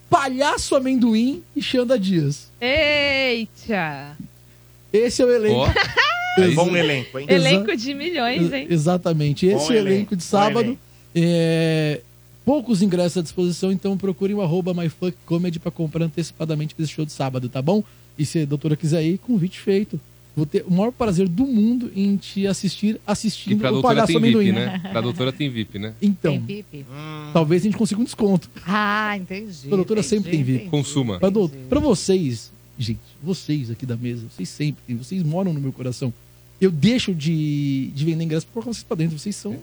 [0.10, 2.50] Palhaço Amendoim e Xanda Dias.
[2.62, 4.16] Eita!
[4.94, 5.66] Esse é o elenco.
[6.38, 7.26] Exa- bom elenco, hein?
[7.30, 8.68] Elenco de milhões, hein?
[8.70, 9.46] Exatamente.
[9.48, 10.60] Esse Bom é o elenco elenco, de sábado.
[10.66, 10.80] elenco.
[11.16, 12.02] É,
[12.45, 17.06] Poucos ingressos à disposição, então procurem o arroba MyFuckComedy pra comprar antecipadamente pra esse show
[17.06, 17.84] de sábado, tá bom?
[18.18, 19.99] E se a doutora quiser ir, convite feito.
[20.36, 23.95] Vou ter o maior prazer do mundo em te assistir E assistindo pra o doutora
[23.95, 24.45] Palhaço tem Amendoim.
[24.45, 24.80] VIP, né?
[24.91, 25.94] Pra doutora tem VIP, né?
[26.02, 26.86] Então, Tem pipi?
[27.34, 28.49] talvez a gente consiga um desconto.
[28.66, 29.68] Ah, entendi.
[29.68, 30.57] A doutora entendi, sempre tem VIP.
[30.60, 30.70] entendi.
[30.72, 31.20] Consuma.
[31.20, 31.49] Pra, do...
[31.49, 36.14] pra vocês, gente, vocês aqui da mesa, vocês sempre têm, vocês moram no meu coração.
[36.61, 39.18] Eu deixo de, de vender ingresso por colocar vocês pra dentro.
[39.20, 39.57] Vocês são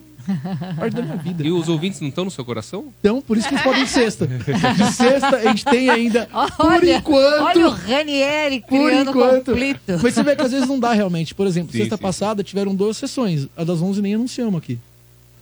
[0.77, 1.43] parte da minha vida.
[1.47, 2.86] E os ouvintes não estão no seu coração?
[3.01, 4.27] Então, por isso que eles podem sexta.
[4.27, 6.27] De sexta, a gente tem ainda,
[6.57, 7.43] por Olha, enquanto...
[7.44, 9.44] Olha o Ranieri Por criando enquanto.
[9.53, 9.81] conflito.
[10.03, 11.35] Mas você vê que às vezes não dá realmente.
[11.35, 12.03] Por exemplo, Sim, sexta sim.
[12.03, 13.48] passada tiveram duas sessões.
[13.57, 14.78] A das 11 nem anunciamos aqui.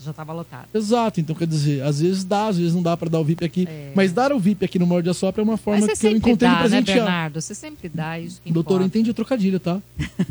[0.04, 0.66] Já tava lotado.
[0.74, 1.20] Exato.
[1.20, 3.68] Então, quer dizer, às vezes dá, às vezes não dá pra dar o VIP aqui.
[3.94, 6.48] Mas dar o VIP aqui no Morde a Sopra é uma forma que eu encontrei
[6.48, 6.98] de dá, né, presentear.
[6.98, 7.40] Bernardo?
[7.40, 8.98] Você sempre dá isso que Doutora, eu importa.
[8.98, 9.78] entendi o trocadilho, tá?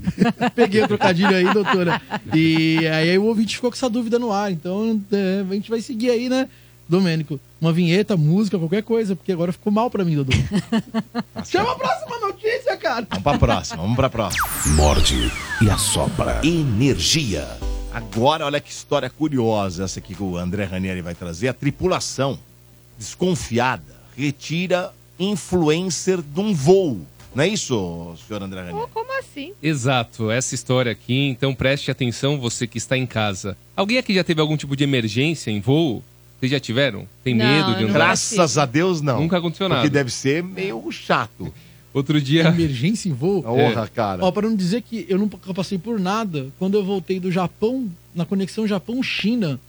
[0.55, 2.01] Peguei o trocadilho aí, doutora.
[2.33, 4.51] E aí o ouvinte ficou com essa dúvida no ar.
[4.51, 6.47] Então é, a gente vai seguir aí, né,
[6.87, 7.39] Domênico?
[7.59, 10.33] Uma vinheta, música, qualquer coisa, porque agora ficou mal pra mim, Dodô.
[11.45, 13.07] Chama a próxima notícia, cara.
[13.09, 14.47] Vamos pra próxima, vamos pra próxima.
[14.75, 15.31] Morde
[15.61, 16.41] e assopra.
[16.43, 17.72] Energia.
[17.93, 21.47] Agora, olha que história curiosa essa aqui que o André Ranieri vai trazer.
[21.47, 22.39] A tripulação,
[22.97, 27.01] desconfiada, retira influencer de um voo.
[27.35, 28.87] Não é isso, senhor André Ranieri?
[28.91, 29.53] Como assim?
[29.61, 33.55] Exato, essa história aqui, então preste atenção você que está em casa.
[33.75, 36.03] Alguém aqui já teve algum tipo de emergência em voo?
[36.39, 37.07] Vocês já tiveram?
[37.23, 37.93] Tem Não, medo de andar?
[37.93, 39.21] Graças a Deus, não.
[39.21, 39.81] Nunca aconteceu nada.
[39.81, 41.53] Porque deve ser meio chato.
[41.93, 42.47] Outro dia.
[42.47, 43.43] Emergência em voo?
[43.43, 44.25] Porra, cara.
[44.25, 47.87] Ó, pra não dizer que eu nunca passei por nada, quando eu voltei do Japão,
[48.15, 49.59] na conexão Japão-China,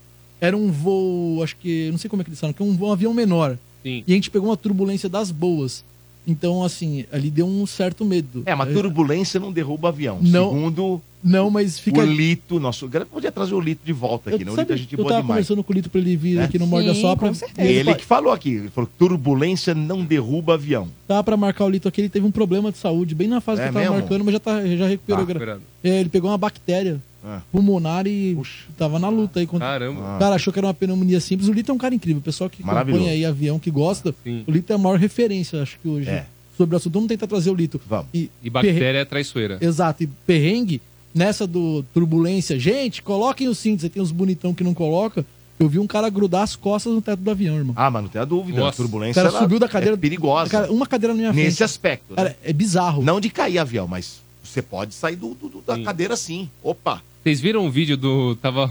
[0.41, 2.75] era um voo, acho que, não sei como é que eles falam, que é um,
[2.75, 3.57] voo- um avião menor.
[3.83, 4.03] Sim.
[4.07, 5.83] E a gente pegou uma turbulência das boas.
[6.27, 8.41] Então, assim, ali deu um certo medo.
[8.47, 10.17] É, mas turbulência não derruba avião.
[10.21, 10.49] Não.
[10.49, 11.99] Segundo Não, mas fica.
[11.99, 12.87] o Lito, nosso.
[13.11, 14.51] Podia trazer o Lito de volta aqui, Eu, né?
[14.51, 15.35] O sabe, Lito é gente eu boa tava demais.
[15.47, 16.43] conversando com o Lito pra ele vir Né?
[16.43, 17.27] aqui no Morda Sopra.
[17.29, 17.67] com certeza.
[17.67, 20.87] Ele que falou aqui, ele falou que turbulência não derruba avião.
[21.07, 23.61] Tava pra marcar o Lito aqui, ele teve um problema de saúde, bem na fase
[23.61, 23.99] É que eu tava mesmo?
[23.99, 25.25] marcando, mas já, tá, já recuperou.
[25.25, 25.57] Tá.
[25.83, 27.41] É, ele pegou uma bactéria Ah.
[27.51, 28.37] pulmonar e
[28.77, 29.47] tava na luta aí.
[29.47, 29.65] Contra...
[29.67, 30.17] Caramba.
[30.19, 31.49] Cara, achou que era uma pneumonia simples.
[31.49, 32.19] O Lito é um cara incrível.
[32.19, 34.43] O pessoal que acompanha aí avião, que gosta, Sim.
[34.45, 36.07] o Lito é a maior referência, acho que hoje.
[36.07, 36.27] É.
[36.55, 37.81] Sobre o assunto, vamos tentar trazer o Lito.
[37.89, 38.05] Vamos.
[38.13, 39.57] E, E bactéria é traiçoeira.
[39.59, 40.79] Exato, e perrengue,
[41.15, 45.25] nessa do turbulência, gente, coloquem os cintos, aí tem uns bonitão que não coloca.
[45.57, 47.73] Eu vi um cara grudar as costas no teto do avião, irmão.
[47.77, 48.59] Ah, mas não tem a dúvida.
[48.59, 48.73] Nossa.
[48.73, 50.51] A turbulência O cara ela subiu da cadeira- é perigosa.
[50.51, 51.45] Cara, uma cadeira na minha frente.
[51.45, 52.09] Nesse aspecto.
[52.09, 52.15] né?
[52.17, 53.01] Cara, é bizarro.
[53.01, 56.49] Não de cair avião, mas você pode sair do, do- do- da cadeira sim.
[56.61, 57.01] Opa.
[57.23, 58.35] Vocês viram o vídeo do.
[58.35, 58.69] Tava.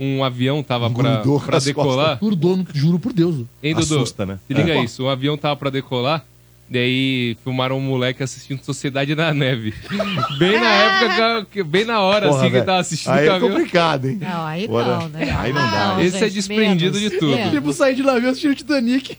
[0.00, 2.18] Um avião tava pra, Grudou pra nas decolar.
[2.18, 3.44] Grudou, juro por Deus.
[3.62, 3.96] Hein, Dudu?
[3.96, 4.38] Assusta, né?
[4.48, 4.82] Se liga É.
[4.82, 6.24] isso, o avião tava pra decolar,
[6.72, 9.72] daí filmaram um moleque assistindo Sociedade na Neve.
[10.38, 12.64] Bem na época, que- bem na hora, Porra, assim, que velho.
[12.64, 13.50] tava assistindo Aí o é avião.
[13.50, 14.18] complicado, hein?
[14.20, 14.98] Não, aí Bora.
[14.98, 15.36] não, né?
[15.38, 15.96] Aí não dá.
[16.02, 17.36] Esse é gente, desprendido menos, de tudo.
[17.36, 17.52] menos.
[17.52, 19.16] Tipo sair de navio assistindo Titanic.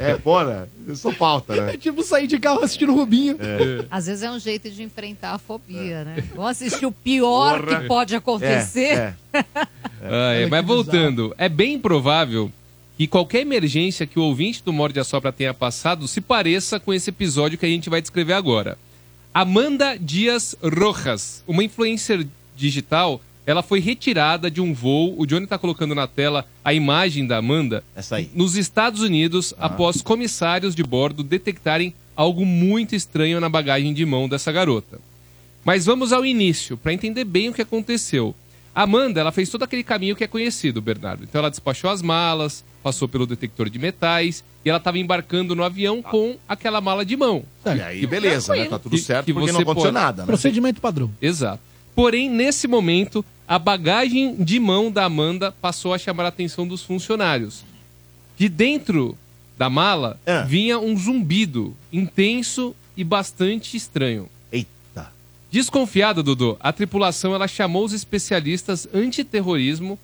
[0.00, 0.68] É, bora.
[0.94, 1.74] Só falta, né?
[1.74, 3.36] É tipo sair de carro assistindo Rubinho.
[3.90, 6.24] Às vezes é um jeito de enfrentar a fobia, né?
[6.34, 7.80] Vamos assistir o pior Porra.
[7.80, 9.14] que pode acontecer.
[9.32, 9.44] É,
[10.06, 12.50] Ah, é, mas voltando, é bem provável
[12.96, 16.94] que qualquer emergência que o ouvinte do Morde a Sopra tenha passado se pareça com
[16.94, 18.78] esse episódio que a gente vai descrever agora.
[19.32, 22.26] Amanda Dias Rojas, uma influencer
[22.56, 25.14] digital, ela foi retirada de um voo.
[25.18, 27.82] O Johnny tá colocando na tela a imagem da Amanda.
[27.94, 28.30] Essa aí.
[28.34, 34.28] Nos Estados Unidos, após comissários de bordo detectarem algo muito estranho na bagagem de mão
[34.28, 35.00] dessa garota.
[35.64, 38.34] Mas vamos ao início, para entender bem o que aconteceu.
[38.74, 41.22] Amanda, ela fez todo aquele caminho que é conhecido, Bernardo.
[41.22, 45.62] Então ela despachou as malas, passou pelo detector de metais e ela estava embarcando no
[45.62, 47.44] avião com aquela mala de mão.
[47.64, 48.64] E aí, beleza, né?
[48.64, 50.26] Tá tudo Que- certo que porque não aconteceu pode- nada, né?
[50.26, 51.10] Procedimento padrão.
[51.22, 51.60] Exato.
[51.94, 56.82] Porém, nesse momento, a bagagem de mão da Amanda passou a chamar a atenção dos
[56.82, 57.64] funcionários.
[58.36, 59.16] De dentro
[59.56, 60.18] da mala
[60.48, 64.28] vinha um zumbido intenso e bastante estranho.
[65.54, 69.96] Desconfiada, Dudu, a tripulação ela chamou os especialistas antiterrorismo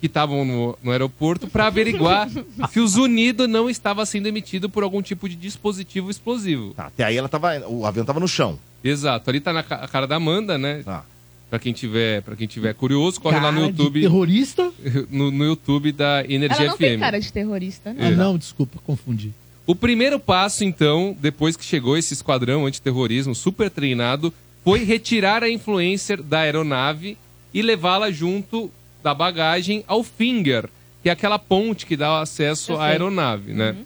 [0.00, 2.28] que estavam no, no aeroporto para averiguar
[2.72, 6.74] se o zunido não estava sendo emitido por algum tipo de dispositivo explosivo.
[6.74, 7.60] Tá, até aí ela tava.
[7.68, 8.58] O avião tava no chão.
[8.82, 9.30] Exato.
[9.30, 10.82] Ali tá na ca- a cara da Amanda, né?
[10.84, 11.04] Tá.
[11.48, 14.00] Pra quem tiver, para quem tiver curioso, corre lá no Cara de YouTube.
[14.00, 14.72] terrorista?
[15.08, 16.78] No, no YouTube da Energia Ela não FM.
[16.80, 18.08] tem cara de terrorista, né?
[18.08, 19.30] Ah, não, desculpa, confundi.
[19.64, 24.34] O primeiro passo, então, depois que chegou esse esquadrão antiterrorismo super treinado,
[24.66, 27.16] foi retirar a influencer da aeronave
[27.54, 28.68] e levá-la junto
[29.00, 30.68] da bagagem ao Finger,
[31.04, 33.76] que é aquela ponte que dá acesso à aeronave, né?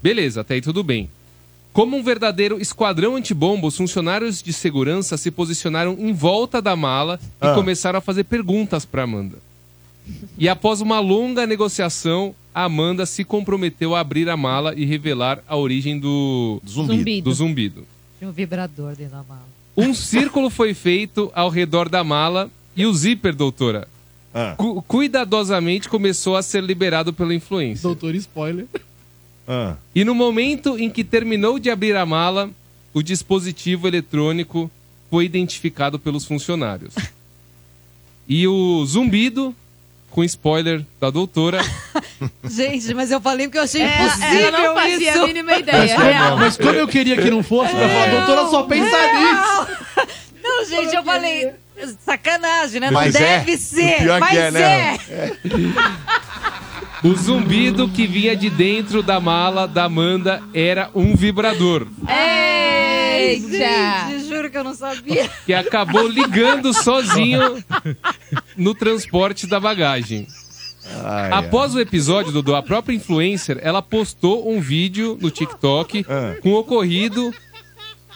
[0.00, 1.10] Beleza, até aí tudo bem.
[1.72, 7.18] Como um verdadeiro esquadrão antibomba, os funcionários de segurança se posicionaram em volta da mala
[7.42, 7.54] e Ah.
[7.56, 9.38] começaram a fazer perguntas para Amanda.
[10.38, 15.42] E após uma longa negociação, a Amanda se comprometeu a abrir a mala e revelar
[15.48, 17.28] a origem do Zumbido.
[17.30, 17.84] Do zumbido.
[18.20, 19.53] Tinha um vibrador dentro da mala.
[19.76, 23.88] Um círculo foi feito ao redor da mala e o zíper, doutora,
[24.32, 24.54] Ah.
[24.56, 27.82] cu- cuidadosamente começou a ser liberado pelo influencer.
[27.82, 28.66] Doutor spoiler.
[29.46, 29.76] Ah.
[29.94, 32.50] E no momento em que terminou de abrir a mala,
[32.92, 34.70] o dispositivo eletrônico
[35.10, 36.94] foi identificado pelos funcionários.
[38.28, 39.54] E o zumbido,
[40.14, 41.60] com spoiler da doutora,
[42.48, 45.22] Gente, mas eu falei porque eu achei É, impossível ela não fazia isso.
[45.22, 46.36] a mínima ideia, real.
[46.36, 50.14] Mas como eu queria que não fosse, pra falar, doutora, só pensa nisso.
[50.44, 51.52] Não, gente, eu falei.
[52.04, 52.90] Sacanagem, né?
[52.90, 53.38] Mas não é.
[53.38, 53.96] deve ser.
[53.96, 54.52] pior que mas é, é.
[54.52, 55.36] né?
[57.02, 61.88] o zumbido que vinha de dentro da mala da Amanda era um vibrador.
[62.06, 62.83] Ei,
[63.14, 63.48] Eita!
[64.10, 65.28] gente, juro que eu não sabia.
[65.46, 67.62] que acabou ligando sozinho
[68.56, 70.26] no transporte da bagagem.
[71.02, 76.36] Ai, Após o episódio, Dudu, a própria influencer, ela postou um vídeo no TikTok Ah.
[76.42, 77.32] com o ocorrido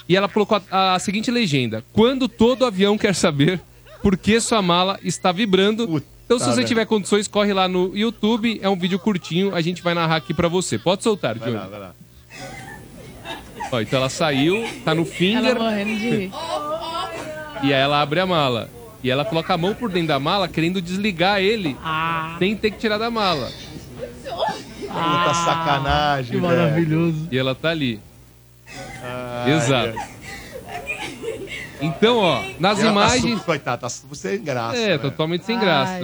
[0.08, 3.60] e ela colocou a, a seguinte legenda: Quando todo avião quer saber
[4.02, 6.02] por que sua mala está vibrando.
[6.26, 6.68] Então, se você merda.
[6.68, 8.60] tiver condições, corre lá no YouTube.
[8.62, 10.78] É um vídeo curtinho, a gente vai narrar aqui pra você.
[10.78, 11.94] Pode soltar, Vai lá, vai lá.
[13.70, 15.58] Ó, então ela saiu, tá no Ela finger.
[15.58, 16.32] morrendo de rir.
[17.62, 18.68] E aí ela abre a mala.
[19.02, 21.76] E ela coloca a mão por dentro da mala, querendo desligar ele,
[22.38, 23.50] sem ter que tirar da mala.
[24.80, 26.56] Puta sacanagem, Que velho.
[26.58, 27.28] maravilhoso.
[27.30, 28.00] E ela tá ali.
[29.02, 29.98] Ai, Exato.
[29.98, 30.17] ai.
[31.80, 33.22] Então, ó, nas E ela tá imagens.
[33.38, 34.76] super- Coitada, tá sem graça.
[34.76, 34.98] É, né?
[34.98, 36.00] totalmente sem graça.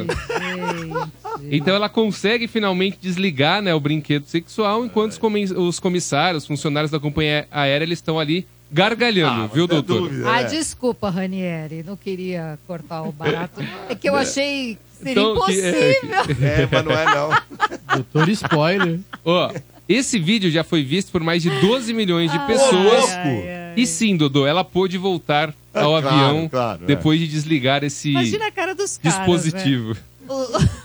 [1.50, 6.46] Então ela consegue finalmente desligar né, o brinquedo sexual, enquanto os, comi- os comissários, os
[6.46, 10.10] funcionários da companhia aérea, eles estão ali gargalhando, viu, doutor?
[10.26, 10.44] Ah, é.
[10.44, 11.82] desculpa, Ranieri.
[11.84, 13.60] Não queria cortar o barato.
[13.88, 16.46] É que eu achei que seria Então, que- impossível.
[16.46, 17.30] É, mas não é não.
[17.94, 19.00] Doutor spoiler.
[19.24, 19.52] Ó,
[19.88, 23.10] esse vídeo já foi visto por mais de 12 milhões de Ai, pessoas.
[23.12, 26.86] ai, E sim, Dodô, ela pôde voltar ao É, claro, avião claro, é.
[26.86, 29.18] depois de desligar esse Imagina a cara dos caras.
[29.18, 29.90] dispositivo.
[29.94, 30.00] Né?
[30.28, 30.44] O,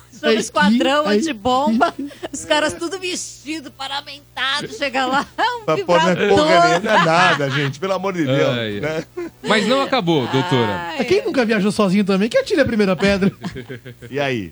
[0.19, 1.93] sobre o esquadrão antibomba,
[2.31, 5.25] os caras tudo vestido, paramentado, chega lá,
[5.65, 6.37] um é vibrador.
[6.37, 7.79] não é nada, gente.
[7.79, 8.49] Pelo amor de Deus.
[8.57, 9.03] Ai, né?
[9.47, 10.95] Mas não acabou, doutora.
[11.07, 13.31] Quem nunca viajou sozinho também, que atire a primeira pedra.
[14.11, 14.51] E aí?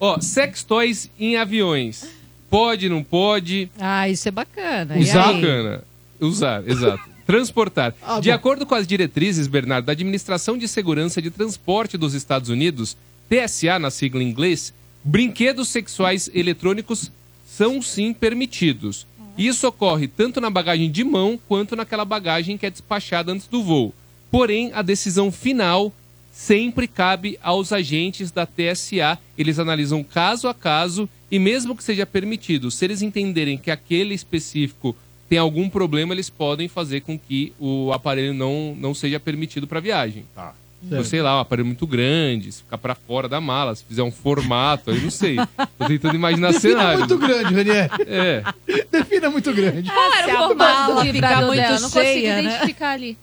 [0.00, 2.04] Ó, sex toys em aviões.
[2.50, 3.70] Pode, não pode?
[3.80, 4.96] Ah, isso é bacana.
[4.96, 5.28] E Usar.
[5.28, 5.34] aí?
[5.40, 5.84] Bacana.
[6.20, 7.13] Usar, exato.
[7.26, 7.94] Transportar.
[8.02, 8.34] Ah, de bom.
[8.34, 12.96] acordo com as diretrizes, Bernardo, da Administração de Segurança de Transporte dos Estados Unidos,
[13.28, 14.72] TSA na sigla em inglês,
[15.02, 17.10] brinquedos sexuais eletrônicos
[17.46, 19.06] são sim permitidos.
[19.36, 23.62] Isso ocorre tanto na bagagem de mão quanto naquela bagagem que é despachada antes do
[23.62, 23.94] voo.
[24.30, 25.92] Porém, a decisão final
[26.32, 29.18] sempre cabe aos agentes da TSA.
[29.38, 34.14] Eles analisam caso a caso e, mesmo que seja permitido, se eles entenderem que aquele
[34.14, 34.96] específico
[35.34, 39.80] tem algum problema, eles podem fazer com que o aparelho não, não seja permitido para
[39.80, 40.24] viagem.
[40.32, 40.54] Tá.
[40.92, 44.02] Ou, sei lá, um aparelho muito grande, se ficar para fora da mala, se fizer
[44.04, 45.34] um formato, aí não sei.
[45.76, 46.98] Tô tentando imaginar Defina cenário.
[47.00, 47.90] muito grande, Ranier.
[48.06, 48.44] É.
[48.92, 49.90] Defina muito grande.
[49.90, 51.80] Qual era a formato mala do fica vibrador muito dela?
[51.80, 52.40] Não consigo né?
[52.44, 53.18] identificar ali.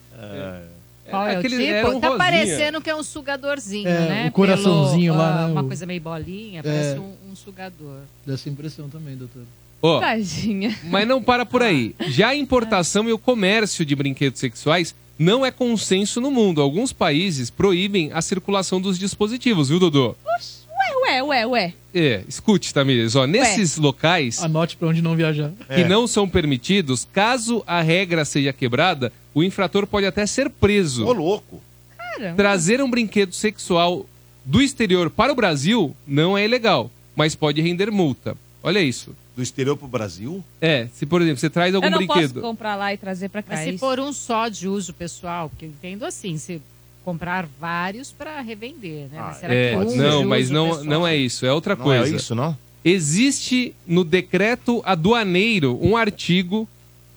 [1.09, 1.87] Qual é o Aquele- tipo?
[1.91, 2.17] um tá rosinha.
[2.17, 4.27] parecendo que é um sugadorzinho, É, né?
[4.27, 5.51] o coraçãozinho Pelo, lá, ah, né?
[5.53, 6.63] Uma O- coisa meio bolinha, É.
[6.63, 7.99] parece um, um sugador.
[8.25, 9.43] Dessa impressão também, doutor.
[9.81, 10.77] Ó, Tadinha.
[10.83, 11.95] Mas não para por aí.
[12.07, 16.61] Já a importação e o comércio de brinquedos sexuais não é consenso no mundo.
[16.61, 20.15] Alguns países proíbem a circulação dos dispositivos, viu, Dodô?
[20.25, 21.73] Ué, ué, ué, ué.
[21.93, 25.51] É, escute, Tamires, ó, nesses locais Anote pra onde não viajar.
[25.75, 31.05] que não são permitidos, caso a regra seja quebrada, o infrator pode até ser preso.
[31.05, 31.61] Ô, louco.
[31.97, 32.35] Caramba.
[32.37, 34.05] Trazer um brinquedo sexual
[34.45, 38.37] do exterior para o Brasil não é ilegal, mas pode render multa.
[38.63, 39.15] Olha isso.
[39.35, 40.43] Do exterior pro Brasil?
[40.59, 42.33] É, se por exemplo você traz algum Eu não brinquedo.
[42.33, 43.55] posso comprar lá e trazer pra cá.
[43.55, 43.79] Mas se isso.
[43.79, 46.61] for um só de uso pessoal, porque eu entendo assim, se
[47.05, 49.19] comprar vários para revender, né?
[49.19, 50.83] Mas será É, que um não, de mas uso não, pessoal?
[50.85, 52.13] não é isso, é outra Não coisa.
[52.13, 52.57] é isso, não?
[52.83, 56.67] Existe no decreto aduaneiro um artigo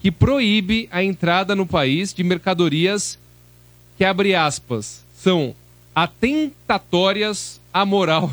[0.01, 3.19] que proíbe a entrada no país de mercadorias
[3.99, 5.55] que, abre aspas, são
[5.95, 8.31] atentatórias à moral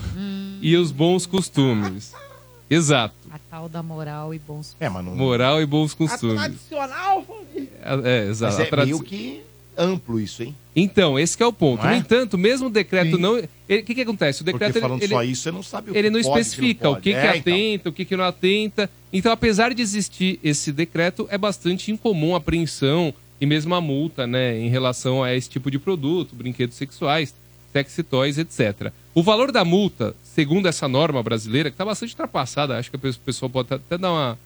[0.62, 2.14] e os bons costumes.
[2.70, 3.16] Exato.
[3.32, 5.16] A tal da moral e bons É, mas não...
[5.16, 6.36] Moral e bons costumes.
[6.36, 7.26] Tradicional.
[7.56, 8.54] É, é, exato.
[8.54, 9.42] Mas A é tradi- meio que
[9.78, 10.56] amplo isso, hein?
[10.76, 11.82] Então, esse que é o ponto.
[11.84, 11.94] Não é?
[11.94, 13.22] No entanto, mesmo o decreto Sim.
[13.22, 13.38] não.
[13.38, 14.42] ele- O que, que acontece?
[14.42, 16.22] O decreto Porque ele- falando ele, só isso, você não sabe o ele que não
[16.22, 17.22] pode, especifica não o que, pode.
[17.22, 17.54] que É, então.
[17.54, 18.90] atenta, o que, que não atenta.
[19.14, 24.28] Então, apesar de existir esse decreto, é bastante incomum a apreensão e mesmo a multa,
[24.28, 27.34] né, em relação a esse tipo de produto, brinquedos sexuais,
[27.74, 28.92] sexy toys, etc.
[29.14, 33.00] O valor da multa, segundo essa norma brasileira, que está bastante ultrapassada, acho que o
[33.00, 34.40] pessoal pode até dar uma,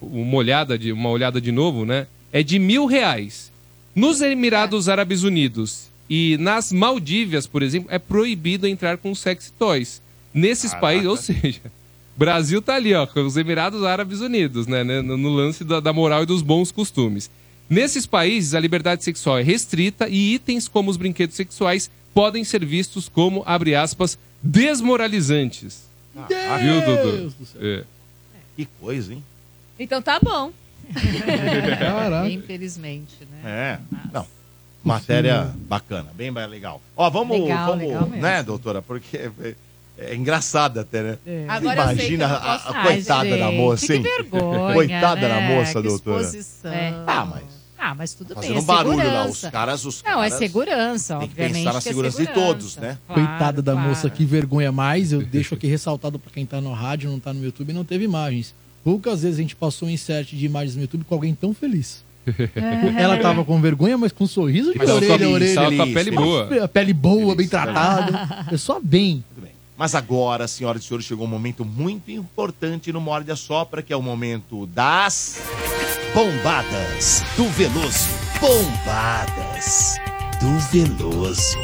[0.00, 2.06] uma olhada de uma olhada de novo, né?
[2.32, 3.50] É de mil reais.
[3.94, 10.02] Nos Emirados Árabes Unidos e nas Maldívias, por exemplo, é proibido entrar com sex toys.
[10.34, 10.86] Nesses Caraca.
[10.86, 11.60] países, ou seja,
[12.14, 15.80] Brasil tá ali, ó, com os Emirados Árabes Unidos, né, né, no, no lance da,
[15.80, 17.30] da moral e dos bons costumes.
[17.68, 22.64] Nesses países, a liberdade sexual é restrita e itens como os brinquedos sexuais podem ser
[22.64, 25.84] vistos como, abre aspas, desmoralizantes.
[26.16, 27.16] Ah, Viu, Dudu?
[27.16, 27.60] Deus do céu.
[27.62, 27.84] É.
[28.56, 29.22] Que coisa, hein?
[29.78, 30.52] Então tá bom.
[31.78, 32.28] Caraca.
[32.30, 33.40] Infelizmente, né?
[33.44, 33.78] É.
[34.12, 34.26] Não.
[34.82, 36.80] Matéria bacana, bem legal.
[36.96, 38.80] Ó, vamos, Legal, vamos legal né, doutora?
[38.80, 39.30] Porque
[39.98, 41.18] é, é engraçado até, né?
[41.26, 41.44] É.
[41.48, 44.02] Agora Imagina a, a Ai, coitada da gente, moça, que hein?
[44.02, 45.28] vergonha, coitada né?
[45.28, 46.20] da moça, Que doutora.
[46.22, 46.72] exposição.
[46.72, 46.94] É.
[47.06, 47.42] Ah, mas
[47.78, 49.46] Ah, mas tudo fazendo bem, é um barulho lá, segurança.
[49.46, 51.54] os caras, os Não, é segurança, tem que obviamente.
[51.58, 52.98] pensar na que é segurança de todos, né?
[53.06, 53.88] Claro, Coitada da claro.
[53.88, 55.12] moça, que vergonha mais.
[55.12, 58.04] Eu deixo aqui ressaltado pra quem tá no rádio, não tá no YouTube, não teve
[58.04, 58.54] imagens.
[58.82, 62.04] Poucas vezes a gente passou um insert de imagens no YouTube com alguém tão feliz.
[62.98, 65.54] Ela tava com vergonha, mas com um sorriso de Mas orelha a feliz, orelha.
[65.54, 66.20] Tava com a Feliz, pele feliz.
[66.20, 66.64] boa.
[66.64, 68.44] A pele boa, bem tratada.
[68.50, 69.24] Pessoa bem.
[69.76, 73.92] Mas agora, senhoras e senhores, chegou um momento muito importante no Morde a Sopra, que
[73.92, 75.38] é o momento das
[76.14, 78.08] Bombadas do Veloso.
[78.40, 79.96] Bombadas
[80.40, 81.58] do Veloso.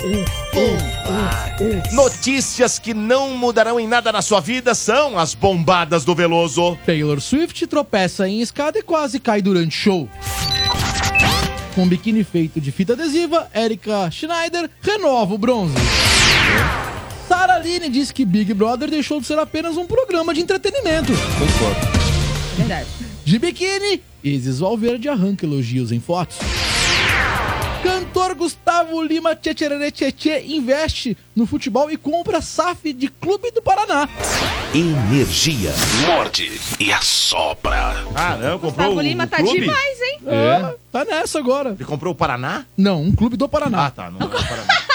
[0.52, 1.92] Bombadas.
[1.92, 6.76] notícias que não mudarão em nada na sua vida são as bombadas do Veloso.
[6.84, 10.08] Taylor Swift tropeça em escada e quase cai durante show.
[11.74, 15.74] Com biquíni feito de fita adesiva, Erika Schneider renova o bronze.
[17.32, 21.14] Sarah Line diz que Big Brother deixou de ser apenas um programa de entretenimento.
[21.38, 21.80] Concordo.
[22.58, 22.86] Verdade.
[23.24, 26.36] De biquíni, Isis Valverde arranca elogios em fotos.
[27.82, 34.06] Cantor Gustavo Lima Tchetcherere Tchetche investe no futebol e compra SAF de Clube do Paraná.
[34.74, 35.72] Energia.
[36.06, 38.04] Morde e assopra.
[38.14, 39.58] Caramba, comprou Gustavo o, Lima o tá clube?
[39.58, 40.18] demais, hein?
[40.26, 41.70] Ah, tá nessa agora.
[41.70, 42.66] Ele comprou o Paraná?
[42.76, 43.86] Não, um clube do Paraná.
[43.86, 44.10] Ah, tá.
[44.10, 44.91] Não é o Paraná.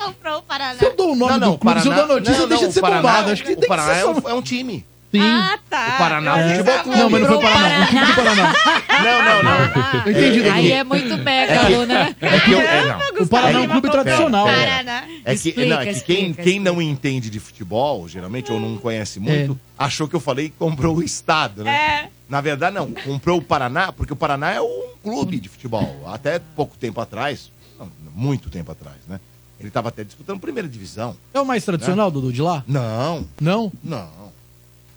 [0.00, 0.78] Comprou o Paraná.
[0.78, 2.48] Se eu dou o nome não, não, do clube, se eu dou a notícia, não,
[2.48, 3.30] deixa não, de ser o Paraná, bombado.
[3.30, 4.20] Acho que o tem Paraná que ser é, só...
[4.20, 4.84] um, é um time.
[5.10, 5.20] Sim.
[5.20, 5.94] Ah, tá.
[5.94, 6.54] O Paraná É.
[6.54, 6.98] Futebol Clube.
[6.98, 7.86] Não, mas não foi o Paraná.
[7.86, 8.54] Clube do Paraná.
[9.02, 10.04] Não, não, não.
[10.06, 10.48] Eu entendi.
[10.48, 12.16] Aí é muito megalo, né?
[12.20, 13.22] É que eu, é, não.
[13.24, 14.48] O Paraná é um clube tradicional.
[14.48, 14.66] É.
[14.66, 15.04] Paraná.
[15.24, 18.76] É que, Explica, não, é que quem, quem não entende de futebol, geralmente, ou não
[18.76, 22.04] conhece muito, achou que eu falei que comprou o estado, né?
[22.04, 22.08] É.
[22.28, 22.92] Na verdade, não.
[22.92, 26.04] Comprou o Paraná, porque o Paraná é um clube de futebol.
[26.06, 29.18] Até pouco tempo atrás, não, muito tempo atrás, né?
[29.60, 31.14] Ele estava até disputando primeira divisão.
[31.34, 32.64] É o mais tradicional, Dudu, de lá?
[32.66, 33.70] Não, Não?
[33.84, 34.08] não.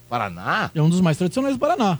[0.09, 0.71] Paraná?
[0.73, 1.99] É um dos mais tradicionais do Paraná.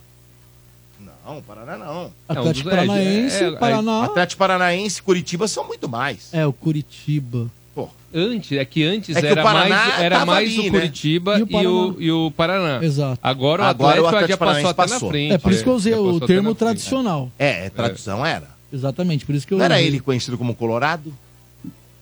[1.26, 2.12] Não, Paraná não.
[2.28, 4.04] Atlético dos- é, Paranaense, é, é, Paraná.
[4.06, 6.30] Atlético Paranaense e Curitiba são muito mais.
[6.34, 7.48] É, o Curitiba.
[7.74, 10.64] Pô, Antes, é que antes É que o era Paraná mais, era mais ali, o
[10.64, 10.80] né?
[10.80, 11.96] Curitiba E e o o, Paraná.
[12.00, 12.84] e o Paraná.
[12.84, 13.20] Exato.
[13.24, 15.08] Agora o Agora o Atlético, Atlético já passou Paranaense até passou.
[15.08, 15.34] na frente.
[15.34, 17.32] É por isso que eu usei o passou termo tradicional.
[17.40, 18.54] é, é tradução era.
[18.72, 21.14] Exatamente, por isso que eu Não era ele conhecido como Colorado?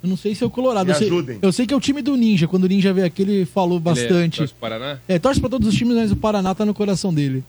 [0.03, 0.85] Eu não sei se é o Colorado.
[0.87, 1.39] Me Eu sei, ajudem.
[1.41, 2.47] eu sei que é o time do Ninja.
[2.47, 4.37] Quando o Ninja veio aqui, ele falou Ele é- bastante.
[4.39, 4.99] torce pro Paraná?
[5.07, 7.43] É, torce pra todos os times, mas o Paraná tá no coração dele.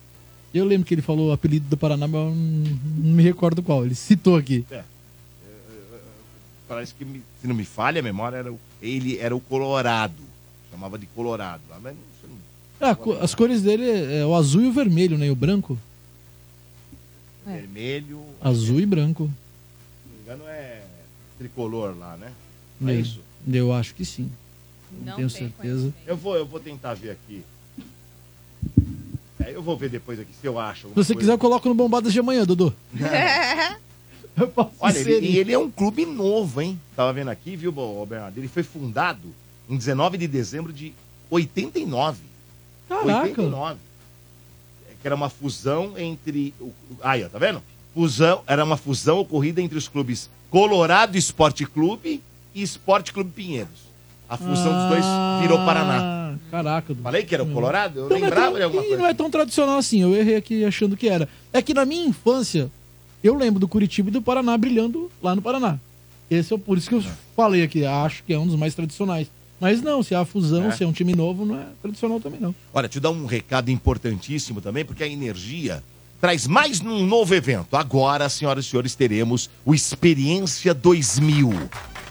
[0.52, 2.34] Eu lembro que ele falou o apelido do Paraná, mas eu não,
[3.04, 3.86] não me recordo qual.
[3.86, 4.66] Ele citou aqui.
[6.68, 7.04] Parece que,
[7.40, 10.14] se não me falha a memória, era o- ele era o Colorado.
[10.70, 11.60] Chamava de Colorado.
[11.70, 15.16] lá, Mas não, não- Ah, co- as cores dele é o azul e o vermelho,
[15.18, 15.26] né?
[15.26, 15.78] E o branco?
[17.46, 17.56] É.
[17.56, 18.20] vermelho.
[18.40, 19.24] Azul e branco.
[19.24, 20.82] Se não me engano, é
[21.38, 22.30] tricolor lá, né?
[22.82, 23.20] Não é Eu- isso?
[23.50, 24.30] Eu acho que sim.
[24.92, 25.92] Não, Não tenho tem certeza.
[26.06, 27.42] Eu vou, eu vou tentar ver aqui.
[29.44, 30.88] É, eu vou ver depois aqui se eu acho.
[30.88, 31.14] Se você coisa.
[31.14, 32.74] quiser, eu coloco no Bombadas de amanhã, Dudu.
[34.34, 36.80] Eu posso Olha, ele, e ele é um clube novo, hein?
[36.96, 37.70] Tava vendo aqui, viu,
[38.06, 38.38] Bernardo?
[38.38, 39.28] Ele foi fundado
[39.68, 40.94] em 19 de dezembro de
[41.28, 42.18] 89.
[42.88, 43.09] Caraca.
[43.24, 43.78] 89.
[44.88, 46.54] É, Que era uma fusão entre.
[47.02, 47.62] Aí, ó, tá vendo?
[47.92, 52.22] Fusão, era uma fusão ocorrida entre os clubes Colorado Esporte Clube
[52.54, 53.92] e Esporte Clube Pinheiros.
[54.28, 55.04] A fusão dos dois
[55.42, 55.98] virou Paraná.
[56.00, 57.02] Ah, Caraca, Dudu.
[57.02, 57.98] Falei que era o Colorado?
[58.00, 59.02] Eu Então não é lembrava tão- de alguma e coisa.
[59.02, 60.00] não é tão tradicional assim.
[60.00, 61.28] Eu errei aqui achando que era.
[61.52, 62.70] É que na minha infância,
[63.22, 65.78] eu lembro do Curitiba e do Paraná brilhando lá no Paraná.
[66.30, 67.04] Esse é o- por isso que eu
[67.36, 67.84] falei aqui.
[67.84, 69.28] Acho que é um dos mais tradicionais.
[69.60, 70.70] Mas não, se é a fusão, É.
[70.72, 72.54] se é um time novo, não é tradicional também não.
[72.72, 75.84] Olha, te dar um recado importantíssimo também, porque a energia
[76.20, 77.76] traz mais num novo evento.
[77.76, 81.52] Agora, senhoras e senhores, teremos o Experiência 2000.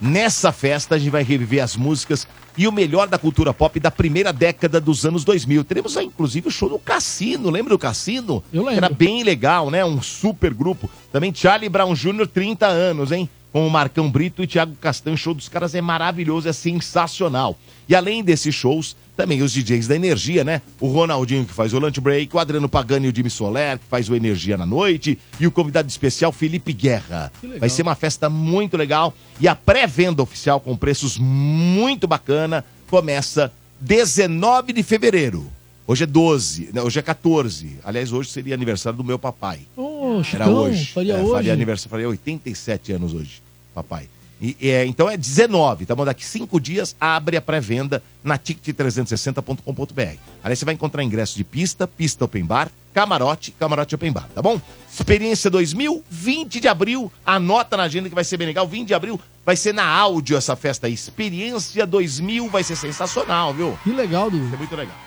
[0.02, 3.91] Nessa festa, a gente vai reviver as músicas e o melhor da cultura pop da
[3.91, 5.64] primeira década dos anos 2000.
[5.64, 7.52] Teremos, aí, inclusive, o show do Cassino.
[7.52, 8.44] Lembra do Cassino?
[8.52, 8.84] Eu lembro.
[8.84, 9.86] Era bem legal, né?
[9.86, 10.90] Um super grupo.
[11.11, 13.30] Também Charlie Brown Jr., 30 anos, hein?
[13.53, 15.14] Com o Marcão Brito e Thiago Castanho.
[15.14, 17.56] O show dos caras é maravilhoso, é sensacional.
[17.88, 20.64] E além desses shows, também os DJs da Energia, né?
[20.80, 23.85] O Ronaldinho que faz o lunch break, o Adriano Pagani e o Jimmy Soler que
[23.88, 27.31] faz o Energia na noite e o convidado especial Felipe Guerra.
[27.60, 33.52] Vai ser uma festa muito legal e a pré-venda oficial com preços muito bacana começa
[33.80, 35.45] 19 de fevereiro.
[35.85, 37.77] Hoje é 12, né, hoje é 14.
[37.84, 39.60] Aliás, hoje seria aniversário do meu papai.
[39.77, 40.91] Ô, Era Chicão, hoje.
[40.93, 41.31] faria É, hoje.
[41.31, 43.39] Faria aniversário, faria 87 anos hoje,
[43.76, 44.07] papai.
[44.41, 46.03] E, é, então é 19, tá bom?
[46.03, 50.18] Daqui cinco dias abre a pré-venda na ticket360.com.br.
[50.43, 54.41] Aliás, você vai encontrar ingresso de pista, pista open bar, camarote, camarote open bar, tá
[54.41, 54.59] bom?
[54.91, 58.68] Experiência 2000, 20 de abril, anota na agenda que vai ser bem legal.
[58.68, 60.93] 20 de abril vai ser na áudio essa festa aí.
[60.93, 63.77] Experiência 2000 vai ser sensacional, viu?
[63.84, 64.49] Que legal, Dudu.
[64.49, 64.97] Ser muito legal.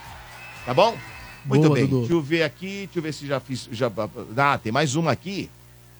[0.65, 0.97] Tá bom?
[1.44, 1.86] Muito Boa, bem.
[1.86, 1.98] Dudu.
[2.01, 3.69] Deixa eu ver aqui, deixa eu ver se já fiz.
[3.73, 3.90] Já...
[4.36, 5.51] Ah, tem mais uma aqui.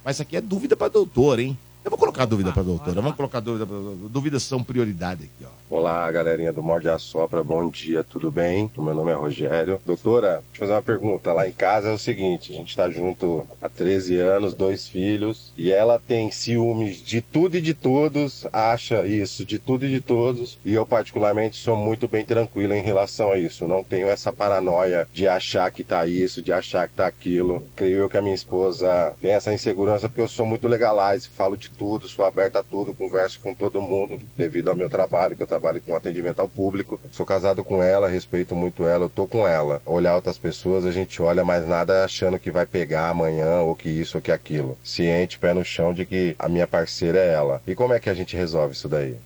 [0.05, 1.59] Mas aqui é dúvida pra doutor, hein?
[1.85, 3.01] Eu vou colocar dúvida pra doutora.
[3.01, 3.77] Vamos colocar dúvida pra.
[4.09, 5.49] Dúvidas são prioridade aqui, ó.
[5.77, 8.71] Olá, galerinha do Morde a Sopra, bom dia, tudo bem?
[8.79, 9.81] Meu nome é Rogério.
[9.85, 11.33] Doutora, deixa eu fazer uma pergunta.
[11.33, 15.53] Lá em casa é o seguinte, a gente tá junto há 13 anos, dois filhos,
[15.59, 20.01] e ela tem ciúmes de tudo e de todos, acha isso de tudo e de
[20.01, 23.67] todos, e eu particularmente sou muito bem tranquilo em relação a isso.
[23.67, 27.67] Não tenho essa paranoia de achar que tá isso, de achar que tá aquilo.
[27.75, 31.57] Creio eu que a minha esposa tem essa insegurança porque eu sou muito legalize, falo
[31.57, 35.43] de tudo, sou aberta a tudo, converso com todo mundo devido ao meu trabalho, que
[35.43, 37.01] eu trabalho com atendimento ao público.
[37.13, 39.81] Sou casado com ela, respeito muito ela, eu tô com ela.
[39.87, 43.89] Olhar outras pessoas, a gente olha, mas nada achando que vai pegar amanhã ou que
[43.89, 44.77] isso ou que aquilo.
[44.85, 47.63] Ciente, pé no chão de que a minha parceira é ela.
[47.67, 49.17] E como é que a gente resolve isso daí?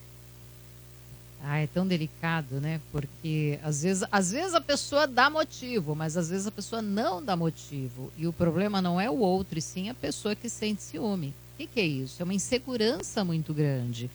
[1.42, 2.80] Ah, é tão delicado, né?
[2.92, 7.24] Porque às vezes, às vezes a pessoa dá motivo, mas às vezes a pessoa não
[7.24, 8.12] dá motivo.
[8.16, 11.28] E o problema não é o outro, e sim a pessoa que sente ciúme.
[11.54, 12.20] O que, que é isso?
[12.20, 14.10] É uma insegurança muito grande.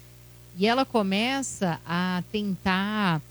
[0.58, 3.22] E ela começa a tentar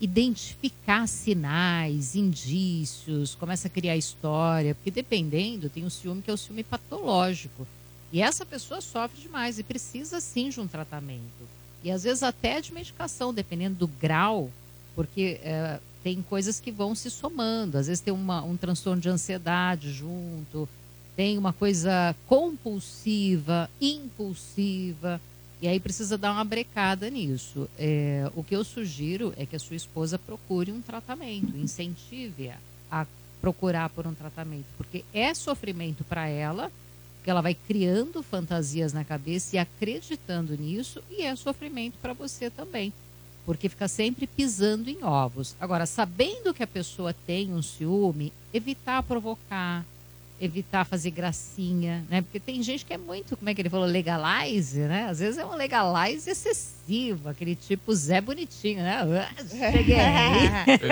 [0.00, 6.36] identificar sinais, indícios, começa a criar história, porque dependendo, tem um ciúme que é o
[6.36, 7.66] ciúme patológico.
[8.12, 11.48] E essa pessoa sofre demais e precisa sim de um tratamento.
[11.82, 14.50] E às vezes até de medicação, dependendo do grau,
[14.94, 17.76] porque eh, tem coisas que vão se somando.
[17.76, 20.68] Às vezes tem uma, um transtorno de ansiedade junto,
[21.14, 25.20] tem uma coisa compulsiva, impulsiva,
[25.60, 27.68] e aí precisa dar uma brecada nisso.
[27.78, 32.56] É, o que eu sugiro é que a sua esposa procure um tratamento, incentive-a
[32.90, 33.06] a
[33.40, 36.70] procurar por um tratamento, porque é sofrimento para ela,
[37.16, 42.50] porque ela vai criando fantasias na cabeça e acreditando nisso, e é sofrimento para você
[42.50, 42.92] também,
[43.44, 45.54] porque fica sempre pisando em ovos.
[45.60, 49.84] Agora, sabendo que a pessoa tem um ciúme, evitar provocar,
[50.40, 52.22] evitar fazer gracinha, né?
[52.22, 55.08] Porque tem gente que é muito, como é que ele falou, legalize, né?
[55.10, 59.28] Às vezes é um legalize excessivo, aquele tipo Zé Bonitinho, né?
[59.50, 59.96] Cheguei.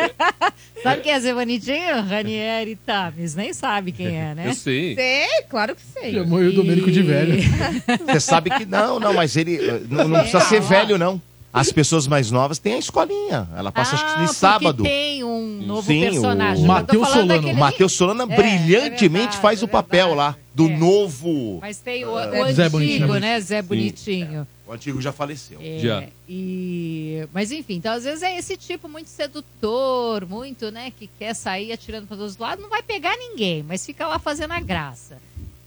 [0.83, 2.03] sabe quem é Zé Bonitinho?
[2.03, 4.49] Ranieri Tames, nem sabe quem é, né?
[4.49, 4.95] Eu sei.
[4.97, 6.15] Sei, claro que sei.
[6.15, 7.37] Chamou o Domênico de velho.
[8.07, 11.21] Você sabe que não, não, mas ele eh, não, não precisa ser velho, não.
[11.61, 13.49] As pessoas mais novas têm a escolinha.
[13.57, 14.83] Ela passa acho que Ah, de porque sábado.
[14.83, 16.69] tem um novo Sim, personagem.
[16.69, 20.69] o Eu tô falando O daquele- Matheus Solana É, brilhantemente faz o papel lá do
[20.69, 21.59] novo.
[21.61, 22.43] Mas tem o, É.
[22.43, 23.21] o Zé antigo, Bonitinho.
[23.21, 23.41] né?
[23.41, 23.63] Zé.
[23.63, 24.47] Bonitinho.
[24.67, 25.59] O antigo já faleceu.
[25.63, 27.27] É, E...
[27.33, 31.73] Mas enfim, então às vezes é esse tipo muito sedutor, muito, né, que quer sair
[31.73, 35.19] atirando para todos os lados, não vai pegar ninguém, mas fica lá fazendo a graça.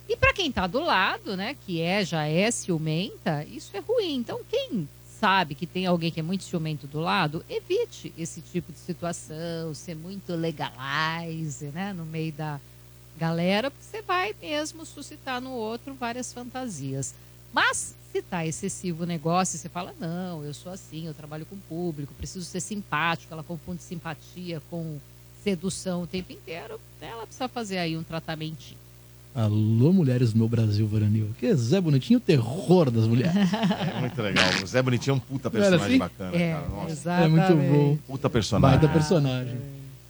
[0.07, 4.15] E para quem tá do lado, né, que é já é ciumenta, isso é ruim.
[4.15, 4.87] Então quem
[5.19, 9.73] sabe que tem alguém que é muito ciumento do lado, evite esse tipo de situação,
[9.73, 12.59] ser muito legalize, né, no meio da
[13.17, 17.13] galera, porque você vai mesmo suscitar no outro várias fantasias.
[17.51, 21.57] Mas se tá excessivo o negócio, você fala, não, eu sou assim, eu trabalho com
[21.57, 24.99] público, preciso ser simpático, ela confunde simpatia com
[25.43, 28.79] sedução o tempo inteiro, ela precisa fazer aí um tratamentinho.
[29.35, 31.29] Alô, mulheres do meu Brasil, Varanil.
[31.39, 33.33] Que Zé Bonitinho, o terror das mulheres.
[33.95, 34.49] É muito legal.
[34.63, 35.97] O Zé Bonitinho é um puta personagem assim?
[35.97, 36.67] bacana, É, cara.
[36.67, 36.91] Nossa.
[36.91, 37.51] exatamente.
[37.51, 37.97] É muito bom.
[38.07, 38.79] Puta personagem.
[38.79, 39.55] Baita personagem.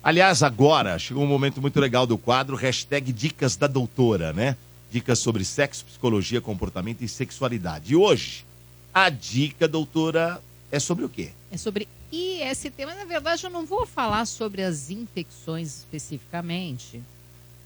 [0.02, 4.56] Aliás, agora chegou um momento muito legal do quadro, hashtag Dicas da Doutora, né?
[4.91, 7.91] Dicas sobre sexo, psicologia, comportamento e sexualidade.
[7.94, 8.46] E hoje,
[8.94, 10.41] a dica, doutora,
[10.72, 11.30] é sobre o quê?
[11.52, 17.02] É sobre IST, mas na verdade eu não vou falar sobre as infecções especificamente.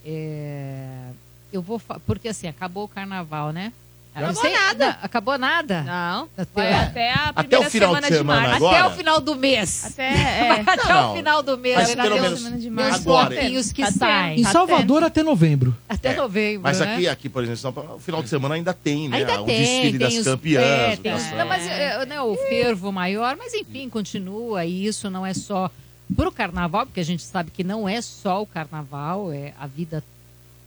[0.04, 1.06] É,
[1.54, 3.72] Eu vou porque assim, acabou o carnaval, né?
[4.14, 4.86] Acabou Não sei- nada.
[4.86, 5.82] não, acabou nada?
[5.82, 6.28] Não.
[6.38, 8.56] Até, Vai até a Até primeira o final de semana de, semana março.
[8.56, 8.78] agora?
[8.78, 9.84] Até o final do mês.
[9.86, 10.60] Até, é.
[10.66, 11.76] Até Não, o final do mês.
[11.76, 12.02] mas né?
[12.04, 12.96] pelo menos os- semana de os março.
[13.00, 14.38] Agora, bloquinhos que Tá saem.
[14.38, 15.76] Em Até- Salvador até novembro.
[15.88, 16.94] Até É, novembro, Mas né?
[16.94, 19.16] aqui, aqui, por exemplo, o final de semana ainda tem, né?
[19.16, 20.64] Ainda o tem, desfile tem das os- campeãs.
[20.64, 24.64] é, o tem os- não, mas é, né, o fervo maior, mas enfim, continua.
[24.64, 25.68] E isso não é só
[26.14, 30.04] pro carnaval, porque a gente sabe que não é só o carnaval, é a vida.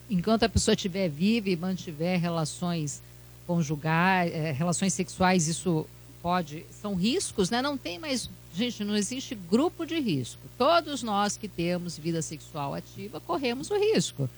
[0.09, 3.01] Enquanto a pessoa estiver viva e mantiver relações
[3.45, 5.85] conjugais, eh, relações sexuais, isso
[6.21, 6.65] pode.
[6.81, 7.61] São riscos, né?
[7.61, 8.29] Não tem mais.
[8.53, 10.41] Gente, não existe grupo de risco.
[10.57, 14.29] Todos nós que temos vida sexual ativa corremos o risco.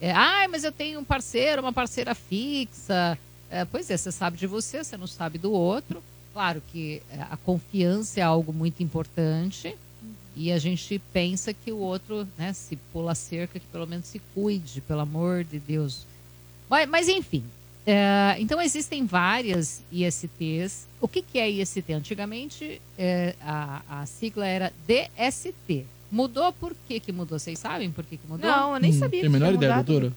[0.00, 3.18] É, ah, mas eu tenho um parceiro, uma parceira fixa.
[3.50, 6.02] É, pois é, você sabe de você, você não sabe do outro.
[6.32, 9.76] Claro que é, a confiança é algo muito importante
[10.36, 14.20] e a gente pensa que o outro, né, se pula cerca, que pelo menos se
[14.34, 16.06] cuide, pelo amor de Deus.
[16.68, 17.44] Mas, mas enfim,
[17.86, 20.86] é, então existem várias ISTs.
[21.00, 21.92] O que, que é IST?
[21.92, 25.86] Antigamente é, a, a sigla era DST.
[26.10, 27.38] Mudou por que, que mudou?
[27.38, 28.48] Vocês sabem por que, que mudou?
[28.48, 30.12] Não, eu nem sabia tem a que menor ideia, doutora?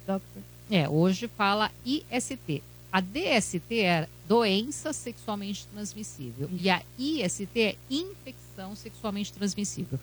[0.69, 2.63] É, hoje fala IST.
[2.91, 6.49] A DST é doença sexualmente transmissível.
[6.59, 9.99] E a IST é infecção sexualmente transmissível.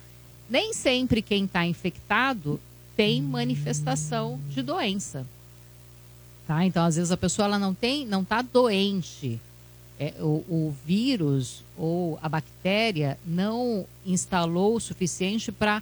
[0.49, 2.59] Nem sempre quem está infectado
[2.95, 5.25] tem manifestação de doença.
[6.47, 6.65] Tá?
[6.65, 9.39] Então, às vezes, a pessoa ela não tem, não está doente.
[9.99, 15.81] É, o, o vírus ou a bactéria não instalou o suficiente para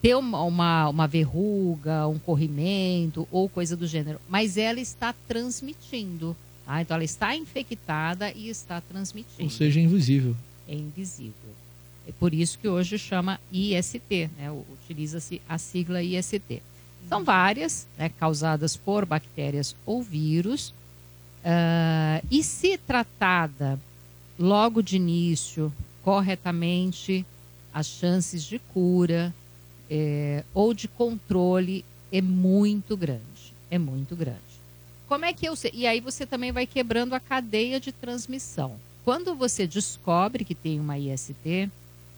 [0.00, 4.20] ter uma, uma, uma verruga, um corrimento ou coisa do gênero.
[4.28, 6.36] Mas ela está transmitindo.
[6.64, 6.80] tá?
[6.80, 9.42] Então, ela está infectada e está transmitindo.
[9.44, 10.34] Ou seja, invisível.
[10.66, 11.34] É invisível.
[12.10, 14.50] É por isso que hoje chama IST, né?
[14.50, 16.60] utiliza-se a sigla IST.
[17.08, 20.74] São várias, né, causadas por bactérias ou vírus.
[21.44, 23.78] Ah, e se tratada
[24.36, 25.72] logo de início,
[26.02, 27.24] corretamente,
[27.72, 29.32] as chances de cura
[29.88, 33.54] eh, ou de controle é muito grande.
[33.70, 34.40] É muito grande.
[35.06, 35.70] Como é que eu sei?
[35.72, 38.74] E aí você também vai quebrando a cadeia de transmissão.
[39.04, 41.70] Quando você descobre que tem uma IST,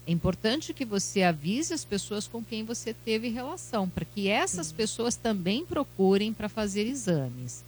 [0.07, 4.73] é importante que você avise as pessoas com quem você teve relação, para que essas
[4.73, 7.63] pessoas também procurem para fazer exames.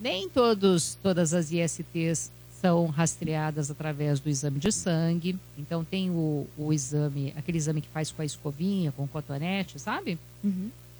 [0.00, 2.30] Nem todos, todas as ISTs
[2.60, 5.38] são rastreadas através do exame de sangue.
[5.58, 9.78] Então tem o, o exame, aquele exame que faz com a escovinha, com o cotonete,
[9.78, 10.18] sabe?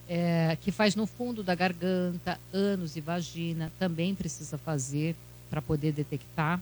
[0.09, 5.17] É, que faz no fundo da garganta, ânus e vagina, também precisa fazer
[5.51, 6.61] para poder detectar.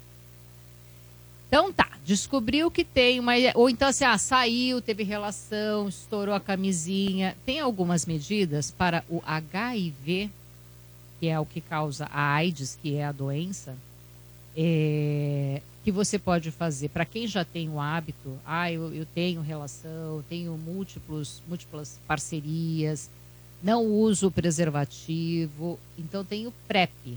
[1.55, 3.35] Então tá, descobriu que tem uma.
[3.55, 7.37] Ou então assim, ah, saiu, teve relação, estourou a camisinha.
[7.47, 10.29] Tem algumas medidas para o HIV,
[11.21, 13.77] que é o que causa a AIDS, que é a doença,
[14.57, 16.89] é, que você pode fazer.
[16.89, 23.09] Para quem já tem o hábito, ah, eu, eu tenho relação, tenho múltiplos, múltiplas parcerias,
[23.63, 27.17] não uso preservativo, então tem o PrEP,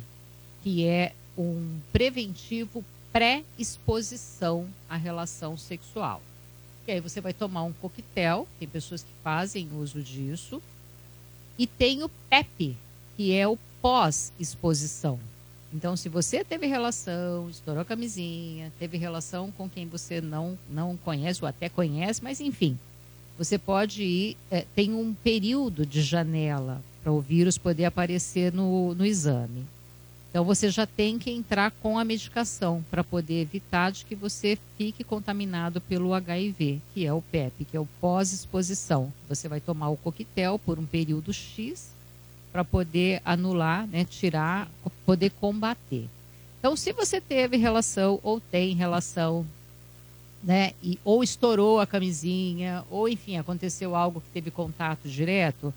[0.63, 2.85] que é um preventivo
[3.17, 6.21] pré-exposição à relação sexual.
[6.87, 10.61] E aí você vai tomar um coquetel, tem pessoas que fazem uso disso,
[11.57, 12.77] e tem o PEP,
[13.15, 15.19] que é o pós-exposição.
[15.73, 20.95] Então, se você teve relação, estourou a camisinha, teve relação com quem você não, não
[20.95, 22.77] conhece ou até conhece, mas enfim,
[23.35, 28.93] você pode ir, eh, tem um período de janela para o vírus poder aparecer no,
[28.93, 29.65] no exame.
[30.37, 34.55] Então você já tem que entrar com a medicação para poder evitar de que você
[34.77, 39.11] fique contaminado pelo HIV, que é o PEP, que é o pós-exposição.
[39.27, 41.89] Você vai tomar o coquetel por um período X
[42.51, 44.69] para poder anular, né, tirar,
[45.07, 46.07] poder combater.
[46.59, 49.43] Então, se você teve relação ou tem relação,
[50.43, 55.73] né, e, ou estourou a camisinha, ou enfim, aconteceu algo que teve contato direto,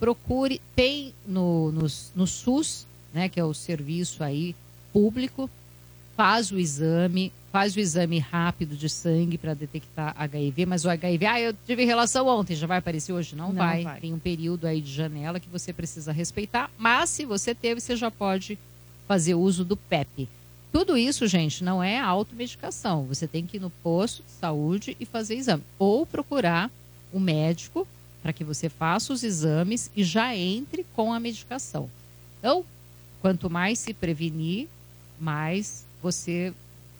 [0.00, 4.54] procure, tem no, no, no SUS, né, que é o serviço aí
[4.92, 5.48] público,
[6.16, 11.26] faz o exame, faz o exame rápido de sangue para detectar HIV, mas o HIV,
[11.26, 13.34] ah, eu tive relação ontem, já vai aparecer hoje?
[13.34, 13.82] Não, Não vai.
[13.84, 14.00] vai.
[14.00, 17.96] Tem um período aí de janela que você precisa respeitar, mas se você teve, você
[17.96, 18.58] já pode
[19.08, 20.28] fazer uso do PEP.
[20.72, 23.04] Tudo isso, gente, não é automedicação.
[23.06, 25.64] Você tem que ir no posto de saúde e fazer exame.
[25.78, 26.70] Ou procurar
[27.12, 27.88] um médico
[28.22, 31.90] para que você faça os exames e já entre com a medicação.
[32.38, 32.64] Então,
[33.20, 34.68] quanto mais se prevenir,
[35.20, 36.52] mais você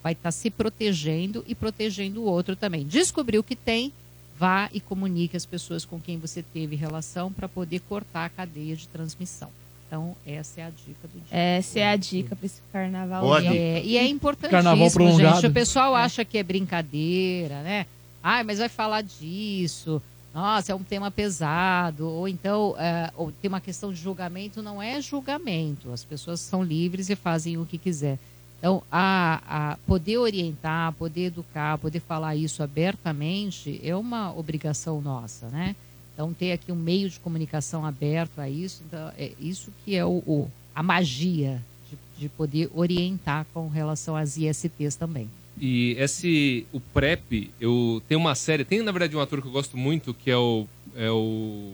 [0.02, 2.86] vai estar se protegendo e protegendo o outro também.
[2.86, 3.92] Descobriu que tem,
[4.38, 8.76] vá e comunique as pessoas com quem você teve relação para poder cortar a cadeia
[8.76, 9.50] de transmissão.
[9.86, 11.36] Então, essa é a dica do dia.
[11.36, 13.22] Essa é a dica para esse carnaval.
[13.22, 13.44] Boa.
[13.44, 15.34] É, e é importantíssimo, Carnaval prolongado.
[15.34, 15.46] gente.
[15.48, 17.86] O pessoal acha que é brincadeira, né?
[18.22, 20.00] Ai, mas vai falar disso.
[20.32, 22.06] Nossa, é um tema pesado.
[22.08, 24.62] Ou então, é, ou tem uma questão de julgamento.
[24.62, 25.92] Não é julgamento.
[25.92, 28.18] As pessoas são livres e fazem o que quiser.
[28.58, 35.46] Então, a, a poder orientar, poder educar, poder falar isso abertamente é uma obrigação nossa,
[35.48, 35.74] né?
[36.12, 40.04] Então, ter aqui um meio de comunicação aberto a isso, então, é isso que é
[40.04, 45.30] o, o- a magia de, de poder orientar com relação às ISTs também.
[45.60, 49.52] E esse, o PrEP, eu tenho uma série, tem na verdade um ator que eu
[49.52, 50.66] gosto muito, que é o.
[50.96, 51.72] É o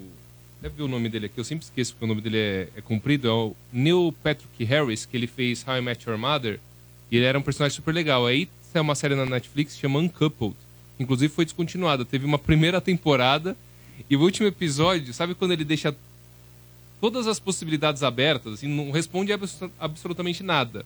[0.60, 2.80] deve ver o nome dele aqui, eu sempre esqueço porque o nome dele é, é
[2.80, 6.58] comprido, é o Neil Patrick Harris, que ele fez How I Met Your Mother,
[7.10, 8.26] e ele era um personagem super legal.
[8.26, 10.56] Aí tem uma série na Netflix que chama Uncoupled,
[10.98, 13.56] inclusive foi descontinuada, teve uma primeira temporada,
[14.10, 15.94] e o último episódio, sabe quando ele deixa
[17.00, 20.84] todas as possibilidades abertas, assim, não responde abs- absolutamente nada.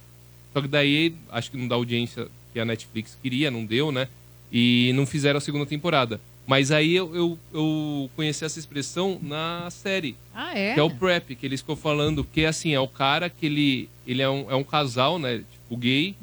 [0.52, 4.09] Só que daí, acho que não dá audiência que a Netflix queria, não deu, né?
[4.52, 6.20] E não fizeram a segunda temporada.
[6.47, 10.16] Mas aí eu, eu, eu conheci essa expressão na série.
[10.35, 10.74] Ah, é?
[10.74, 13.89] Que é o PrEP, que eles ficam falando que, assim, é o cara que ele,
[14.06, 15.44] ele é, um, é um casal, né?
[15.52, 16.16] Tipo, gay,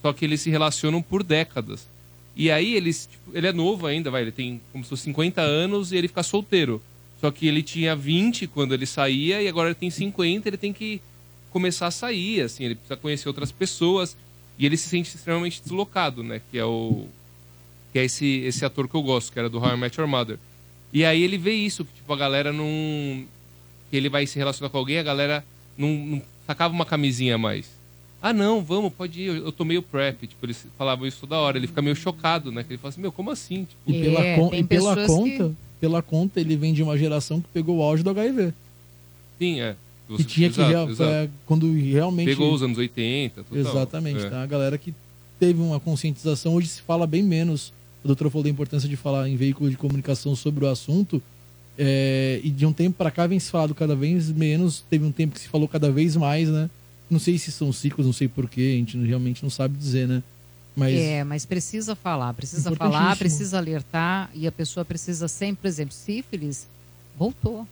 [0.00, 1.88] só que eles se relacionam por décadas.
[2.36, 5.40] E aí eles, tipo, ele é novo ainda, vai, ele tem como se fosse 50
[5.40, 6.80] anos e ele fica solteiro.
[7.20, 10.72] Só que ele tinha 20 quando ele saía e agora ele tem 50, ele tem
[10.72, 11.00] que
[11.50, 14.16] começar a sair, assim, ele precisa conhecer outras pessoas
[14.58, 16.40] e ele se sente extremamente deslocado, né?
[16.50, 17.06] Que é o
[17.92, 20.08] que é esse esse ator que eu gosto, que era do How I Met Your
[20.08, 20.38] Mother.
[20.92, 23.24] E aí ele vê isso, que tipo a galera não
[23.90, 25.44] que ele vai se relacionar com alguém, a galera
[25.76, 27.66] não, não sacava uma camisinha a mais.
[28.20, 30.28] Ah, não, vamos, pode ir, eu, eu tomei o PrEP.
[30.28, 31.58] Tipo, eles falavam isso toda hora.
[31.58, 32.62] Ele fica meio chocado, né?
[32.62, 33.64] Que ele fala assim, meu, como assim?
[33.64, 37.48] Tipo, E pela, con- e pela conta, pela conta, ele vem de uma geração que
[37.52, 38.52] pegou o auge do HIV.
[39.40, 39.74] Sim, é.
[40.16, 41.10] Que tinha que Exato, real- exato.
[41.10, 43.58] é, quando realmente Pegou os anos 80, total.
[43.58, 44.30] Exatamente, É.
[44.30, 44.42] tá?
[44.42, 44.94] A galera que
[45.40, 47.72] teve uma conscientização, hoje se fala bem menos.
[48.04, 51.22] O doutor falou da importância de falar em veículo de comunicação sobre o assunto.
[51.78, 54.84] é, e de um tempo pra cá vem se falado cada vez menos.
[54.90, 56.68] Teve um tempo que se falou cada vez mais, né?
[57.08, 60.22] Não sei se são ciclos, não sei porquê, a gente realmente não sabe dizer, né?
[60.76, 65.68] Mas É, mas precisa falar, precisa falar, precisa alertar e a pessoa precisa sempre, por
[65.68, 66.66] exemplo, sífilis
[67.18, 67.66] voltou.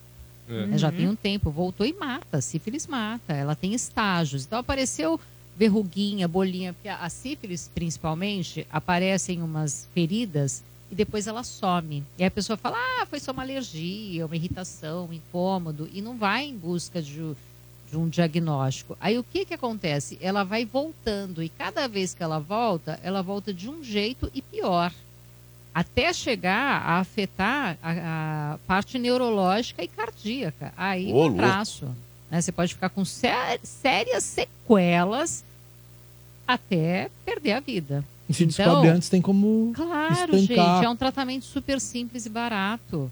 [0.51, 0.79] É.
[0.79, 0.97] Já Uhum.
[0.97, 2.41] tem um tempo, voltou e mata.
[2.41, 4.45] Sífilis mata, ela tem estágios.
[4.45, 5.19] Então apareceu
[5.57, 12.03] verruguinha, bolinha, porque a sífilis, principalmente, aparece em umas feridas e depois ela some.
[12.19, 16.17] E a pessoa fala: ah, foi só uma alergia, uma irritação, um incômodo, e não
[16.17, 17.35] vai em busca de, um-
[17.91, 18.97] de um diagnóstico.
[19.01, 20.17] Aí o que, que acontece?
[20.21, 24.41] Ela vai voltando, e cada vez que ela volta, ela volta de um jeito e
[24.41, 24.93] pior
[25.75, 30.73] até chegar a afetar a, a parte neurológica e cardíaca.
[30.77, 31.35] Aí Ô, louco.
[31.41, 31.87] abraço.
[32.31, 32.41] Né?
[32.41, 35.45] Você pode ficar com sé- sérias sequelas
[36.47, 38.05] até perder a vida.
[38.29, 40.77] e se Então, descobre antes, tem como Claro, estancar.
[40.77, 43.11] gente, é um tratamento super simples e barato,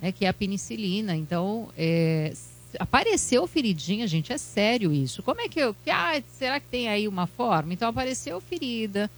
[0.00, 1.14] né, que é a penicilina.
[1.16, 2.32] Então, é,
[2.78, 5.22] apareceu feridinha, gente, é sério isso.
[5.22, 5.74] Como é que eu.
[5.84, 7.72] que- Ah, será que tem aí uma forma?
[7.72, 9.08] Então, apareceu ferida,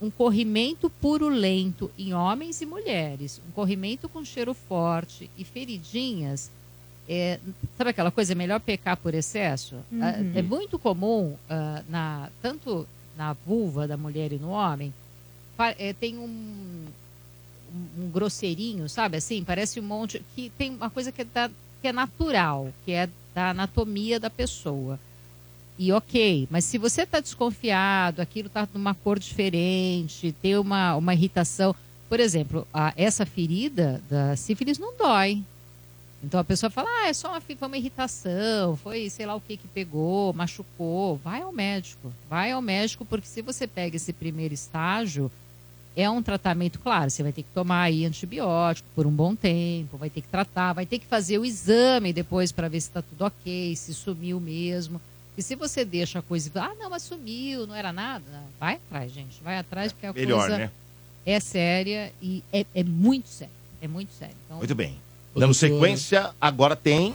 [0.00, 6.50] um corrimento purulento em homens e mulheres, um corrimento com cheiro forte e feridinhas.
[7.08, 7.38] é,
[7.76, 9.76] sabe aquela coisa, é melhor pecar por excesso?
[9.90, 10.02] Uhum.
[10.02, 12.86] Ah, É muito comum, ah, na, tanto
[13.16, 14.92] na vulva da mulher e no homem,
[15.78, 16.86] é, tem um,
[17.74, 19.44] um, um grosseirinho, sabe assim?
[19.44, 20.22] Parece um monte.
[20.34, 21.50] que tem uma coisa que é, da-
[21.82, 24.98] que é natural, que é da anatomia da pessoa.
[25.82, 31.14] E ok, mas se você está desconfiado, aquilo está numa cor diferente, tem uma, uma
[31.14, 31.74] irritação.
[32.06, 35.42] Por exemplo, a- essa ferida da sífilis não dói.
[36.22, 39.40] Então a pessoa fala, ah, é só uma, foi uma irritação, foi sei lá o
[39.40, 41.16] que que pegou, machucou.
[41.24, 45.32] Vai ao médico, vai ao médico, porque se você pega esse primeiro estágio,
[45.96, 49.96] é um tratamento, claro, você vai ter que tomar aí antibiótico por um bom tempo,
[49.96, 53.00] vai ter que tratar, vai ter que fazer o exame depois para ver se está
[53.00, 55.00] tudo ok, se sumiu mesmo.
[55.40, 58.44] E se você deixa a coisa, ah, não, mas sumiu, não era nada, não.
[58.60, 60.70] vai atrás, gente, vai atrás, porque a melhor, coisa né?
[61.24, 64.34] é séria e é, é muito sério, é muito sério.
[64.44, 64.98] Então, Muito bem.
[65.34, 67.14] Dando sequência, agora tem.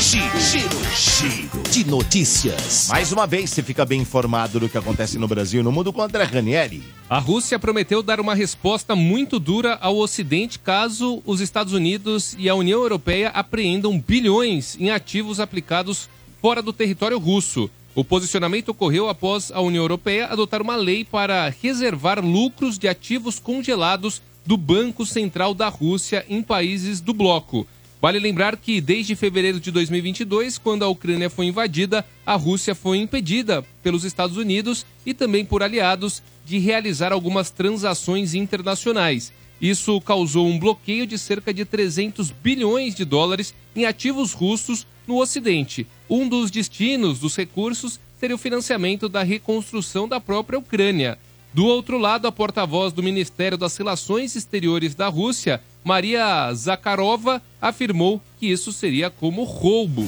[0.00, 2.88] Giro, giro, giro de notícias.
[2.88, 5.92] Mais uma vez, você fica bem informado do que acontece no Brasil e no mundo
[5.92, 6.82] com André Ranieri.
[7.06, 12.48] A Rússia prometeu dar uma resposta muito dura ao Ocidente caso os Estados Unidos e
[12.48, 16.08] a União Europeia apreendam bilhões em ativos aplicados
[16.42, 17.70] fora do território russo.
[17.94, 23.38] O posicionamento ocorreu após a União Europeia adotar uma lei para reservar lucros de ativos
[23.38, 27.64] congelados do Banco Central da Rússia em países do bloco.
[28.00, 32.98] Vale lembrar que desde fevereiro de 2022, quando a Ucrânia foi invadida, a Rússia foi
[32.98, 39.32] impedida pelos Estados Unidos e também por aliados de realizar algumas transações internacionais.
[39.62, 45.20] Isso causou um bloqueio de cerca de 300 bilhões de dólares em ativos russos no
[45.20, 45.86] Ocidente.
[46.10, 51.16] Um dos destinos dos recursos teria o financiamento da reconstrução da própria Ucrânia.
[51.54, 58.20] Do outro lado, a porta-voz do Ministério das Relações Exteriores da Rússia, Maria Zakharova, afirmou
[58.40, 60.04] que isso seria como roubo.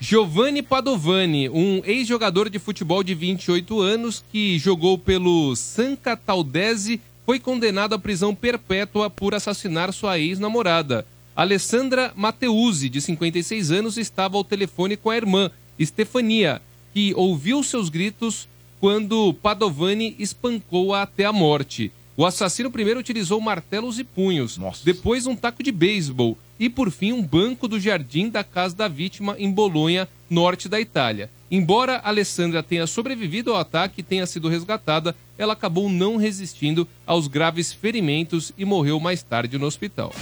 [0.00, 7.38] Giovanni Padovani, um ex-jogador de futebol de 28 anos que jogou pelo San Cataldese, foi
[7.40, 11.06] condenado à prisão perpétua por assassinar sua ex-namorada.
[11.34, 17.88] Alessandra Mateusi, de 56 anos, estava ao telefone com a irmã, Stefania, que ouviu seus
[17.88, 18.48] gritos
[18.78, 21.90] quando Padovani espancou-a até a morte.
[22.16, 27.10] O assassino primeiro utilizou martelos e punhos, depois um taco de beisebol e, por fim,
[27.10, 31.28] um banco do jardim da casa da vítima em Bolonha, norte da Itália.
[31.50, 37.28] Embora Alessandra tenha sobrevivido ao ataque e tenha sido resgatada, ela acabou não resistindo aos
[37.28, 40.12] graves ferimentos e morreu mais tarde no hospital.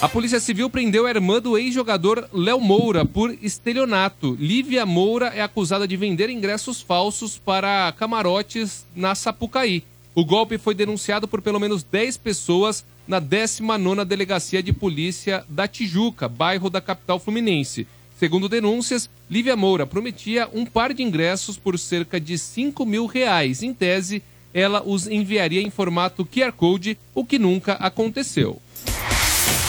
[0.00, 4.36] A Polícia Civil prendeu a irmã do ex-jogador Léo Moura por estelionato.
[4.38, 9.82] Lívia Moura é acusada de vender ingressos falsos para camarotes na Sapucaí.
[10.14, 15.66] O golpe foi denunciado por pelo menos 10 pessoas na 19ª Delegacia de Polícia da
[15.66, 17.86] Tijuca, bairro da capital fluminense.
[18.18, 23.62] Segundo denúncias, Lívia Moura prometia um par de ingressos por cerca de 5 mil reais.
[23.62, 24.22] Em tese,
[24.52, 28.60] ela os enviaria em formato QR Code, o que nunca aconteceu.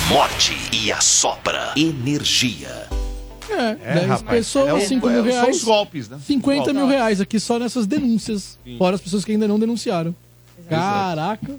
[0.08, 2.88] Morde e assopra energia.
[3.52, 5.58] É, É, 10 rapaz, pessoas, é o- 5 é- mil são reais.
[5.58, 6.20] os golpes, né?
[6.26, 6.96] 50 Os mil golpes.
[6.98, 8.58] reais aqui só nessas denúncias.
[8.80, 10.16] Fora as pessoas que ainda não denunciaram.
[10.68, 11.56] Caraca.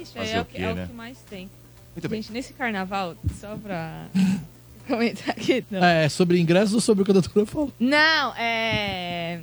[0.00, 0.84] Isso Fazer é, o que, quê, é né?
[0.84, 1.48] o que mais tem.
[1.94, 2.20] Muito bem.
[2.22, 4.06] Gente, nesse carnaval, só pra
[4.86, 5.64] comentar aqui.
[5.70, 5.84] Não.
[5.84, 7.72] É, sobre ingressos ou sobre o que a doutora falou?
[7.78, 9.40] Não, é.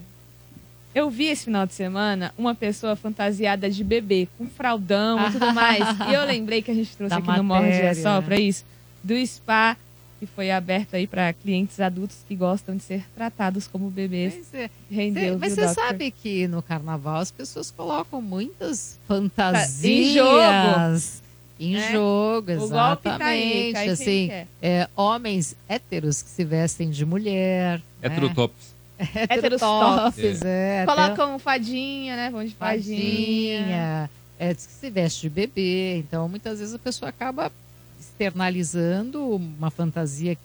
[0.96, 5.52] Eu vi esse final de semana uma pessoa fantasiada de bebê, com fraldão e tudo
[5.54, 5.84] mais.
[6.10, 8.22] e eu lembrei que a gente trouxe Da aqui no Morde é matéria, Só né?
[8.22, 8.64] pra isso,
[9.04, 9.76] do spa
[10.20, 14.36] que foi aberto aí pra clientes adultos que gostam de ser tratados como bebês.
[14.54, 14.70] É.
[14.90, 21.23] Rendeu, Cê- mas você sabe que no carnaval as pessoas colocam muitas fantasias Em jogo.
[21.60, 21.92] Em É.
[21.92, 23.74] jogo, O golpe tá aí, exatamente.
[23.74, 24.32] cai assim,
[24.62, 27.82] é, homens héteros que se vestem de mulher.
[28.02, 28.74] Heterotops.
[29.00, 29.08] Né?
[29.30, 30.46] Heterotops, top.
[30.46, 30.84] é.
[30.88, 32.30] até Colocam fadinha, né?
[32.32, 33.60] Vão de fadinha.
[33.62, 34.10] fadinha,
[34.40, 35.98] é, diz que se veste de bebê.
[35.98, 37.52] Então, muitas vezes a pessoa acaba
[38.00, 40.38] externalizando uma fantasia.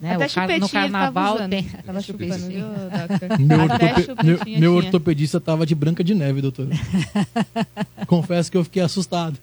[0.00, 0.14] Né?
[0.14, 1.62] Até O car- no tava carnaval tem.
[1.64, 2.48] Tava chupando, chupetinha.
[2.48, 3.40] viu, Doctor?
[3.40, 6.70] Meu, ortope- meu, meu ortopedista tava de branca de neve, doutora.
[8.06, 9.36] Confesso que eu fiquei assustado.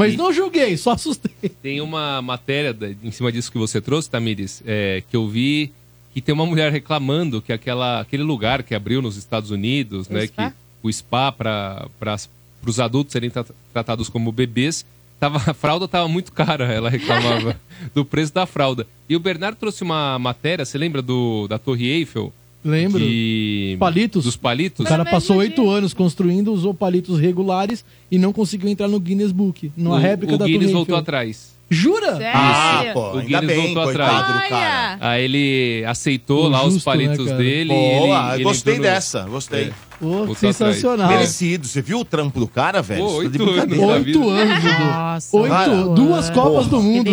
[0.00, 1.48] Mas não julguei, só assustei.
[1.62, 5.72] Tem uma matéria da- em cima disso que você trouxe, Tamires, é, que eu vi
[6.12, 10.12] que tem uma mulher reclamando que aquela, aquele lugar que abriu nos Estados Unidos, O
[10.12, 10.50] né, spa?
[10.50, 11.88] que o spa para
[12.66, 14.84] os adultos serem tra- tratados como bebês,
[15.20, 17.58] tava, a fralda estava muito cara, ela reclamava
[17.94, 18.86] do preço da fralda.
[19.08, 22.32] E o Bernardo trouxe uma matéria, você lembra do, da Torre Eiffel?
[22.64, 23.00] Lembro.
[23.00, 23.76] De...
[23.78, 24.24] Palitos?
[24.24, 24.84] Dos palitos?
[24.84, 29.32] O cara passou oito anos construindo, usou palitos regulares e não conseguiu entrar no Guinness
[29.32, 29.72] Book.
[29.76, 31.58] Numa o, réplica o da Guinness Torre voltou atrás.
[31.70, 32.18] Jura?
[32.34, 34.26] Ah, pô, o ainda Guinness bem, voltou atrás.
[34.26, 34.98] do cara.
[35.00, 37.68] Aí ele aceitou lá os justo, palitos né, dele.
[37.68, 39.64] Boa, ele, ele gostei entrou dessa, gostei.
[39.68, 39.89] É.
[40.00, 41.08] Pô, Voltou sensacional.
[41.08, 41.68] Merecido.
[41.68, 43.02] Você viu o trampo do cara, velho?
[43.04, 43.84] Pô, tá oito brincadeira.
[43.84, 44.06] anos.
[44.06, 44.84] Oito anos, Dudu.
[44.84, 45.84] Nossa, Oito, cara.
[45.88, 46.82] duas Copas do.
[46.82, 47.10] Mundo.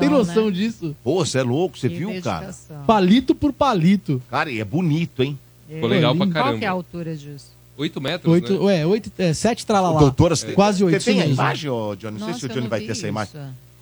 [0.00, 0.50] Tem noção né?
[0.52, 0.96] disso?
[1.04, 2.54] Pô, você é louco, você Que viu, cara?
[2.86, 4.20] Palito por palito.
[4.30, 5.38] Cara, e é bonito, hein?
[5.68, 6.34] Ficou legal pra lindo.
[6.38, 6.76] Qual que é a caramba.
[6.76, 7.46] altura disso?
[7.76, 8.58] 8 metros, Oito, né?
[8.60, 9.98] ué, oito, é, sete tralalá.
[9.98, 11.04] Doutora, você Quase você oito.
[11.04, 12.18] tem a imagem, ô, Johnny?
[12.18, 13.32] Não sei se o Johnny vai ter essa imagem.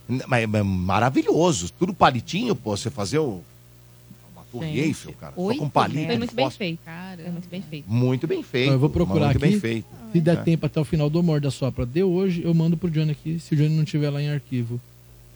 [0.08, 0.24] isso.
[0.26, 1.70] Mas é maravilhoso.
[1.78, 2.76] Tudo palitinho, pô.
[2.76, 3.40] Você fazer o...
[4.52, 5.32] torre Gente, Eiffel, cara.
[5.34, 6.06] Só oito com palito.
[6.06, 6.78] Foi muito bem feito.
[6.84, 7.84] Cara, Foi muito bem feito.
[7.90, 8.64] Muito bem feito.
[8.64, 9.48] Então, eu vou procurar Muito aqui.
[9.50, 9.86] bem feito.
[10.12, 10.42] Se der É.
[10.42, 13.38] tempo até o final do Morde a Sopra de hoje, eu mando pro Johnny aqui,
[13.38, 14.80] se o Johnny não tiver lá em arquivo.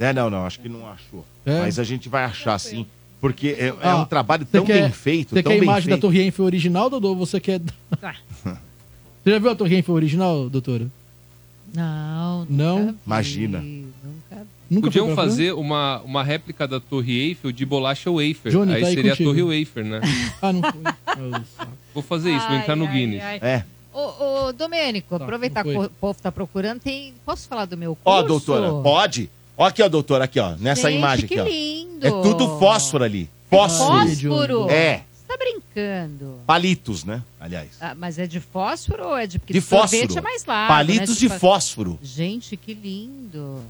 [0.01, 0.45] É, não, não.
[0.45, 1.24] Acho que não achou.
[1.47, 1.61] É?
[1.61, 2.85] Mas a gente vai achar sim.
[3.20, 5.97] Porque é, é Ah, um trabalho tão quer- bem feito, Você quer a imagem da.
[5.99, 7.15] Torre Eiffel original, Dodô?
[7.15, 7.61] Você quer...
[9.24, 10.86] Você já viu a Torre Eiffel original, doutora?
[11.73, 12.78] Não, Não?
[12.81, 13.65] nunca vi, Imagina.
[14.70, 18.51] Nunca Podiam fazer uma, uma réplica da Torre Eiffel de bolacha wafer.
[18.51, 19.31] Johnny, aí tá aí seria contigo.
[19.31, 20.01] a Torre wafer, né?
[20.43, 21.69] Ah, não foi.
[21.93, 23.23] Vou fazer isso, vou entrar no Ai, ai, Guinness.
[23.23, 23.39] ai.
[23.43, 23.65] É.
[23.93, 27.15] Ô, ô, Domênico, Tá, aproveitar que o povo tá procurando, tem...
[27.24, 28.19] Posso falar do meu curso?
[28.19, 29.31] Ó, doutora, pode?
[29.57, 30.57] Ó aqui, ó, doutora, aqui, ó.
[30.57, 31.53] Nessa Gente, imagem que aqui, ó.
[31.53, 32.07] lindo.
[32.07, 33.31] É tudo fósforo ali.
[33.49, 34.09] Fósforo.
[34.09, 34.69] Fósforo?
[34.70, 35.05] É.
[35.15, 36.39] Você tá brincando?
[36.45, 37.23] Palitos, né?
[37.39, 37.69] Aliás.
[37.81, 39.39] Ah, mas é de fósforo ou é de...
[39.39, 40.19] Porque De sorvete fósforo.
[40.19, 41.20] é mais largo, Palitos né?
[41.20, 41.99] de fa- fósforo.
[42.03, 43.61] Gente, que lindo.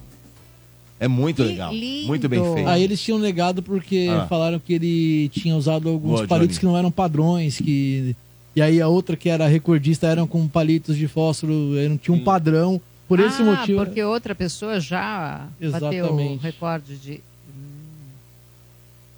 [1.00, 1.72] É muito Que legal.
[1.72, 2.06] lindo.
[2.06, 2.68] Muito bem feito.
[2.68, 4.26] Aí eles tinham negado porque Ah.
[4.26, 6.60] falaram que ele tinha usado alguns Boa, palitos Johnny.
[6.60, 8.14] que não eram padrões, que...
[8.56, 11.52] E aí a outra que era recordista eram com palitos de fósforo,
[11.88, 12.80] não tinha um padrão.
[13.08, 13.84] Por esse ah, motivo...
[13.84, 16.42] porque outra pessoa já bateu o Exatamente.
[16.42, 17.20] recorde de...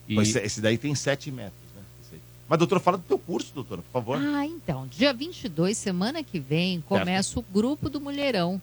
[0.08, 1.82] E Pô, Esse, esse daí tem 7 metros, né?
[2.02, 2.20] Esse.
[2.48, 4.18] Mas, doutora, fala do teu curso, doutora, por favor.
[4.20, 8.60] Ah, então, dia 22, semana que vem, começa o Grupo do Mulherão.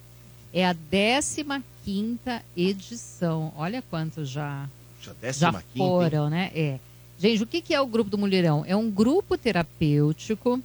[0.53, 3.51] É a 15ª edição.
[3.57, 4.69] Olha quantos já,
[5.01, 5.63] Já, já hein?
[5.75, 6.51] foram, né?
[6.53, 6.79] É.
[7.19, 8.63] Gente, o que que é o Grupo do Mulherão?
[8.67, 10.61] É um grupo terapêutico,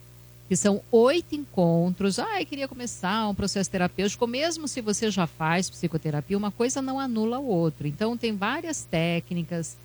[0.49, 2.19] que são oito encontros.
[2.19, 4.27] Ah, eu queria começar um processo terapêutico.
[4.27, 7.87] Mesmo se você já faz psicoterapia, uma coisa não anula o outro.
[7.87, 9.77] Então, tem várias técnicas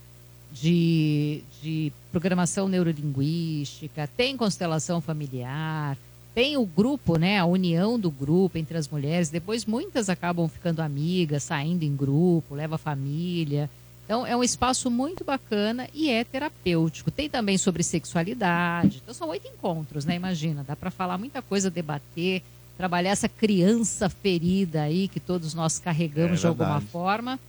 [0.52, 5.98] de, de programação neurolinguística, tem constelação familiar,
[6.34, 9.30] tem o grupo, né, a união do grupo entre as mulheres.
[9.30, 13.70] Depois muitas acabam ficando amigas, saindo em grupo, leva a família.
[14.06, 17.12] Então é um espaço muito bacana e é terapêutico.
[17.12, 19.00] Tem também sobre sexualidade.
[19.02, 20.16] Então são oito encontros, né?
[20.16, 22.42] Imagina, dá para falar muita coisa, debater,
[22.78, 27.40] trabalhar essa criança ferida aí que todos nós carregamos É de alguma forma.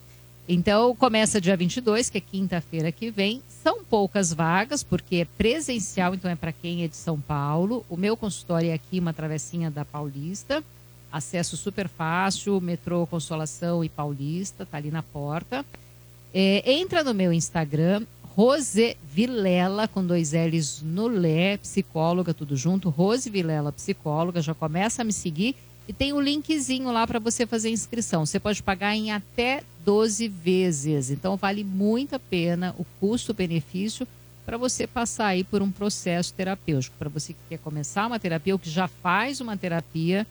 [0.46, 3.42] Então, começa dia 22, que é quinta-feira que vem.
[3.48, 7.84] São poucas vagas, porque é presencial, então é para quem é de São Paulo.
[7.88, 10.62] O meu consultório é aqui, uma travessinha da Paulista.
[11.10, 15.64] Acesso super fácil, metrô Consolação e Paulista, tá ali na porta.
[16.34, 18.02] É, entra no meu Instagram,
[18.36, 22.90] Rose Vilela, com dois L's no Lé, psicóloga, tudo junto.
[22.90, 25.56] Rose Vilela, psicóloga, já começa a me seguir.
[25.86, 28.26] E tem o linkzinho lá para você fazer inscrição.
[28.26, 31.10] Você pode pagar em até 12 vezes.
[31.10, 34.06] Então vale muito a pena o custo-benefício
[34.44, 36.96] para você passar aí por um processo terapêutico.
[36.98, 40.26] Para você que quer começar uma terapia ou que já faz uma terapia,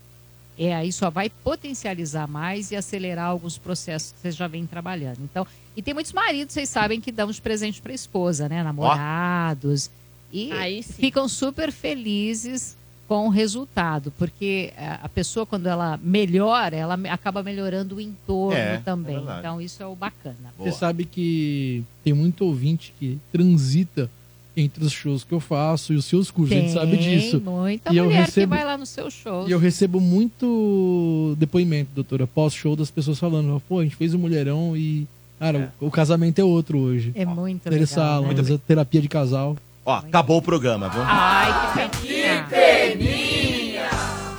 [0.57, 5.19] é aí só vai potencializar mais e acelerar alguns processos que você já vem trabalhando.
[5.23, 8.61] Então, e tem muitos maridos, vocês sabem, que dão de presente para a esposa, né?
[8.63, 9.89] Namorados.
[10.31, 12.75] E ficam super felizes
[13.13, 18.57] com o resultado, porque eh, a pessoa, quando ela melhora, ela acaba melhorando o entorno
[18.57, 19.17] É, é também.
[19.17, 19.39] verdade.
[19.39, 20.35] então, isso é o bacana.
[20.57, 24.09] Você sabe que tem muito ouvinte que transita
[24.57, 26.57] entre os shows que eu faço e os seus cursos.
[26.57, 27.39] a gente sabe Tem disso.
[27.39, 29.47] muita e eu mulher recebo, que vai lá no seu show.
[29.47, 34.17] E eu recebo muito depoimento, doutora, pós-show das pessoas falando, pô, a gente fez um
[34.17, 35.05] mulherão e,
[35.37, 37.11] cara, o, o casamento é outro hoje.
[37.13, 38.59] É muito Teresa legal, Allan, né?
[38.67, 39.55] terapia de casal.
[39.85, 41.01] Ó, acabou o programa, viu?
[41.05, 42.12] Ai, que peninha!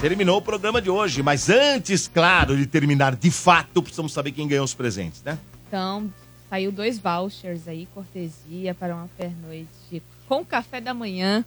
[0.05, 4.47] Terminou o programa de hoje, mas antes, claro, de terminar de fato, precisamos saber quem
[4.47, 5.39] ganhou os presentes, né?
[5.67, 6.13] Então,
[6.51, 11.43] saiu dois vouchers aí, cortesia para uma pernoite com café da manhã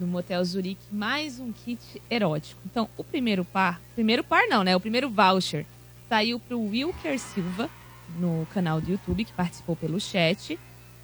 [0.00, 2.60] no Motel Zurique, mais um kit erótico.
[2.66, 4.74] Então, o primeiro par, primeiro par não, né?
[4.74, 5.64] O primeiro voucher
[6.08, 7.70] saiu para o Wilker Silva
[8.18, 10.58] no canal do YouTube, que participou pelo chat.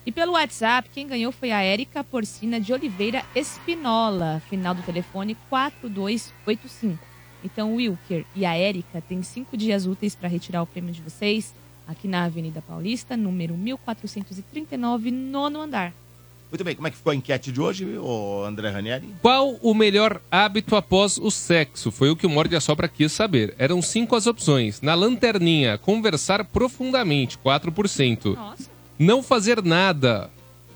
[0.08, 5.36] E pelo WhatsApp, quem ganhou foi a Érica Porcina de Oliveira Espinola, final do telefone
[5.50, 6.98] 4285.
[7.44, 11.02] Então, o Wilker e a Érica têm cinco dias úteis para retirar o prêmio de
[11.02, 11.52] vocês
[11.86, 15.92] aqui na Avenida Paulista, número 1439, nono andar.
[16.50, 19.14] Muito bem, como é que ficou a enquete de hoje, ô André Ranieri?
[19.20, 21.90] Qual o melhor hábito após o sexo?
[21.90, 23.54] Foi o que o Morde a Sopra quis saber.
[23.58, 24.80] Eram cinco as opções.
[24.80, 28.38] Na lanterninha, conversar profundamente, 4%.
[28.98, 30.28] Não fazer nada,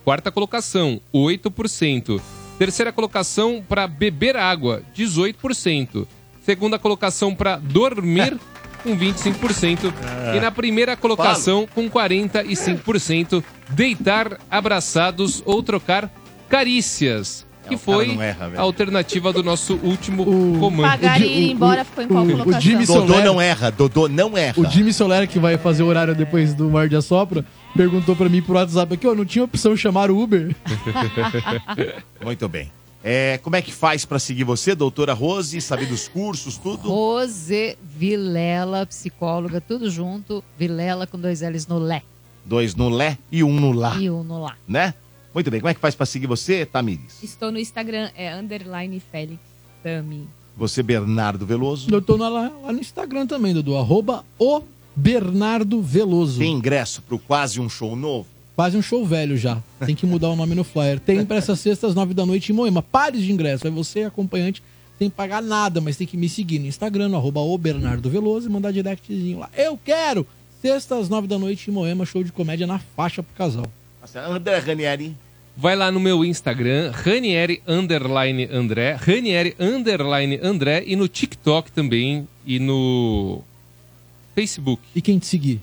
[0.05, 2.21] quarta colocação, 8%.
[2.59, 6.07] Terceira colocação para beber água, 18%.
[6.45, 8.39] Segunda colocação para dormir,
[8.83, 9.93] com 25%.
[10.37, 16.11] E na primeira colocação, com 45%, deitar abraçados ou trocar
[16.49, 17.47] carícias.
[17.69, 20.25] Que É, o foi erra, a alternativa do nosso último
[20.59, 20.83] comando.
[20.91, 22.61] Pagar e ir embora ficou em qual colocação?
[22.61, 24.61] Jimmy Dodô Solera- não erra, Dodô não erra.
[24.61, 27.45] O Jimmy Solera, que vai fazer o horário depois do Mar de Assopra,
[27.77, 30.55] perguntou pra mim por WhatsApp aqui, ó, não tinha opção de chamar o Uber?
[32.23, 32.71] Muito bem.
[33.05, 36.89] É, como é que faz pra seguir você, doutora Rose, saber dos cursos, tudo?
[36.89, 40.43] Rose Vilela, psicóloga, tudo junto.
[40.57, 42.03] Vilela com dois L's no Lé.
[42.45, 44.57] Dois no Lé e um no Lá, E um no Lá.
[44.69, 44.95] né?
[45.35, 47.23] Muito bem, como é que faz pra seguir você, Tamires?
[47.23, 49.41] Estou no Instagram, é underline Félix
[49.83, 50.29] Tami.
[50.57, 51.89] Você, Bernardo Veloso.
[51.91, 54.61] Eu tô na- lá, lá no Instagram também, Dudu, arroba o
[54.95, 56.39] Bernardo Veloso.
[56.39, 58.27] Tem ingresso pro quase um show novo?
[58.55, 59.63] Quase um show velho já.
[59.85, 61.01] Tem que mudar o nome no flyer.
[61.01, 62.83] Tem pra essa sexta às nove da noite em Moema.
[62.83, 63.67] Pares de ingresso.
[63.67, 64.63] Aí você, acompanhante,
[64.99, 68.11] tem que pagar nada, mas tem que me seguir no Instagram, no arroba o Bernardo
[68.11, 69.49] Veloso e mandar directzinho lá.
[69.57, 70.27] Eu quero!
[70.61, 73.67] Sexta às nove da noite em Moema, show de comédia na faixa pro casal.
[74.29, 75.17] André Ranieri.
[75.57, 82.27] Vai lá no meu Instagram, Ranieri underline André, Ranieri underline André e no TikTok também
[82.47, 83.43] e no
[84.35, 84.83] Facebook.
[84.95, 85.61] E quem te seguir?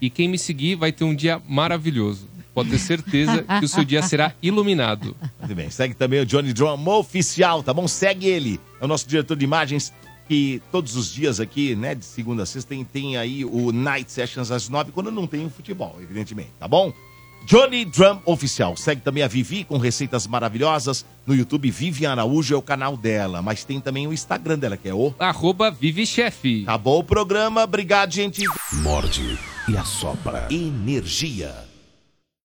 [0.00, 2.28] E quem me seguir vai ter um dia maravilhoso.
[2.54, 5.16] Pode ter certeza que o seu dia será iluminado.
[5.38, 7.86] Muito bem, segue também o Johnny Drum Oficial, tá bom?
[7.86, 8.60] Segue ele.
[8.80, 9.92] É o nosso diretor de imagens
[10.30, 14.12] que todos os dias aqui, né, de segunda a sexta, tem, tem aí o Night
[14.12, 16.92] Sessions às nove, quando não tem o futebol, evidentemente, tá bom?
[17.44, 18.76] Johnny Drum Oficial.
[18.76, 21.04] Segue também a Vivi com receitas maravilhosas.
[21.26, 23.42] No YouTube, Vivi Araújo é o canal dela.
[23.42, 25.14] Mas tem também o Instagram dela, que é o...
[25.18, 26.62] Arroba Vivi Chef.
[26.62, 27.64] Acabou o programa.
[27.64, 28.44] Obrigado, gente.
[28.72, 29.38] Morde
[29.68, 30.48] e assopra.
[30.50, 31.69] Energia.